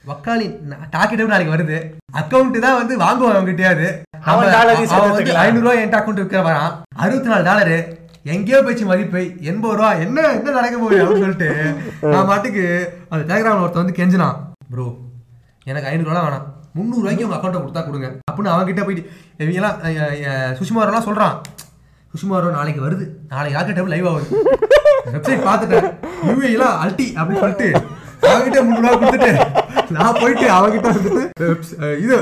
[0.05, 0.47] வக்காலி
[0.93, 1.78] டாக்கெட் நாளைக்கு வருது?
[2.20, 3.88] அக்கௌண்ட் தான் வந்து வாங்குவான் அவங்ககிட்டயாவது.
[5.43, 6.72] ஐநூறு ரூபாய் என்கிட்ட அக்கௌண்ட் இருக்கிற வரான்
[7.03, 7.76] அறுபத்தி நாலு டாலரு
[8.33, 9.23] எங்கேயோ போயிடுச்சு மதிப்பை.
[9.51, 9.91] எண்பது ரூபா.
[10.05, 11.51] என்ன என்ன நடக்க போகுது அப்படின்னு சொல்லிட்டு
[12.14, 12.64] நான் பாட்டுக்கு
[13.12, 14.37] அந்த டேக்ராமில் ஒருத்தன் வந்து கெஞ்சினான்.
[14.73, 14.87] ப்ரோ
[15.71, 16.47] எனக்கு ஐநூறுரூவா வேணாம்.
[16.77, 18.09] முந்நூறு உங்கள் அக்கௌண்ட்டை கொடுத்தா கொடுங்க.
[18.31, 19.05] அப்படின்னு அவன்கிட்ட போயிட்டு
[19.43, 19.79] இவங்கெல்லாம்
[20.61, 21.37] சுஷ்மாரெல்லாம் சொல்கிறான்
[22.14, 23.07] சுஷ்மாரோ நாளைக்கு வருது.
[23.33, 24.29] நாளைக்கு ராக்கெட் லைவ் ஆகுது.
[25.14, 25.89] வெப்சைட் பார்த்துட்டேன்.
[26.29, 27.68] யூஏலாம் அல்டி அப்படின்னு சொல்லிட்டு
[28.29, 29.33] அவங்ககிட்ட முந்நூறுரூவா கொடுத்துட்டு
[29.97, 31.25] நான் போயிட்டு அவங்ககிட்ட வந்துட்டு
[32.05, 32.16] இது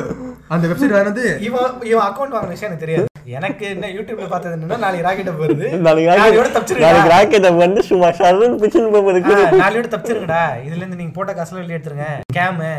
[0.54, 3.06] அந்த வெப்சைட் வந்து இவன் இவன் அக்கௌண்ட் வாங்கின விஷயம் எனக்கு தெரியாது.
[3.36, 5.66] எனக்கு என்ன யூடியூப்ல பார்த்தது என்னன்னா நாளைக்கு ராக்கெட் வருது.
[5.86, 10.42] நாளைக்கு ராக்கெட் தப்பிச்சிருக்கா நாளைக்கு ராக்கெட்டை வந்து சும்மா சர்வன் பிச்சுன்னு போகிறதுக்கு நாளையோட தப்பிச்சிருங்கடா.
[10.66, 12.06] இதுல இருந்து நீங்க போட்ட காசுல வெளியே எடுத்துருங்க.
[12.36, 12.70] கேமு.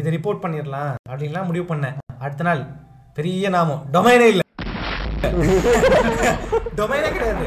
[0.00, 0.92] இதை ரிப்போர்ட் பண்ணிடலாம்.
[1.10, 1.96] அப்படின்லாம் முடிவு பண்ணேன்.
[2.18, 2.62] அடுத்த நாள்
[3.14, 3.82] பெரிய நாமம்.
[3.92, 4.42] டொமைனே இல்ல.
[6.78, 7.46] டொமைனே கிடையாது.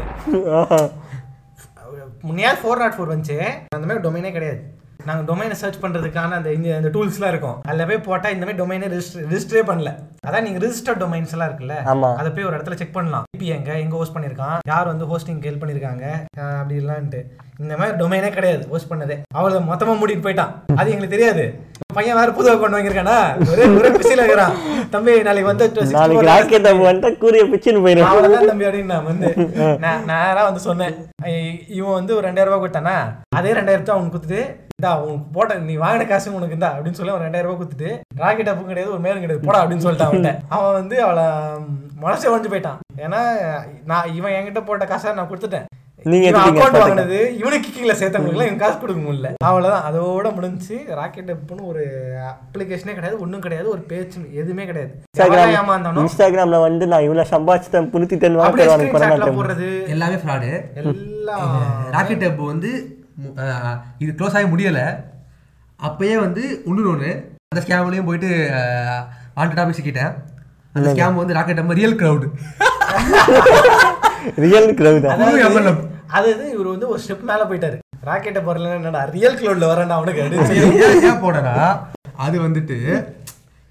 [2.27, 3.37] முன்னையார் ஃபோர் நாட் ஃபோர் வந்துச்சு.
[3.75, 4.59] அந்த மாதிரி டொமைனே கிடையாது.
[5.07, 7.57] நாங்கள் டொமைனை சர்ச் பண்ணுறதுக்கான அந்த இந்த அந்த டூல்ஸ்லாம் இருக்கும்.
[7.69, 9.91] அதில் போய் போட்டால் இந்த மாதிரி டொமைனை ரெஜிஸ்டர் ரெஜிஸ்டரே பண்ணல.
[10.27, 11.75] அதான் நீங்கள் ரிஜிஸ்டர் டொமைன்ஸ் எல்லாம் இருக்குல்ல
[12.21, 13.25] அதை போய் ஒரு இடத்துல செக் பண்ணலாம்.
[13.35, 16.05] இப்போ எங்க எங்க ஹோஸ்ட் பண்ணியிருக்கான் யார் வந்து ஹோஸ்டிங் ஹெல்ப் பண்ணியிருக்காங்க
[16.41, 17.21] அஹ் அப்படி இல்லான்ட்டு.
[17.63, 19.17] இந்த மாதிரி டொமைனே கிடையாது ஹோஸ்ட் பண்ணதே.
[19.37, 20.51] அவளை மொத்தமா மூடிட்டு போயிட்டான்.
[20.79, 21.45] அது எங்களுக்கு தெரியாது.
[21.97, 23.17] பையன் வேற புது அக்கௌண்ட் வாங்கியிருக்கானா?
[23.51, 24.53] ஒரே ஒரே பிஸியில் இருக்கிறான்.
[24.93, 28.09] தம்பி நாளைக்கு வந்து 64 நாளைக்கு ராக்கெட்டை வந்துட்டா கூறிய பிச்சுன்னு போயிடும்.
[28.11, 29.29] அவ்வளவுதான் தம்பி அப்படின்னு நான் வந்து
[29.85, 30.95] நான் நேரா வந்து சொன்னேன்.
[31.77, 32.95] இவன் வந்து ஒரு ரெண்டாயிரம் ரூபாய் கொடுத்தானா?
[33.39, 34.41] அதே ரெண்டாயிரத்தை அவனுக்கு கொடுத்துட்டு
[34.79, 37.89] இந்தா உனக்கு போட்ட நீ வாங்கின காசு உனக்கு இந்தா அப்படின்னு சொல்லி அவன் ரெண்டாயிரம் ரூபாய் கொடுத்துட்டு
[38.21, 40.31] ராக்கெட் அப்பும் கிடையாது ஒரு மேலும் கிடையாது போடா அப்படின்னு சொல்லிட்டான் அவன்கிட்ட.
[40.55, 41.25] அவன் வந்து அவளை
[42.03, 42.79] மனசே உடஞ்சு போயிட்டான்.
[43.05, 43.19] ஏன்னா
[43.91, 45.65] நான் இவன் என்கிட்ட போட்ட காசை நான் கொடுத்துட்டேன்.
[46.11, 46.77] நீங்க அக்கௌண்ட்.
[46.81, 49.31] வாங்கினது இவனுக்கு கிக்கிங்ல சேர்த்தவங்களுக்கு இவன் காசு கொடுக்க முடியல.
[49.47, 49.85] அவ்வளவுதான்.
[49.89, 51.83] அதோட முடிஞ்சு ராக்கெட் அப்னு ஒரு
[52.29, 54.93] அப்ளிகேஷனே கிடையாது ஒண்ணும் கிடையாது ஒரு பேச்சு எதுவுமே கிடையாது.
[56.03, 59.67] இன்ஸ்டாகிராம்ல வந்து நான் இவ்வளவு ஸ்கிரீன்ஷாட்லாம் மாட்டேன் போடுறது.
[59.95, 60.51] எல்லாமே ஃப்ராடு
[60.83, 61.45] எல்லாம்
[61.97, 62.71] ராக்கெட் டப் வந்து
[64.03, 64.85] இது க்ளோஸ் ஆகி முடியலை.
[65.79, 67.11] அப்பயே வந்து இன்னொரு ஒன்று
[67.51, 68.29] அந்த ஸ்கேம்லேயும் போயிட்டு
[69.37, 70.13] வாண்டடாக போய் சிக்கிட்டேன்.
[70.75, 72.27] அந்த ஸ்கேம் வந்து ராக்கெட் டப் ரியல் க்ரௌடு
[74.45, 75.07] ரியல் கிரௌட்
[76.17, 77.77] அது இது இவர் வந்து ஒரு ஸ்டெப் மேல போயிட்டாரு.
[78.07, 80.23] ராக்கெட்டை போறல என்னடா ரியல் க்ளவுட்ல வரேன்டா அவனுக்கு.
[81.25, 81.55] போனேன்னா
[82.25, 82.77] அது வந்துட்டு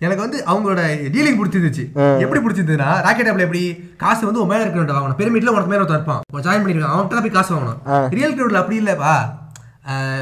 [0.05, 0.80] எனக்கு வந்து அவங்களோட
[1.14, 1.84] டீலிங் பிடிச்சிருந்துச்சு.
[2.24, 3.62] எப்படி பிடிச்சிருந்ததுன்னா ராக்கெட் ஆப்ல எப்படி
[4.03, 6.20] காசு வந்து உன் மேல இருக்க வாங்கணும் பிரமிட்ல உனக்கு மேல ஒருத்தன் இருப்பான்.
[6.46, 7.80] ஜாயின் பண்ணிருக்கான் அவன்கிட்ட போய் காசு வாங்கணும்.
[8.16, 9.14] ரியல் கிரௌட்ல அப்படி இல்லப்பா.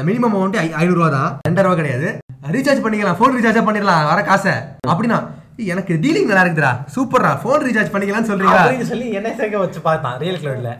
[0.07, 1.29] மினிமம் அமௌண்ட் ஐநூறு ரூபா தான்.
[1.49, 2.07] ரெண்டாயிரம் ரூபா கிடையாது.
[2.55, 3.19] ரீசார்ஜ் பண்ணிக்கலாம்.
[3.19, 4.05] ஃபோன் ரீசார்ஜ் பண்ணிடலாம்.
[4.11, 4.53] வர காசை.
[4.93, 5.19] அப்படின்னா
[5.61, 6.71] "ஏய், எனக்கு டீலிங் நல்லா இருக்குதுடா.
[6.95, 7.31] சூப்பர்ரா.
[7.43, 8.63] ஃபோன் ரீசார்ஜ் பண்ணிக்கலாம்னு சொல்றீங்களா?
[8.63, 10.71] அப்படின்னு சொல்லி என்ன சேர்க்க வச்சு பார்த்தான் ரியல் க்ளவுட்ல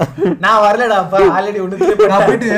[0.45, 1.19] நான் வரலடா அப்பா.
[1.39, 2.51] ஆல்ரெடி நான் போயிட்டு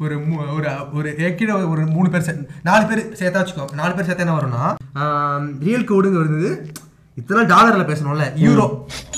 [0.00, 2.26] ஒரு மூ- ஒரு ஒரு கீழே ஒரு மூணு பேர்
[2.62, 3.64] நாலு பேர் சேர்த்தா வச்சுக்கோ.
[3.74, 4.64] நாலு பேர் சேர்த்தா என்ன வரும்னா
[5.60, 6.50] ரியல் கோடுங்க வருது
[7.16, 8.24] இத்தனை டாலர்ல பேசணும்ல.
[8.42, 8.66] யூரோ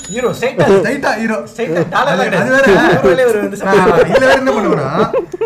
[0.05, 2.65] ஹீரோ ஸ்ட்ரைட்டா ரைட்டா ஹீரோ ஸ்ட்ரைட்டா டாலர் அது வேற.
[3.03, 3.57] கிடையாது ஒரு வந்து
[4.09, 4.87] இதுல வேற என்ன பண்ணுவேன்னா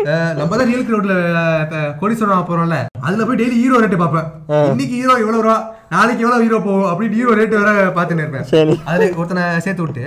[0.06, 1.14] அஹ் நம்ம தான் ரியல் கிரௌட்ல
[2.00, 2.78] கோடீஸ்வரம் போறோம்ல.
[3.00, 4.28] அதுல போய் டெய்லி ஹீரோ ரேட்டு பார்ப்பேன்.
[4.70, 5.58] இன்னைக்கு ஹீரோ இவ்வளவு ரூபா?
[5.94, 8.46] நாளைக்கு எவ்வளவு ஹீரோ போகும் அப்படின்னு ஹீரோ ரேட்டு வேற பார்த்துன்னு இருப்பேன்.
[8.52, 8.74] சரி.
[8.90, 10.04] அதுல ஒருத்தனை சேர்த்து விட்டு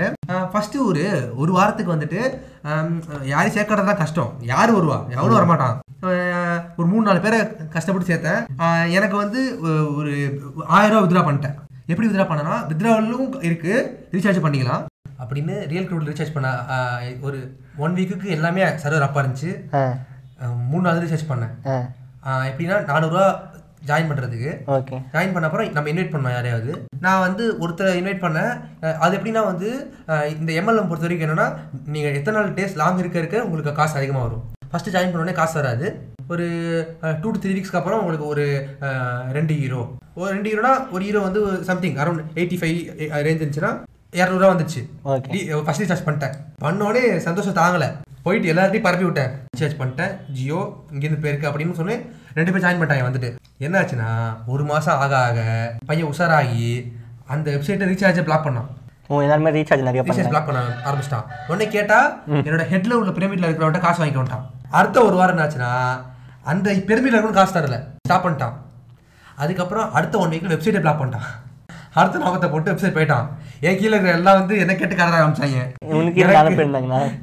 [0.54, 1.04] ஃபர்ஸ்ட் ஒரு
[1.42, 2.20] ஒரு வாரத்துக்கு வந்துட்டு
[3.32, 4.32] யாரையும் சேர்க்கறது தான் கஷ்டம்.
[4.54, 4.98] யாரு வருவா?
[5.16, 5.78] எவ்வளோ வரமாட்டான்.
[6.80, 7.40] ஒரு மூணு நாலு பேரை
[7.76, 8.42] கஷ்டப்பட்டு சேர்த்தேன்.
[8.98, 9.42] எனக்கு வந்து
[10.00, 10.14] ஒரு
[10.78, 11.58] ஆயிரம் ரூபா வித்ரா பண்ணிட்டேன்.
[11.92, 13.74] எப்படி வித்ரா பண்ணனா வித்ராவலும் இருக்கு
[14.16, 14.84] ரீசார்ஜ் பண்ணிக்கலாம்.
[15.24, 16.50] அப்படின்னு ரியல் க்ரௌட் ரீசார்ஜ் பண்ண
[17.28, 17.40] ஒரு
[17.86, 19.52] ஒன் வீக்குக்கு எல்லாமே சர்வர் அப்பா இருந்துச்சு.
[20.72, 21.56] மூணு நாள் ரீசார்ஜ் பண்ணேன்.
[22.50, 23.28] எப்படின்னா நானூறுரூவா
[23.90, 26.72] ஜாயின் பண்ணுறதுக்கு ஓகே ஜாயின் பண்ண அப்புறம் நம்ம இன்வைட் பண்ணோம் யாரையாவது.
[27.06, 28.54] நான் வந்து ஒருத்தரை இன்வைட் பண்ணேன்.
[29.04, 29.70] அது எப்படின்னா வந்து
[30.38, 31.48] இந்த எம்எல்எம் பொறுத்த வரைக்கும் என்னன்னா
[31.96, 34.46] நீங்கள் எத்தனை நாள் டேஸ் லாங் இருக்க இருக்க உங்களுக்கு காசு அதிகமாக வரும்.
[34.72, 35.88] ஃபஸ்ட்டு ஜாயின் பண்ண உடனே காசு வராது.
[36.34, 36.48] ஒரு
[37.22, 38.44] டூ டு த்ரீ வீக்ஸ்க்கு அப்புறம் உங்களுக்கு ஒரு
[39.38, 39.80] ரெண்டு ஹீரோ
[40.20, 42.78] ஒரு ரெண்டு ஹீரோனா ஒரு ஹீரோ வந்து something around eighty five
[43.28, 43.72] range இருந்துச்சுன்னா
[44.20, 44.82] இரநூறுவா வந்துச்சு.
[45.66, 46.36] ஃபர்ஸ்ட் ரீசார்ஜ் பண்ணிட்டேன்.
[46.64, 47.90] பண்ணோடனே சந்தோஷம் தாங்கலை.
[48.26, 50.14] போயிட்டு எல்லார்ட்டையும் பரப்பி விட்டேன் ரீசார்ஜ் பண்ணிட்டேன்.
[50.38, 50.62] ஜியோ
[50.94, 51.96] இங்கேருந்து போயிருக்கு அப்படின்னு சொல்லி
[52.34, 53.30] ரெண்டு பேர் ஜாயின் பண்ணிட்டாங்க வந்துட்டு.
[53.58, 54.10] என்ன ஆச்சுன்னா
[54.46, 55.40] ஒரு மாதம் ஆக ஆக
[55.86, 56.68] பையன் உஷாராகி
[57.28, 58.70] அந்த வெப்சைட்டை ரீசார்ஜை பிளாக் பண்ணான்.
[59.08, 61.28] ஓ எல்லாருமே ரீசார்ஜ் நிறைய ரீசார்ஜ் பிளாக் பண்ண ஆரம்பிச்சிட்டான்.
[61.48, 64.46] உடனே கேட்டா என்னோட ஹெட்ல உள்ள பிரமிட்ல இருக்கிறவன்ட்ட காசு வாங்கிட்டு வந்துட்டான்.
[64.70, 65.72] அடுத்த ஒரு வாரம் என்னாச்சுன்னா
[66.44, 67.78] அந்த பிரமிட்ல இருக்கணும் காசு தரல.
[68.08, 68.56] ஸ்டாப் பண்ணிட்டான்.
[69.36, 71.28] அதுக்கப்புறம் அடுத்த ஒன் வீக்ல வெப்சைட்டை பிளாக் பண்ணிட்டான்.
[72.00, 73.28] அடுத்த நாமத்தை போட்டு வெப்சைட் போயிட்டான்.
[73.68, 75.60] என் கீழே இருக்கிற எல்லாம் வந்து என்ன கேட்டு கதற ஆரம்பிச்சாங்க.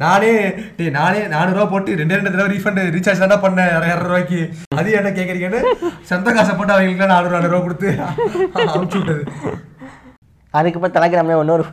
[0.05, 0.31] நானே
[0.99, 3.73] நானே நானூறுரூவா போட்டு ரெண்டு ரெண்டு தடவை ரீஃபண்ட் ரீசார்ஜ் தானே பண்ணேன்.
[3.77, 4.41] இரநூறு ரூபாய்க்கு.
[4.81, 5.63] அது என்ன கேட்குறீங்கன்னு
[6.13, 7.89] சொந்த காசை போட்டு அவங்களுக்கு நானூறு நானூறுரூவா கொடுத்து
[8.75, 9.25] அமுச்சு விட்டது.
[10.55, 11.67] அதுக்கப்புறம் டெலகிராம்ல இன்னொரு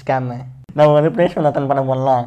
[0.00, 0.38] ஸ்கேமு
[0.78, 2.26] நம்ம வந்து பிளேஸ்மெண்ட் அட்டன் பண்ண போடலாம்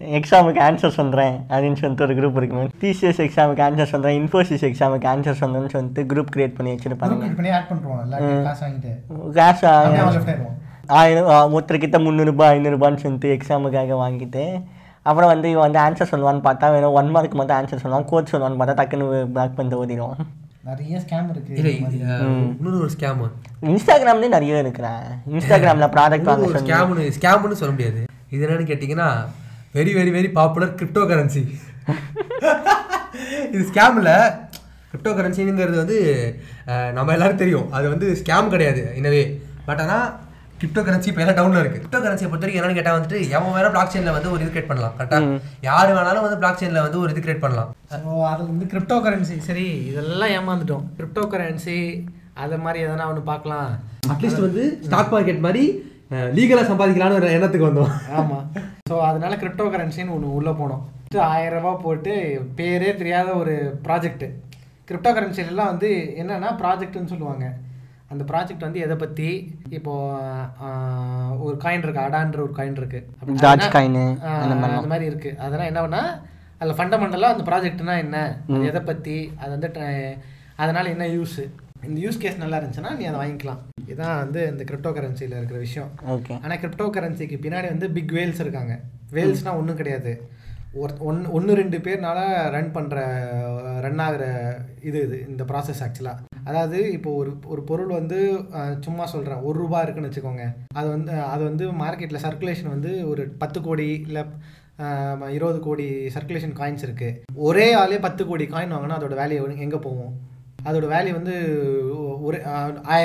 [0.00, 2.68] எக்ஸாமுக்கு ஆன்சர் சொல்கிறேன் அப்படின்னு சொல்லிட்டு ஒரு குரூப் இருக்கு.
[2.82, 7.18] டிசிஎஸ் எக்ஸாமுக்கு ஆன்சர் சொல்கிறேன் இன்ஃபோசிஸ் எக்ஸாமுக்கு ஆன்சர் சொல்கிறேன்னு சொல்லிட்டு குரூப் கிரியேட் பண்ணி வச்சுருப்பாங்க.
[7.38, 7.50] பண்ணி
[8.46, 8.66] காசு
[9.38, 9.66] காசு
[11.00, 14.44] ஆயிரம் ஒருத்தர்கிட்ட முந்நூறுபா ஐநூறுபான்னு சொல்லிட்டு எக்ஸாமுக்காக வாங்கிட்டு
[15.02, 18.60] அப்புறம் வந்து இவன் வந்து ஆன்சர் சொல்லுவான்னு பார்த்தா வெறும் ஒன் மார்க் மட்டும் ஆன்சர் சொல்லுவான் கோட் சொல்லுவான்னு
[18.62, 20.16] பார்த்தா டக்குன்னு பேக் பண்ணிட்டு ஓடிடும்
[20.70, 21.54] நிறைய ஸ்கேம் இருக்கு
[22.56, 23.28] இன்னொரு ஒரு ஸ்கேமு
[23.72, 28.02] இன்ஸ்டாகிராம்லேயும் நிறைய இருக்கிறேன் இன்ஸ்டாகிராமில் ப்ராடக்ட் வாங்க ஸ்கேம்னு ஸ்கேம்னு சொல்ல முடியாது.
[28.34, 29.08] இது என்னன்னு கேட்டிங்கன்னா
[29.76, 30.72] very very very popular
[31.10, 31.40] cryptocurrency
[33.52, 34.08] இது ஸ்கேமில்
[34.90, 35.98] கிரிப்டோ கரன்சிங்கிறது வந்து
[36.96, 37.68] நம்ம எல்லாரும் தெரியும்.
[37.76, 39.20] அது வந்து ஸ்கேம் கிடையாது எனவே
[39.68, 40.06] பட் ஆனால்
[40.60, 43.74] கிரிப்டோ கரன்சி இப்போ எல்லாம் டவுனில் இருக்குது கிரிப்டோ கரன்சியை பொறுத்த வரைக்கும் என்னன்னு கேட்டால் வந்துட்டு எவன் வேணால்
[43.74, 44.94] பிளாக் செயினில் வந்து ஒரு இது கிரியேட் பண்ணலாம்.
[44.96, 47.70] கரெக்டாக யார் வேணாலும் வந்து பிளாக் செயினில் வந்து ஒரு இது கிரியேட் பண்ணலாம்.
[47.92, 50.84] ஸோ அது வந்து கிரிப்டோ கரன்சி சரி இதெல்லாம் ஏமாந்துட்டோம்.
[50.98, 51.78] கிரிப்டோ கரன்சி
[52.44, 53.70] அது மாதிரி எதனா ஒன்று பார்க்கலாம்.
[54.14, 55.64] அட்லீஸ்ட் வந்து ஸ்டாக் மார்க்கெட் மாதிரி
[56.10, 58.12] லீகலாக சம்பாதிக்கலாம்னு ஒரு எண்ணத்துக்கு வந்தோம்.
[58.12, 58.52] ஆமாம்
[58.90, 60.82] ஸோ அதனால கிரிப்டோ கரன்சின்னு ஒன்று உள்ளே போனோம்.
[61.20, 62.12] ஆயிரம் ரூபாய் போட்டு
[62.56, 64.28] பேரே தெரியாத ஒரு ப்ராஜெக்ட்டு
[64.88, 67.52] கிரிப்டோ கரன்சிலலாம் வந்து என்னன்னா ப்ராஜெக்ட்னு சொல்லுவாங்க.
[68.08, 69.28] அந்த ப்ராஜெக்ட் வந்து எதை பற்றி
[69.68, 69.92] இப்போ
[70.64, 73.08] ஆஹ், ஒரு காயின் இருக்கு அடான்ற ஒரு காயின் இருக்கு.
[73.14, 74.54] அப்படி- Doge அதனா- coin, ஆஹ், அந்த
[74.86, 75.34] மாதிரி இருக்கு.
[75.38, 76.02] அதெல்லாம் என்ன பண்ணா
[76.58, 78.16] அதில் ஃபண்டமெண்டலாக அந்த ப்ராஜெக்ட்னா என்ன?
[78.48, 79.70] அது எதை பற்றி அது வந்து
[80.56, 81.38] அதனால என்ன யூஸ்
[81.86, 83.60] இந்த யூஸ் கேஸ் நல்லா இருந்துச்சுன்னா நீ அதை வாங்கிக்கலாம்.
[83.90, 85.90] இதுதான் வந்து இந்த கிரிப்டோ கரன்சியில் இருக்கிற விஷயம்.
[86.16, 88.74] ஓகே ஆனால் கிரிப்டோ கரன்சிக்கு பின்னாடி வந்து பிக் வேல்ஸ் இருக்காங்க.
[89.16, 90.12] வேல்ஸ்னால் ஒன்றும் கிடையாது.
[90.80, 92.18] ஒரு ஒன் ஒன்று ரெண்டு பேர்னால
[92.54, 92.98] ரன் பண்ணுற
[93.84, 94.24] ரன் ஆகிற
[94.88, 98.18] இது இது இந்த ப்ராசஸ் ஆக்சுவலாக அதாவது இப்போ ஒரு ஒரு பொருள் வந்து
[98.86, 100.44] சும்மா சொல்கிறேன் ஒரு ரூபா இருக்குன்னு வச்சுக்கோங்க.
[100.78, 104.24] அது வந்து அது வந்து மார்க்கெட்டில் சர்க்குலேஷன் வந்து ஒரு பத்து கோடி இல்லை
[105.36, 105.86] இருபது கோடி
[106.16, 110.12] சர்க்குலேஷன் காயின்ஸ் இருக்குது ஒரே ஆளே பத்து கோடி காயின் வாங்கினா அதோட வேல்யூ எங்கே போகும்?
[110.68, 111.34] அதோட வேல்யூ வந்து
[112.28, 112.38] ஒரு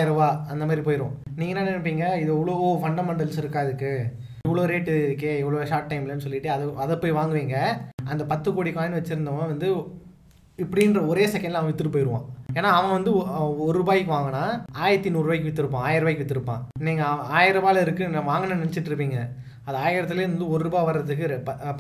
[0.10, 2.06] ரூபா அந்த மாதிரி போயிடும் நீங்கள் என்ன நினைப்பீங்க?
[2.22, 3.92] இது இவ்வளோ ஃபண்டமெண்டல்ஸ் இருக்கா அதுக்கு
[4.48, 7.58] இவ்வளோ ரேட்டு இருக்கே இவ்வளோ ஷார்ட் டைம்லன்னு சொல்லிட்டு அதை அதை போய் வாங்குவீங்க.
[8.12, 9.70] அந்த பத்து கோடி காயின் வச்சுருந்தவன் வந்து
[10.64, 12.28] இப்படின்ற ஒரே செகண்டில் அவன் விற்றுட்டு போயிடுவான்
[12.58, 13.12] ஏன்னா அவன் வந்து
[13.66, 14.44] ஒரு ரூபாய்க்கு வாங்கினா
[14.84, 19.18] ஆயிரத்தி நூறுரூவாய்க்கு விற்றுருப்பான் ஆயிரம் ரூபாய்க்கு விற்றுருப்பான் நீங்கள் ஆயிரம் ரூபாயில் இருக்குது நான் வாங்கினேன்னு நினச்சிட்டு இருப்பீங்க.
[19.68, 21.28] அது ஆயிரத்துலேருந்து ஒரு ரூபா வர்றதுக்கு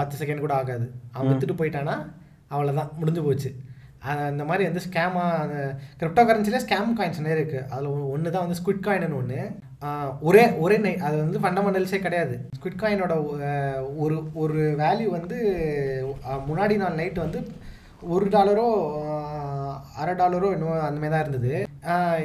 [0.01, 0.87] பத்து செகண்ட் கூட ஆகாது.
[1.13, 1.95] அவன் விற்றுட்டு போயிட்டானா
[2.53, 3.51] அவ்வளோதான் முடிஞ்சு போச்சு.
[4.23, 5.59] அந்த மாதிரி வந்து ஸ்கேமாக அந்த
[5.99, 9.39] கிரிப்டோ கரன்சிலே ஸ்கேம் காயின்ஸ் நிறைய இருக்குது அதில் ஒன்று தான் வந்து ஸ்குட் காயின்னு ஒன்று
[10.21, 12.35] ஒரே ஒரே நை அது வந்து ஃபண்டமெண்டல்ஸே கிடையாது.
[12.57, 13.13] ஸ்குட் காயினோட
[13.97, 15.37] ஒரு ஒரு வேல்யூ வந்து
[16.47, 17.41] முன்னாடி நாள் நைட் வந்து
[18.13, 18.67] ஒரு டாலரோ
[19.97, 21.53] அரை டாலரோ என்னவோ அந்த மாதிரி தான் இருந்தது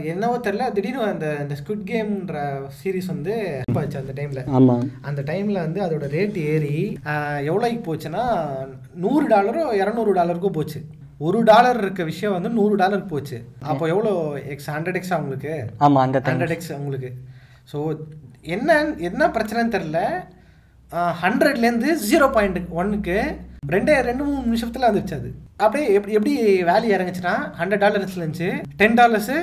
[0.05, 2.39] என்னவோ தெரில திடீர்னு அந்த அந்த ஸ்குட் கேம்ன்ற
[2.79, 3.35] சீரிஸ் வந்து
[3.81, 6.77] ஆச்சு அந்த டைமில் ஆமாம் அந்த டைமில் வந்து அதோட ரேட் ஏறி
[7.51, 8.25] எவ்வளோக்கு போச்சுன்னா
[8.95, 10.81] நூறு டாலரோ இரநூறு டாலருக்கோ போச்சு.
[11.21, 13.39] ஒரு டாலர் இருக்க விஷயம் வந்து நூறு டாலருக்கு போச்சு.
[13.71, 14.13] அப்போ எவ்வளோ
[14.53, 15.55] எக்ஸ் ஹண்ட்ரட் எக்ஸா உங்களுக்கு?
[15.87, 17.11] ஆமாம் அந்த ஹண்ட்ரட் எக்ஸ் உங்களுக்கு.
[17.71, 17.79] ஸோ
[18.57, 18.69] என்ன
[19.09, 19.99] என்ன பிரச்சனைன்னு தெரில
[21.25, 23.17] ஹண்ட்ரட்லேருந்து ஜீரோ பாயிண்ட் ஒன்னுக்கு
[23.75, 25.31] ரெண்டே ரெண்டு மூணு நிமிஷத்தில் வந்துருச்சு அது.
[25.65, 26.33] அப்படியே எப்படி எப்படி
[26.71, 28.51] வேல்யூ இறங்குச்சுன்னா ஹண்ட்ரட் டாலர்ஸ்ல இருந்துச்சு.
[28.81, 29.37] Ten dollars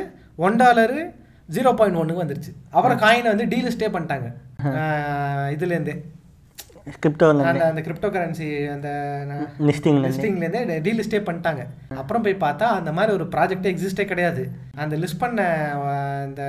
[0.47, 0.99] one dollar
[1.55, 2.51] zero point ஒன்றுக்கு வந்துருச்சு.
[2.75, 4.27] அப்புறம் காயினை வந்து டீல் ஸ்டே பண்ணிட்டாங்க
[5.55, 5.93] இதுலேருந்தே.
[7.03, 8.89] கிரிப்டோவில் அந்த அந்த கிரிப்டோ கரன்சி அந்த
[9.69, 11.63] லிஸ்டிங் லிஸ்டிங்லேருந்தே டீல் ஸ்டே பண்ணிட்டாங்க.
[12.01, 14.43] அப்புறம் போய் பார்த்தா அந்த மாதிரி ஒரு ப்ராஜெக்டே எக்ஸிஸ்டே கிடையாது.
[14.83, 15.47] அந்த லிஸ்ட் பண்ண
[16.25, 16.43] அந்த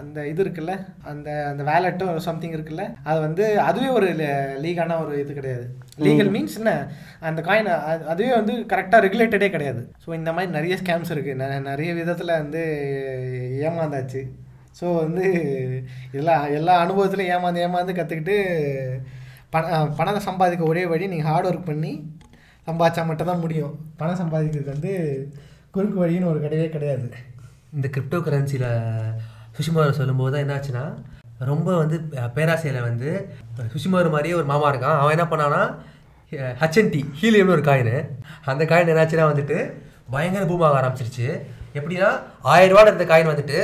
[0.00, 0.74] அந்த இது இருக்குல்ல
[1.10, 4.08] அந்த அந்த வேலெட்டோ சம்திங் இருக்குல்ல அது வந்து அதுவே ஒரு
[4.64, 5.64] லீகான ஒரு இது கிடையாது.
[6.06, 6.74] லீகல் மீன்ஸ் என்ன?
[7.30, 7.70] அந்த காயின்
[8.12, 9.82] அதுவே வந்து கரெக்டாக ரெகுலேட்டடே கிடையாது.
[10.04, 12.62] ஸோ இந்த மாதிரி நிறைய ஸ்கேம்ஸ் இருக்குது நிறைய விதத்தில் வந்து
[13.68, 14.22] ஏமாந்தாச்சு.
[14.80, 15.24] ஸோ வந்து
[16.12, 18.36] இதெல்லாம் எல்லா அனுபவத்துலையும் ஏமாந்து ஏமாந்து கற்றுக்கிட்டு
[19.54, 19.64] பண
[19.98, 21.92] பணத்தை சம்பாதிக்க ஒரே வழி நீங்கள் ஹார்ட் ஒர்க் பண்ணி
[22.68, 23.74] சம்பாதிச்சா மட்டும் தான் முடியும்.
[24.00, 24.92] பணம் சம்பாதிக்கிறதுக்கு வந்து
[25.74, 27.06] குறுக்கு வழின்னு ஒரு கிடையவே கிடையாது.
[27.76, 28.68] இந்த கிரிப்டோ கரன்சியில்
[29.56, 30.84] சுஷிமார் சொல்லும்போது தான் என்னாச்சுன்னா
[31.50, 31.96] ரொம்ப வந்து
[32.36, 33.10] பேராசையில் வந்து
[33.74, 34.98] சுஷிமார் மாதிரியே ஒரு மாமா இருக்கான்.
[35.02, 35.62] அவன் என்ன பண்ணான்னா
[36.62, 37.94] ஹச்என்டி ஹீலியம்னு ஒரு காயின்
[38.52, 39.58] அந்த காயின் என்னாச்சுன்னா வந்துட்டு
[40.14, 41.28] பயங்கர பூமாக ஆரம்பிச்சிருச்சு.
[41.78, 42.10] எப்படின்னா
[42.52, 43.58] ஆயிரம் ரூபாய் இருந்த காயின் வந்துட்டு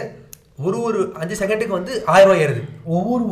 [0.66, 2.62] ஒரு ஒரு அஞ்சு செகண்டுக்கு வந்து ஆயிரம் ரூபாய் ஏறுது.
[2.97, 3.24] ஒவ்வொரு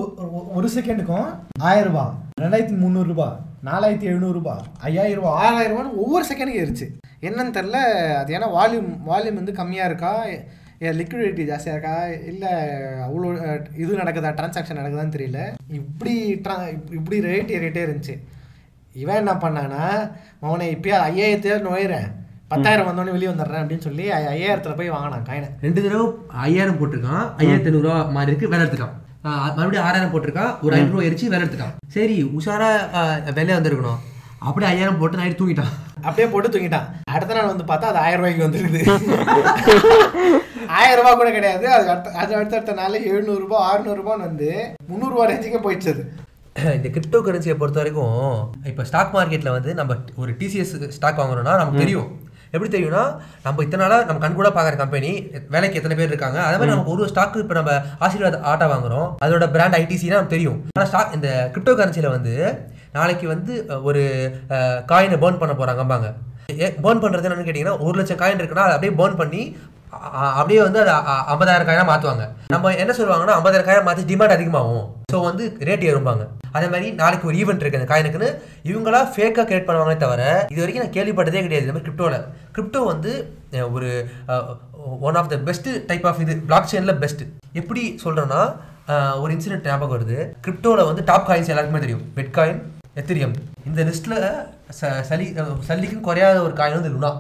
[0.59, 1.29] ஒரு செகண்டுக்கும்
[1.71, 2.13] ஆயிரம் ரூபாய்.
[2.39, 3.27] ரெண்டாயிரத்தி முந்நூறுரூபா
[3.65, 6.87] நாலாயிரத்தி எழுநூறுபா ஐயாயிரம் ரூபா ஆறாயிரம் ரூபான்னு ஒவ்வொரு செகண்டுக்கு ஏறிச்சு.
[7.21, 7.79] என்னன்னு தெரில
[8.15, 10.11] அது ஏன்னா வால்யூம் வால்யூம் வந்து கம்மியாக இருக்கா?
[10.93, 11.95] லிக்விடிட்டி ஜாஸ்தியாக இருக்கா?
[12.25, 12.51] இல்லை
[13.07, 13.29] அவ்வளோ
[13.77, 14.33] இது நடக்குதா?
[14.33, 15.43] டிரான்சாக்ஷன் நடக்குதான்னு தெரியல.
[15.73, 16.15] இப்படி
[16.45, 16.57] ட்ரா
[16.93, 18.17] இப்படி ரேட் ஏறிட்டே இருந்துச்சு.
[18.95, 19.85] இவன் என்ன பண்ணானா
[20.41, 22.09] அவனை இப்பயே ஐயாயிரத்தையே நுழையிறேன்
[22.49, 26.07] பத்தாயிரம் வந்தோடனே வெளியே வந்துடுறேன் அப்படின்னு சொல்லி ஐ- ஐயாயிரத்துல போய் வாங்கினான் காயினை ரெண்டு தடவை
[26.43, 27.25] ஐயாயிரம் போட்டிருக்கான்.
[27.39, 28.95] ஐயாயிரத்தி ஐநூறுரூவா மாதிரி இருக்கு வேலை எடுத்துக்கான்
[29.29, 32.69] மறுபடியும் ஆறாயிரம் போட்டிருக்கான் ஒரு ஐநூறுரூவா எரிச்சு வேலை எடுத்துக்கான் சரி உஷாரா
[33.39, 34.01] வெளியே வந்திருக்கணும்.
[34.49, 35.73] அப்படியே ஐயாயிரம் போட்டு நைட்டு தூங்கிட்டான்.
[36.07, 36.89] அப்படியே போட்டு தூங்கிட்டான்.
[37.15, 38.81] அடுத்த நாள் வந்து பார்த்தா அது ஆயிரம் ரூபாய்க்கு வந்துருக்குது.
[40.79, 41.65] ஆயிரம் ரூபாய் கூட கிடையாது.
[41.77, 44.51] அது அடுத்த அது அடுத்த அடுத்த நாள் எழுநூறுபா அறுநூறுபான்னு வந்து
[44.91, 45.95] முந்நூறுபா ரேஞ்சுக்கே போயிடுச்சு
[46.77, 48.19] இந்த கிரிப்டோ கரன்சியை பொறுத்த வரைக்கும்
[48.71, 52.11] இப்போ ஸ்டாக் மார்க்கெட்டில் வந்து நம்ம ஒரு டிசிஎஸ் ஸ்டாக் வாங்குறோம்னா நமக்கு தெரியும்.
[52.55, 53.05] எப்படி தெரியும்னா
[53.47, 55.11] நம்ம இத்தனை நாளாக நம்ம கண் கூட பார்க்குற கம்பெனி
[55.55, 56.39] வேலைக்கு எத்தனை பேர் இருக்காங்க.
[56.47, 57.73] அதே மாதிரி நமக்கு ஒரு ஸ்டாக்கு இப்போ நம்ம
[58.07, 59.09] ஆசீர்வாத் ஆட்டா வாங்குறோம்.
[59.27, 60.61] அதோட பிராண்ட் ஐடிசினா நமக்கு தெரியும்.
[60.77, 62.35] ஆனால் ஸ்டாக் இந்த கிரிப்டோ கரன்சியில் வந்து
[62.99, 63.53] நாளைக்கு வந்து
[63.89, 64.03] ஒரு
[64.93, 66.09] காயினை பேர்ன் பண்ண போகிறாங்கம்பாங்க
[66.85, 69.43] பேர்ன் பண்ணுறது என்னன்னு கேட்டிங்கன்னா ஒரு லட்சம் காயின் இருக்குன்னா அதை அப்படியே பேர்ன் பண்ணி
[70.33, 70.95] அப்படியே வந்து அதை
[71.33, 72.25] ஐம்பதாயிரம் காயினா மாற்றுவாங்க
[72.55, 74.85] நம்ம என்ன சொல்லுவாங்கன்னா ஐம்பதாயிரம் காயினா மாற்றி டிமாண்ட் அதிகமாகும்.
[75.13, 76.23] ஸோ வந்து ரேட் ஏறும்பாங்க.
[76.57, 78.29] அதே மாதிரி நாளைக்கு ஒரு ஈவெண்ட் இருக்குது அந்த காயினுக்குன்னு.
[78.71, 80.23] இவங்களா ஃபேக்காக கிரியேட் பண்ணுவாங்களே தவிர
[80.53, 81.65] இது வரைக்கும் நான் கேள்விப்பட்டதே கிடையாது.
[81.65, 82.21] இந்த மாதிரி கிரிப்டோவில்
[82.57, 83.13] கிரிப்டோ வந்து
[83.73, 83.91] ஒரு
[85.03, 88.41] one of the best type of இது பிளாக் செயினில் பெஸ்ட்டு எப்படி சொல்கிறேன்னா
[89.23, 90.17] ஒரு இன்சிடென்ட் ஞாபகம் வருது.
[90.45, 92.05] கிரிப்டோவில் வந்து டாப் காயின்ஸ் எல்லாருக்குமே தெரியும்.
[92.17, 92.61] பெட் காயின்
[92.97, 93.37] எத்திரியம்
[93.67, 94.19] இந்த லிஸ்ட்டில்
[95.09, 97.11] சளி அஹ், சல்லிக்கும் குறையாத ஒரு காயின் வந்து லுனா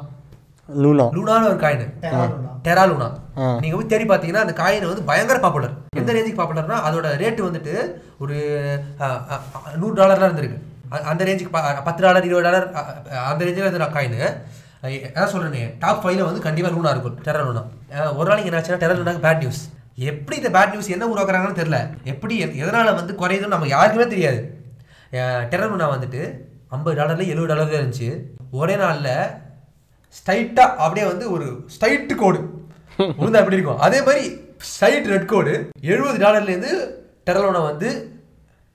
[0.69, 1.09] லூனா.
[1.13, 1.93] லூனான்னு ஒரு coin.
[2.01, 2.53] Terra Luna.
[2.65, 3.13] Terra Luna.
[3.61, 7.93] நீங்க போய் தேடி பார்த்தீங்கன்னா அந்த காயின் வந்து பயங்கர பாப்புலர் எந்த ரேஞ்சுக்கு பாப்புலர்னா அதோட ரேட் வந்துட்டு
[8.19, 8.35] ஒரு
[9.77, 10.59] நூறு டாலர்லாம் இருந்திருக்கு.
[10.93, 12.73] அ- அந்த ரேஞ்சுக்கு பத்து டாலர் இருபது டாலர்
[13.27, 14.53] அந்த ரேஞ்சில் இருந்த காயின்.
[14.87, 17.19] அதான் சொல்றேனே டாப் ஃபைவ்ல வந்து கண்டிப்பா லூனா இருக்கும்.
[17.25, 21.07] டெரர் லூனா ஒரு நாளைக்கு என்ன ஆச்சுன்னா டெரர் லூனாக்கு பேட் நியூஸ் எப்படி இந்த பேட் நியூஸ் என்ன
[21.07, 21.91] உருவாக்குறாங்கன்னு தெரியல.
[22.05, 24.65] எப்படி எதனால வந்து குறையுதுன்னு நம்ம யாருக்குமே தெரியாது.
[25.13, 26.35] டெரர் லூனா வந்துட்டு
[26.69, 28.23] ஐம்பது டாலர்ல எழுபது டாலர்ல இருந்துச்சு.
[28.51, 29.43] ஒரே நாள்ல
[30.19, 32.41] ஸ்ட்ரைட்டாக அப்படியே வந்து ஒரு ஸ்ட்ரைட்டு கோடு
[33.21, 33.83] உளுந்தா எப்படி இருக்கும்?
[33.87, 34.25] அதே மாதிரி
[34.73, 35.55] ஸ்ட்ரைட் ரெட் கோடு
[35.93, 36.73] எழுபது டாலர்லேருந்து
[37.29, 37.89] டெரலோனா வந்து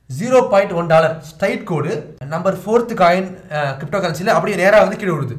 [0.09, 1.91] zero point one dollar straight கோடு
[2.33, 3.29] நம்பர் ஃபோர்த்து காயின்
[3.79, 5.35] கிரிப்டோ கரன்சியில் அப்படியே நேராக வந்து கீழே விடுது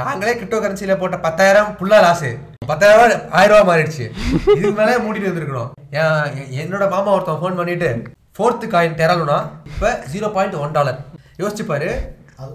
[0.00, 2.30] நாங்களே கிரிப்டோ கரன்சியில் போட்ட பத்தாயிரம் புல்லா லாஸு
[2.70, 4.04] பத்தாயிரம் ரூபாய் ஆயிரம் ரூபாய் மாறிடுச்சு.
[4.56, 5.70] இதுக்கு மேலே மூடிட்டு வந்துருக்கணும்.
[6.62, 7.88] என்னோட மாமா ஒருத்தன் ஃபோன் பண்ணிட்டு
[8.36, 9.38] ஃபோர்த்து காயின் டெரலுனா
[9.70, 10.98] இப்போ ஜீரோ பாயிண்ட் ஒன் டாலர்
[11.42, 11.88] யோசிச்சுப்பாரு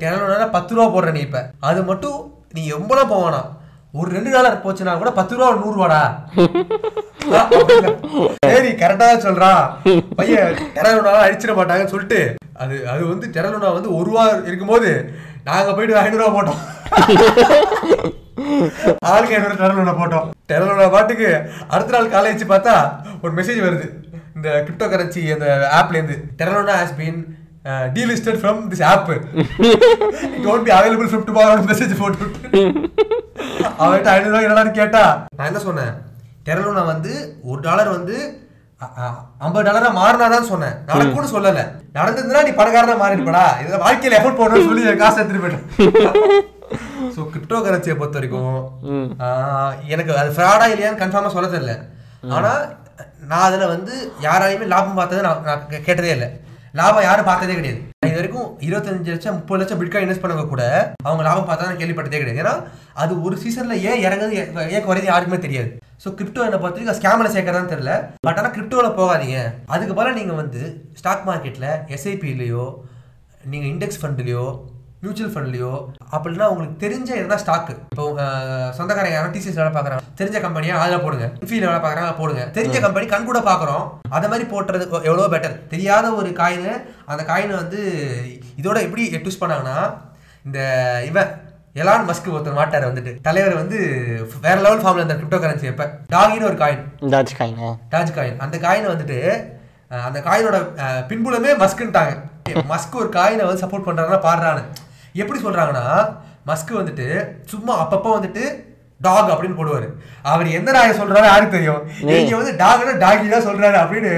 [0.04, 1.42] டெரலுனா பத்து ரூபா போடுற நீ இப்போ.
[1.70, 2.18] அது மட்டும்
[2.56, 3.42] நீ எவ்வளோ போவானா?
[4.00, 6.02] ஒரு ரெண்டு டாலர் போச்சுன்னா கூட பத்து ரூபா நூறுபாடா
[8.54, 9.62] சரி கரெக்டா தான் சொல்றான்
[10.20, 12.20] பையன் டெரலுனா அடிச்சிட மாட்டாங்கன்னு சொல்லிட்டு
[12.64, 14.90] அது அது வந்து டெரலுனா வந்து ஒரு ரூபா இருக்கும்போது
[15.48, 16.62] நாங்க போயிட்டு ஐநூறுவா போட்டோம்.
[19.12, 20.28] ஆளுக்கு ஐநூறு டெரலுனா போட்டோம்.
[20.52, 21.30] டெரலுனா பாட்டுக்கு
[21.74, 22.76] அடுத்த நாள் காலேஜ் பார்த்தா
[23.24, 23.88] ஒரு மெசேஜ் வருது.
[24.36, 25.48] இந்த கிரிப்டோ கரன்சி அந்த
[25.80, 26.18] ஆப்ல இருந்து.
[26.40, 27.20] Terra Luna has been
[27.96, 29.26] delisted from this app it
[30.54, 32.26] won't be available from tomorrow message போட்டு
[33.82, 35.04] அவன்கிட்ட ஐநூறு ரூபாய் என்னடான்னு கேட்டா?
[35.38, 35.94] நான் என்ன சொன்னேன்?
[36.48, 37.12] டெரலுனா வந்து
[37.52, 38.16] ஒரு டாலர் வந்து
[39.46, 40.76] ஐம்பது டாலரா மாறினாதான் சொன்னேன்.
[40.90, 41.62] நடக்கும்னு சொல்லல.
[41.98, 46.46] நடந்ததுன்னா நீ பணக்காரனா மாறி இருப்படா இதுல வாழ்க்கையில எஃபோர்ட் போடணும்னு சொல்லி காசு எடுத்துட்டு போயிட்டேன்.
[47.16, 48.54] ஸோ கிரிப்டோ கரன்சியை பொறுத்த வரைக்கும்
[49.94, 51.74] எனக்கு அது ஃப்ராடா இல்லையான்னு கன்ஃபார்மா சொல்ல தெரியல.
[52.38, 52.52] ஆனா
[53.32, 53.94] நான் அதுல வந்து
[54.26, 55.46] யாராலையுமே லாபம் பார்த்ததை நான்
[55.88, 56.30] கேட்டதே இல்லை.
[56.76, 57.82] லாபம் யாரும் பார்த்ததே கிடையாது.
[58.06, 62.42] இது வரைக்கும் இருபத்தஞ்சு லட்சம் முப்பது லட்சம் பிட்காயின் இன்வெஸ்ட் பண்ணவங்க கூட அவங்க லாபம் பார்த்தா கேள்விப்பட்டதே கிடையாது.
[62.42, 62.64] ஏன்னா
[62.94, 65.78] அது ஒரு சீசன்ல ஏன் இறங்குது ஏ- ஏன் குறையுது யாருக்குமே தெரியாது.
[66.06, 68.10] ஸோ கிரிப்டோ என்ன பொறுத்த வரைக்கும் ஸ்கேமில் சேர்க்கறதான்னு தெரியல.
[68.20, 69.54] பட் ஆனால் கிரிப்டோவில் போகாதீங்க.
[69.66, 72.74] அதுக்கு பதிலாக நீங்கள் வந்து ஸ்டாக் மார்க்கெட்டில் எஸ்ஐபிலையோ
[73.46, 74.74] நீங்கள் இண்டெக்ஸ் ஃபண்ட்லையோ
[75.06, 75.72] மியூச்சுவல் ஃபண்ட்லையோ
[76.16, 78.04] அப்படின்னா உங்களுக்கு தெரிஞ்ச எதனா ஸ்டாக் இப்போ
[78.78, 81.26] சொந்தக்காரங்க யாரும் டிசிஎஸ் வேலை பார்க்குறாங்க தெரிஞ்ச கம்பெனியா அதில் போடுங்க.
[81.42, 82.44] இன்ஃபீல் வேலை பார்க்குறாங்க போடுங்க.
[82.58, 83.86] தெரிஞ்ச கம்பெனி கண் கூட பார்க்குறோம்.
[84.18, 86.70] அதை மாதிரி போட்டுறது எவ்வளோ பெட்டர் தெரியாத ஒரு காயின்
[87.12, 87.82] அந்த காயினை வந்து
[88.62, 89.78] இதோட எப்படி யூஸ் பண்ணாங்கன்னா
[90.46, 90.60] இந்த
[91.10, 91.32] இவன்
[91.82, 93.12] எலான் மஸ்க் ஒருத்தர் மாட்டார் வந்துட்டு.
[93.28, 93.78] தலைவர் வந்து
[94.46, 98.58] வேற லெவல் ஃபார்ம்ல இருந்த கிரிப்டோ கரன்சி எப்ப டாகின்னு ஒரு காயின் டாச் காயினா டாஜ் காயின் அந்த
[98.66, 99.18] காயினை வந்துட்டு
[100.08, 100.58] அந்த காயினோட
[101.10, 102.14] பின்புலமே மஸ்க்குன்ட்டாங்க
[102.72, 104.64] மஸ்க் ஒரு காயினை வந்து சப்போர்ட் பண்றாங்கன்னா பாடுறான்னு
[105.22, 105.86] எப்படி சொல்றாங்கன்னா
[106.50, 107.06] மஸ்க் வந்துட்டு
[107.52, 108.44] சும்மா அப்பப்போ வந்துட்டு
[109.06, 109.88] டாக் அப்படின்னு போடுவாரு.
[110.32, 111.82] அவர் எந்த நாயை சொல்றாரு யாருக்கு தெரியும்?
[112.20, 114.12] இங்க வந்து டாக்னா டாகி தான் சொல்றாரு அப்படின்னு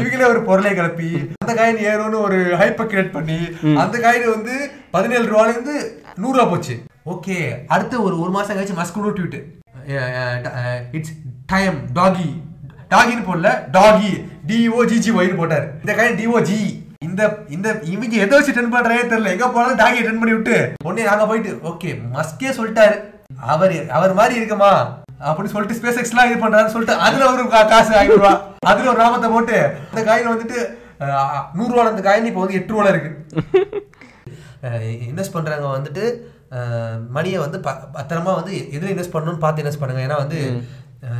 [0.00, 1.08] இவங்களே ஒரு பொருளை கிளப்பி
[1.42, 3.38] அந்த காயின் ஏறும்னு ஒரு ஹைப்பர் கிரியேட் பண்ணி
[3.84, 4.54] அந்த காயின் வந்து
[4.94, 5.74] பதினேழு ரூபால இருந்து
[6.22, 6.74] நூறு ரூபா போச்சு.
[7.14, 7.38] ஓகே
[7.74, 9.38] அடுத்து ஒரு ஒரு மாசம் கழிச்சு மஸ்க் ட்வீட்
[10.98, 11.16] இட்ஸ்
[11.54, 12.28] டைம் டாகி
[12.92, 14.12] டாகின்னு போடல டாகி
[14.48, 15.66] டிஓ ஜிஜி ஒய்னு போட்டாரு.
[15.82, 16.60] இந்த காயின் டிஓ ஜி
[17.10, 17.22] இந்த
[17.56, 19.34] இந்த இவங்க எதை வச்சு டென் பண்றதே தெரியல.
[19.36, 20.56] எங்க போனாலும் டாகியை டென் பண்ணி விட்டு
[20.86, 22.96] உடனே நாங்க போயிட்டு ஓகே மஸ்கே சொல்லிட்டாரு.
[23.52, 24.72] அவர் அவர் மாதிரி இருக்குமா?
[25.28, 27.42] அப்படின்னு சொல்லிட்டு ஸ்பேஸ் எக்ஸ்லாம் இது பண்றாருன்னு சொல்லிட்டு அதுல ஒரு
[27.72, 28.32] காசு ரூபா
[28.70, 29.56] அதுல ஒரு நாமத்தை போட்டு
[29.90, 30.58] அந்த காயின் வந்துட்டு
[31.58, 33.10] நூறு ரூபா அந்த காயின் இப்போ வந்து எட்டு ரூபால இருக்கு.
[35.10, 36.04] இன்வெஸ்ட் பண்ணுறவங்க வந்துட்டு
[37.16, 37.58] மணியை வந்து
[37.98, 40.02] பத்திரமா வந்து எதில் இன்வெஸ்ட் பண்ணணும்னு பார்த்து இன்வெஸ்ட் பண்ணுங்க.
[40.06, 40.38] ஏன்னா வந்து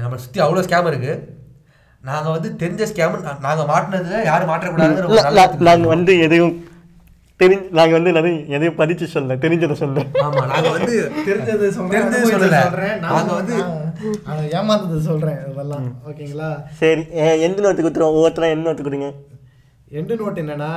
[0.03, 1.13] நம்மளை சுற்றி அவ்வளோ ஸ்கேம் இருக்கு.
[2.05, 6.55] நாங்கள் வந்து தெரிஞ்ச ஸ்கேம் நாங்கள் மாட்டினதுல யாரும் மாற்றக்கூடாதுங்கிற நாங்கள் வந்து எதையும்
[7.41, 10.95] தெரிஞ்சு நாங்கள் வந்து நிறைய எதையும் பதிச்சு சொல்ல தெரிஞ்சதை சொல்ல ஆமா நாங்கள் வந்து
[11.29, 12.33] தெரிஞ்சது சொல்றேன் தெரிஞ்சது.
[12.35, 12.97] சொல்றேன்.
[13.05, 13.57] நாங்க நாங்க வந்து
[14.59, 16.49] ஏமாந்தது சொல்றேன் இதெல்லாம் ஓகேங்களா?
[16.79, 19.09] சரி எ- எந்த நோட்டு கொடுத்துருவோம் ஒவ்வொருத்தரும் எந்த நோட்டு கொடுங்க?
[19.91, 20.71] எண்டு நோட் என்னன்னா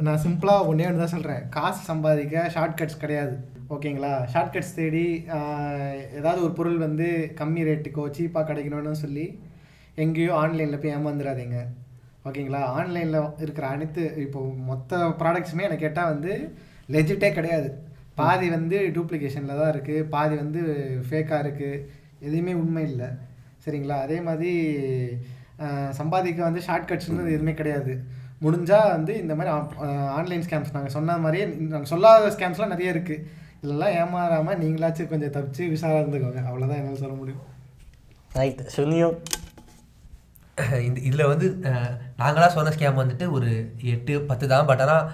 [0.00, 3.34] நான் சிம்பிளாக ஒன்றே ஒன்று தான் சொல்கிறேன் காசு சம்பாதிக்க ஷார்ட்கட்ஸ் கிடையாது
[3.70, 4.12] ஓகேங்களா?
[4.32, 5.04] ஷார்ட்கட்ஸ் தேடி
[6.18, 7.08] ஏதாவது ஒரு பொருள் வந்து
[7.40, 9.26] கம்மி ரேட்டுக்கோ சீப்பாக கிடைக்கணும்னு சொல்லி
[10.04, 11.58] எங்கேயோ ஆன்லைனில் போய் ஏமாந்துடாதீங்க
[12.28, 14.40] ஓகேங்களா ஆன்லைனில் இருக்கிற அனைத்து இப்போ
[14.70, 16.32] மொத்த ப்ராடக்ட்ஸுமே எனக்கு கேட்டால் வந்து
[16.94, 17.68] லெஜிட்டே கிடையாது.
[18.20, 20.60] பாதி வந்து டூப்ளிகேஷனில் தான் இருக்குது பாதி வந்து
[21.08, 21.82] ஃபேக்காக இருக்குது
[22.26, 23.08] எதுவுமே உண்மை இல்லை.
[23.64, 23.96] சரிங்களா?
[24.06, 24.52] அதே மாதிரி
[26.00, 27.92] சம்பாதிக்க வந்து ஷார்ட்கட்ஸ்னு எதுவுமே கிடையாது.
[28.44, 29.52] முடிஞ்சால் வந்து இந்த மாதிரி
[30.18, 33.24] ஆன்லைன் ஸ்கேம்ஸ் நாங்கள் சொன்ன மாதிரியே நாங்கள் சொல்லாத ஸ்கேம்ஸ்லாம் நிறைய இருக்குது
[33.62, 36.42] இதெல்லாம் ஏமாறாமல் நீங்களாச்சும் கொஞ்சம் தப்பிச்சு விசாரம் இருந்துக்கோங்க.
[36.48, 37.44] அவ்வளோதான் என்னால் சொல்ல முடியும்.
[38.38, 39.16] ரைட் சுனியும்
[40.82, 43.50] இந்த இதில் வந்து அஹ், நாங்களா சொன்ன ஸ்கேம் வந்துட்டு ஒரு
[43.92, 44.68] எட்டு பத்து தான்.
[44.68, 45.04] பட் ஆனால்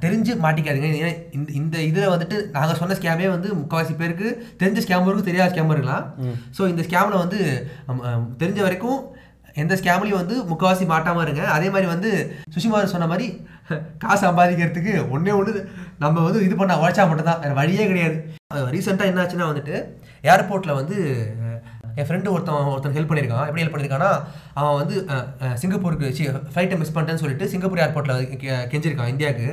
[0.00, 0.88] தெரிஞ்சு மாட்டிக்காதீங்க.
[0.96, 4.28] ஏன்னா இந்த இந்த இதில் வந்துட்டு நாங்கள் சொன்ன ஸ்கேமே வந்து முக்கால்வாசி பேருக்கு
[4.60, 6.04] தெரிஞ்ச ஸ்கேம் இருக்கும் தெரியாத ஸ்கேம் இருக்கலாம்.
[6.56, 7.38] ஸோ இந்த ஸ்கேமில் வந்து
[8.38, 9.00] தெரிஞ்ச வரைக்கும்
[9.56, 11.44] எந்த ஸ்கேம்லையும் வந்து முக்கால்வாசி மாட்டாமல் இருங்க.
[11.54, 12.10] அதே மாதிரி வந்து
[12.54, 13.26] சுஷிமார் சொன்ன மாதிரி
[14.02, 15.60] காசு சம்பாதிக்கிறதுக்கு ஒன்றே ஒன்று
[15.98, 17.42] நம்ம வந்து இது பண்ண உழைச்சா மட்டும்தான்.
[17.42, 18.16] வேறு வழியே கிடையாது.
[18.74, 19.74] ரீசெண்டாக என்னாச்சுன்னா வந்துட்டு
[20.24, 20.96] ஏர்போர்ட்டில் வந்து
[21.98, 23.46] என் ஃப்ரெண்டு ஒருத்தன் ஒருத்தன் ஹெல்ப் பண்ணியிருக்கான்.
[23.48, 24.10] எப்படி ஹெல்ப் பண்ணியிருக்கான்னா
[24.60, 24.94] அவன் வந்து
[25.62, 26.08] சிங்கப்பூருக்கு
[26.52, 28.24] ஃப்ளைட்டை மிஸ் பண்ணிட்டேன்னு சொல்லிட்டு சிங்கப்பூர் ஏர்போர்ட்டில்
[28.72, 29.48] கெஞ்சிருக்கான் இந்தியாவுக்கு.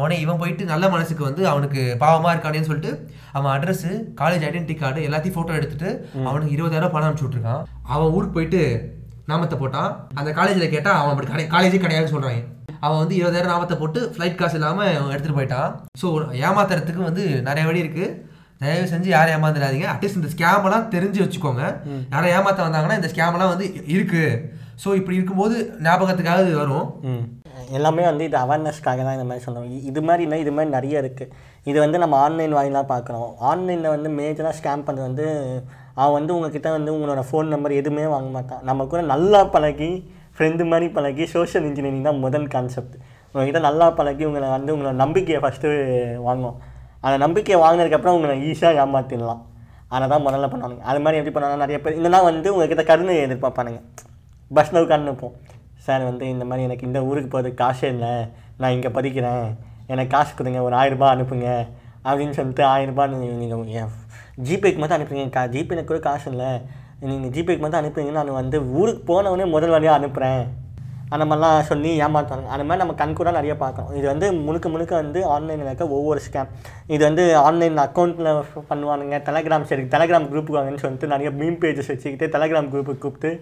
[0.00, 2.92] உடனே இவன் போயிட்டு நல்ல மனசுக்கு வந்து அவனுக்கு பாவமாக இருக்கானேன்னு சொல்லிட்டு
[3.36, 3.86] அவன் அட்ரஸ்
[4.22, 5.90] காலேஜ் ஐடென்டி கார்டு எல்லாத்தையும் ஃபோட்டோ எடுத்துட்டு
[6.28, 8.62] அவனுக்கு இருபதாயிரம் பணம் அனுப்பிச்சு விட்ருக்கான் அவன் ஊருக்கு போயிட்டு
[9.30, 9.92] நாமத்தை போட்டான்.
[10.20, 12.42] அந்த காலேஜில் கேட்டால் அவன் அப்படி கடை காலேஜே கிடையாதுன்னு சொல்கிறாங்க
[12.84, 15.70] அவன் வந்து இருபதாயிரம் நாமத்தை போட்டு ஃப்ளைட் காசு இல்லாமல் எடுத்துகிட்டு போயிட்டான்.
[16.00, 16.06] ஸோ
[16.46, 18.08] ஏமாத்துறதுக்கு வந்து நிறைய வழி இருக்குது
[18.64, 19.88] தயவு செஞ்சு யாரும் ஏமாந்துடாதீங்க.
[19.92, 21.64] அட்லீஸ்ட் இந்த ஸ்கேமெல்லாம் தெரிஞ்சு வச்சுக்கோங்க.
[22.12, 24.24] யாரும் ஏமாத்த வந்தாங்கன்னா இந்த ஸ்கேமெல்லாம் வந்து இருக்கு.
[24.82, 26.86] ஸோ இப்படி இருக்கும்போது ஞாபகத்துக்காக இது வரும்.
[27.76, 31.30] எல்லாமே வந்து இது அவேர்னஸ்க்காக தான் இந்த மாதிரி சொல்கிறோம் இது மாதிரி இல்லை இது மாதிரி நிறைய இருக்குது
[31.70, 33.30] இது வந்து நம்ம ஆன்லைன் வாயிலாக பார்க்குறோம்.
[33.50, 35.26] ஆன்லைனில் வந்து மேஜராக ஸ்கேம் பண்ணுறது வந்து
[36.00, 38.62] அவன் வந்து உங்ககிட்ட வந்து உங்களோட ஃபோன் நம்பர் எதுவுமே வாங்க மாட்டான்.
[38.68, 39.90] நம்ம கூட நல்லா பழகி
[40.36, 42.96] ஃப்ரெண்டு மாதிரி பழகி சோஷியல் இன்ஜினியரிங் தான் முதல் கான்செப்ட்
[43.32, 45.70] உங்ககிட்ட நல்லா பழகி உங்களை வந்து உங்களோட நம்பிக்கையை ஃபஸ்ட்டு
[46.26, 46.58] வாங்குவோம்.
[47.04, 49.42] அந்த நம்பிக்கையை வாங்கினதுக்கப்புறம் உங்களை ஈஸியாக ஏமாற்றிடலாம்
[49.94, 53.80] அதை தான் முதல்ல பண்ணுவாங்க அது மாதிரி எப்படி பண்ணுவாங்க நிறைய பேர் இதெல்லாம் வந்து உங்ககிட்ட கருணை எதிர்பார்ப்பானுங்க.
[54.56, 55.34] பஸ்ஸில் உட்காந்துப்போம்
[55.86, 58.12] சார் வந்து இந்த மாதிரி எனக்கு இந்த ஊருக்கு போகிறதுக்கு காசே இல்லை.
[58.60, 59.46] நான் இங்கே படிக்கிறேன்.
[59.92, 60.60] எனக்கு காசு கொடுங்க.
[60.68, 61.48] ஒரு ஆயிரரூபா அனுப்புங்க.
[62.08, 63.90] அப்படின்னு சொல்லிட்டு ஆயிரரூபா நீங்கள்
[64.46, 66.50] ஜிபேக்கு மட்டும் அனுப்புங்க கா ஜிபே எனக்கு கூட காசு இல்லை.
[67.10, 70.42] நீங்கள் ஜிபேக்கு மட்டும் அனுப்புங்க நான் வந்து ஊருக்கு போனவொடனே முதல் வழியாக அனுப்புகிறேன்
[71.12, 73.90] அந்த மாதிரிலாம் சொல்லி ஏமாற்றுவாங்க அந்த மாதிரி நம்ம கண்கூட நிறைய பார்க்குறோம்.
[73.98, 76.48] இது வந்து முழுக்க முழுக்க வந்து ஆன்லைனில் இருக்க ஒவ்வொரு ஸ்கேம்
[76.94, 78.30] இது வந்து ஆன்லைன் அக்கௌண்ட்டில்
[78.70, 79.18] பண்ணுவானுங்க.
[79.28, 83.32] டெலகிராம் சரி டெலகிராம் குரூப் வாங்கன்னு சொல்லிட்டு நிறைய மீம் பேஜஸ் வச்சுக்கிட்டு டெலகிராம் குரூப்புக்கு கூப்பிட்டு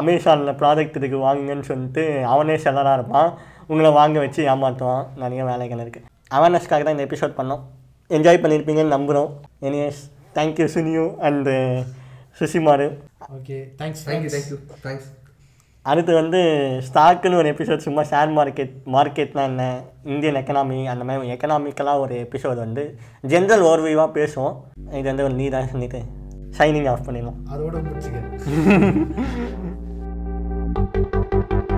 [0.00, 3.30] அமேசானில் ப்ராடக்ட் இருக்கு வாங்குங்கன்னு சொல்லிட்டு அவனே செல்லராக இருப்பான்.
[3.70, 7.62] உங்களை வாங்க வச்சு ஏமாற்றுவான் நிறைய வேலைகள் இருக்குது அவேர்னஸ்க்காக தான் இந்த எபிசோட் பண்ணோம்.
[8.16, 9.30] என்ஜாய் பண்ணியிருப்பீங்கன்னு நம்புகிறோம்
[9.68, 10.02] எனிவேஸ்
[10.36, 11.54] தேங்க்யூ சுனியு and
[12.40, 12.86] சுசிமாரு
[13.38, 15.10] okay thanks thank you thank you thanks
[15.82, 16.40] அடுத்து வந்து
[16.88, 19.64] ஸ்டாக்குன்னு ஒரு எபிசோட் சும்மா ஷேர் மார்க்கெட் மார்க்கெட்னா என்ன?
[20.04, 22.84] இந்தியன் எக்கனாமி அந்த மாதிரி எக்கனாமிக்கலாக ஒரு எபிசோட் வந்து
[23.26, 24.54] ஜென்ரல் ஓர்வியூவாக பேசுவோம்.
[24.92, 26.00] இது வந்து ஒரு நீ தான் சொல்லிட்டு
[26.58, 27.40] ஷைனிங் ஆஃப் பண்ணிடலாம்.
[27.52, 28.18] அதோட முடிச்சுக்க